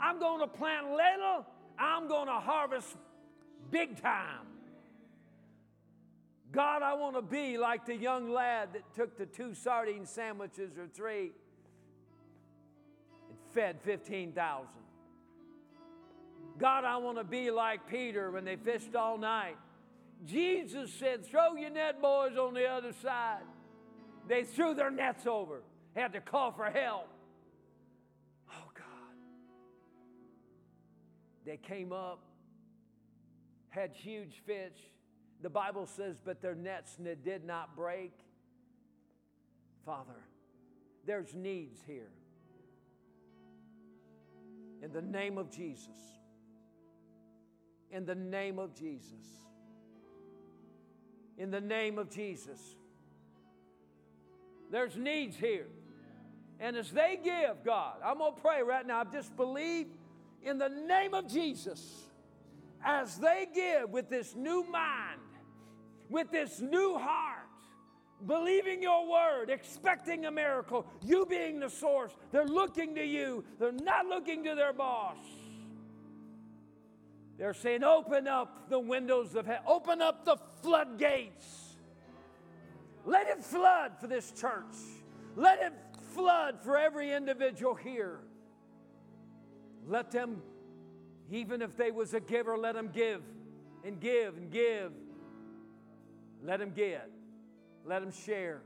I'm 0.00 0.18
going 0.18 0.40
to 0.40 0.46
plant 0.46 0.90
little 0.90 1.46
I'm 1.80 2.08
going 2.08 2.26
to 2.26 2.34
harvest 2.34 2.94
big 3.70 4.00
time. 4.00 4.46
God, 6.52 6.82
I 6.82 6.94
want 6.94 7.16
to 7.16 7.22
be 7.22 7.56
like 7.56 7.86
the 7.86 7.96
young 7.96 8.30
lad 8.30 8.70
that 8.74 8.94
took 8.94 9.16
the 9.16 9.24
two 9.24 9.54
sardine 9.54 10.04
sandwiches 10.04 10.76
or 10.76 10.86
three 10.88 11.32
and 13.28 13.38
fed 13.54 13.80
15,000. 13.82 14.66
God, 16.60 16.84
I 16.84 16.98
want 16.98 17.16
to 17.16 17.24
be 17.24 17.50
like 17.50 17.88
Peter 17.88 18.30
when 18.30 18.44
they 18.44 18.56
fished 18.56 18.94
all 18.94 19.16
night. 19.16 19.56
Jesus 20.26 20.92
said, 20.92 21.24
Throw 21.24 21.54
your 21.54 21.70
net, 21.70 22.02
boys, 22.02 22.36
on 22.36 22.52
the 22.52 22.66
other 22.66 22.92
side. 23.02 23.40
They 24.28 24.44
threw 24.44 24.74
their 24.74 24.90
nets 24.90 25.26
over, 25.26 25.62
had 25.96 26.12
to 26.12 26.20
call 26.20 26.52
for 26.52 26.66
help. 26.66 27.08
Oh, 28.50 28.70
God. 28.74 29.16
They 31.46 31.56
came 31.56 31.92
up, 31.92 32.20
had 33.70 33.92
huge 33.94 34.42
fish. 34.46 34.76
The 35.42 35.48
Bible 35.48 35.86
says, 35.86 36.16
but 36.22 36.42
their 36.42 36.54
nets 36.54 36.96
did 37.24 37.44
not 37.44 37.74
break. 37.74 38.12
Father, 39.86 40.20
there's 41.06 41.34
needs 41.34 41.80
here. 41.86 42.10
In 44.82 44.92
the 44.92 45.00
name 45.00 45.38
of 45.38 45.50
Jesus. 45.50 46.19
In 47.90 48.06
the 48.06 48.14
name 48.14 48.58
of 48.58 48.74
Jesus. 48.74 49.12
In 51.38 51.50
the 51.50 51.60
name 51.60 51.98
of 51.98 52.10
Jesus. 52.10 52.60
There's 54.70 54.96
needs 54.96 55.36
here. 55.36 55.66
And 56.60 56.76
as 56.76 56.90
they 56.90 57.18
give, 57.22 57.64
God, 57.64 57.96
I'm 58.04 58.18
going 58.18 58.34
to 58.34 58.40
pray 58.40 58.62
right 58.62 58.86
now. 58.86 59.00
I 59.00 59.04
just 59.04 59.34
believe 59.36 59.86
in 60.42 60.58
the 60.58 60.68
name 60.68 61.14
of 61.14 61.26
Jesus 61.26 62.04
as 62.84 63.16
they 63.16 63.48
give 63.52 63.90
with 63.90 64.08
this 64.08 64.34
new 64.36 64.64
mind, 64.64 65.20
with 66.08 66.30
this 66.30 66.60
new 66.60 66.96
heart, 66.98 67.46
believing 68.26 68.82
your 68.82 69.10
word, 69.10 69.50
expecting 69.50 70.26
a 70.26 70.30
miracle, 70.30 70.86
you 71.02 71.26
being 71.26 71.60
the 71.60 71.70
source. 71.70 72.12
They're 72.30 72.46
looking 72.46 72.94
to 72.94 73.04
you, 73.04 73.44
they're 73.58 73.72
not 73.72 74.06
looking 74.06 74.44
to 74.44 74.54
their 74.54 74.72
boss. 74.72 75.16
They're 77.40 77.54
saying, 77.54 77.82
Open 77.82 78.28
up 78.28 78.68
the 78.68 78.78
windows 78.78 79.34
of 79.34 79.46
heaven, 79.46 79.62
open 79.66 80.02
up 80.02 80.26
the 80.26 80.36
floodgates. 80.60 81.78
Let 83.06 83.28
it 83.28 83.42
flood 83.42 83.92
for 83.98 84.06
this 84.06 84.30
church. 84.32 84.76
Let 85.36 85.62
it 85.62 85.72
flood 86.12 86.60
for 86.62 86.76
every 86.76 87.14
individual 87.14 87.74
here. 87.74 88.20
Let 89.88 90.10
them, 90.10 90.42
even 91.30 91.62
if 91.62 91.78
they 91.78 91.90
was 91.90 92.12
a 92.12 92.20
giver, 92.20 92.58
let 92.58 92.74
them 92.74 92.90
give 92.92 93.22
and 93.84 93.98
give 93.98 94.36
and 94.36 94.50
give. 94.50 94.92
Let 96.44 96.60
them 96.60 96.72
get. 96.76 97.10
Let 97.86 98.02
them 98.02 98.12
share. 98.12 98.60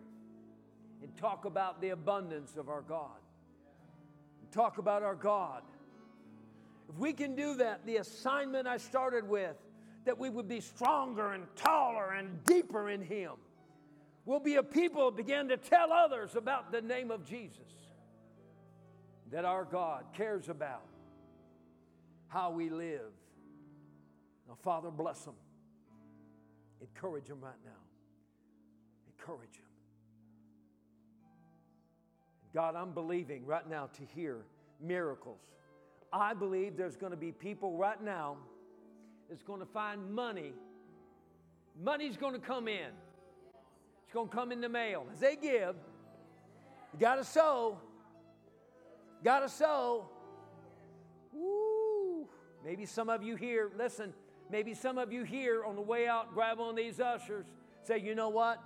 And 1.00 1.16
talk 1.16 1.44
about 1.44 1.80
the 1.80 1.90
abundance 1.90 2.56
of 2.56 2.68
our 2.68 2.82
God. 2.82 3.20
And 4.40 4.50
talk 4.50 4.78
about 4.78 5.04
our 5.04 5.14
God. 5.14 5.62
If 6.88 6.96
we 6.96 7.12
can 7.12 7.34
do 7.34 7.54
that, 7.56 7.86
the 7.86 7.96
assignment 7.96 8.66
I 8.66 8.76
started 8.76 9.28
with, 9.28 9.56
that 10.04 10.18
we 10.18 10.28
would 10.28 10.48
be 10.48 10.60
stronger 10.60 11.32
and 11.32 11.44
taller 11.56 12.12
and 12.12 12.44
deeper 12.44 12.90
in 12.90 13.02
Him. 13.02 13.32
We'll 14.26 14.40
be 14.40 14.56
a 14.56 14.62
people 14.62 15.10
begin 15.10 15.48
to 15.48 15.56
tell 15.56 15.92
others 15.92 16.36
about 16.36 16.72
the 16.72 16.80
name 16.80 17.10
of 17.10 17.24
Jesus 17.24 17.60
that 19.30 19.44
our 19.44 19.64
God 19.64 20.04
cares 20.14 20.48
about 20.48 20.84
how 22.28 22.50
we 22.50 22.70
live. 22.70 23.12
Now, 24.48 24.56
Father, 24.62 24.90
bless 24.90 25.24
them. 25.24 25.34
Encourage 26.80 27.26
them 27.26 27.40
right 27.40 27.52
now. 27.64 27.72
Encourage 29.18 29.52
them. 29.52 29.62
God, 32.54 32.76
I'm 32.76 32.92
believing 32.92 33.44
right 33.44 33.68
now 33.68 33.88
to 33.94 34.02
hear 34.14 34.38
miracles. 34.80 35.40
I 36.20 36.32
believe 36.32 36.76
there's 36.76 36.96
going 36.96 37.10
to 37.10 37.16
be 37.16 37.32
people 37.32 37.76
right 37.76 38.00
now 38.00 38.36
that's 39.28 39.42
going 39.42 39.60
to 39.60 39.66
find 39.66 40.12
money. 40.12 40.52
Money's 41.82 42.16
going 42.16 42.34
to 42.34 42.40
come 42.40 42.68
in. 42.68 42.90
It's 44.04 44.12
going 44.12 44.28
to 44.28 44.34
come 44.34 44.52
in 44.52 44.60
the 44.60 44.68
mail. 44.68 45.06
As 45.12 45.18
they 45.18 45.34
give, 45.34 45.74
you 46.92 47.00
got 47.00 47.16
to 47.16 47.24
sow. 47.24 47.78
Got 49.24 49.40
to 49.40 49.48
sow. 49.48 50.08
Woo. 51.32 52.28
Maybe 52.64 52.86
some 52.86 53.08
of 53.08 53.24
you 53.24 53.34
here, 53.34 53.72
listen, 53.76 54.14
maybe 54.50 54.72
some 54.72 54.98
of 54.98 55.12
you 55.12 55.24
here 55.24 55.64
on 55.64 55.74
the 55.74 55.82
way 55.82 56.06
out, 56.06 56.32
grab 56.32 56.60
on 56.60 56.76
these 56.76 57.00
ushers, 57.00 57.46
say, 57.82 57.98
you 57.98 58.14
know 58.14 58.28
what? 58.28 58.62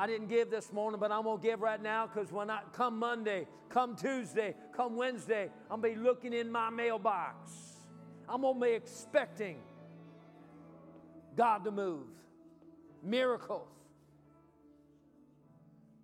I 0.00 0.06
didn't 0.06 0.28
give 0.28 0.48
this 0.48 0.72
morning, 0.72 1.00
but 1.00 1.10
I'm 1.10 1.24
going 1.24 1.40
to 1.40 1.42
give 1.42 1.60
right 1.60 1.82
now 1.82 2.06
because 2.06 2.30
when 2.30 2.50
I 2.50 2.60
come 2.72 3.00
Monday, 3.00 3.48
come 3.68 3.96
Tuesday, 3.96 4.54
come 4.72 4.94
Wednesday, 4.94 5.50
I'm 5.68 5.80
going 5.80 5.94
to 5.94 6.00
be 6.00 6.06
looking 6.06 6.32
in 6.32 6.52
my 6.52 6.70
mailbox. 6.70 7.50
I'm 8.28 8.42
going 8.42 8.54
to 8.54 8.60
be 8.60 8.70
expecting 8.70 9.56
God 11.36 11.64
to 11.64 11.72
move, 11.72 12.06
miracles, 13.02 13.66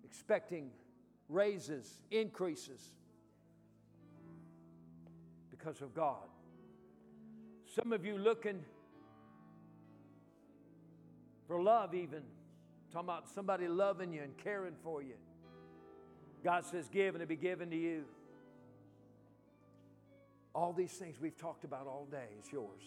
expecting 0.03 0.71
raises, 1.29 1.89
increases 2.11 2.81
because 5.51 5.81
of 5.81 5.93
God. 5.93 6.27
Some 7.81 7.93
of 7.93 8.05
you 8.05 8.17
looking 8.17 8.61
for 11.47 11.63
love, 11.63 11.95
even. 11.95 12.23
Talking 12.95 13.09
about 13.09 13.27
somebody 13.27 13.67
loving 13.67 14.13
you 14.13 14.21
and 14.21 14.37
caring 14.37 14.75
for 14.81 15.01
you. 15.01 15.15
God 16.45 16.63
says, 16.63 16.87
Give 16.87 17.13
and 17.13 17.21
it'll 17.21 17.27
be 17.27 17.35
given 17.35 17.69
to 17.71 17.75
you. 17.75 18.05
All 20.53 20.71
these 20.71 20.93
things 20.93 21.19
we've 21.19 21.37
talked 21.37 21.65
about 21.65 21.87
all 21.87 22.07
day 22.09 22.27
is 22.41 22.49
yours. 22.53 22.83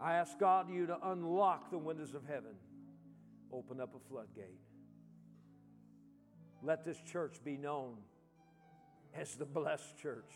I 0.00 0.12
ask 0.12 0.38
God 0.38 0.70
you 0.72 0.86
to 0.86 0.96
unlock 1.10 1.72
the 1.72 1.78
windows 1.78 2.14
of 2.14 2.24
heaven, 2.24 2.54
open 3.52 3.80
up 3.80 3.92
a 3.96 4.08
floodgate. 4.08 4.60
Let 6.62 6.84
this 6.84 6.98
church 7.00 7.38
be 7.44 7.56
known 7.56 7.96
as 9.12 9.34
the 9.34 9.44
blessed 9.44 9.98
church. 9.98 10.32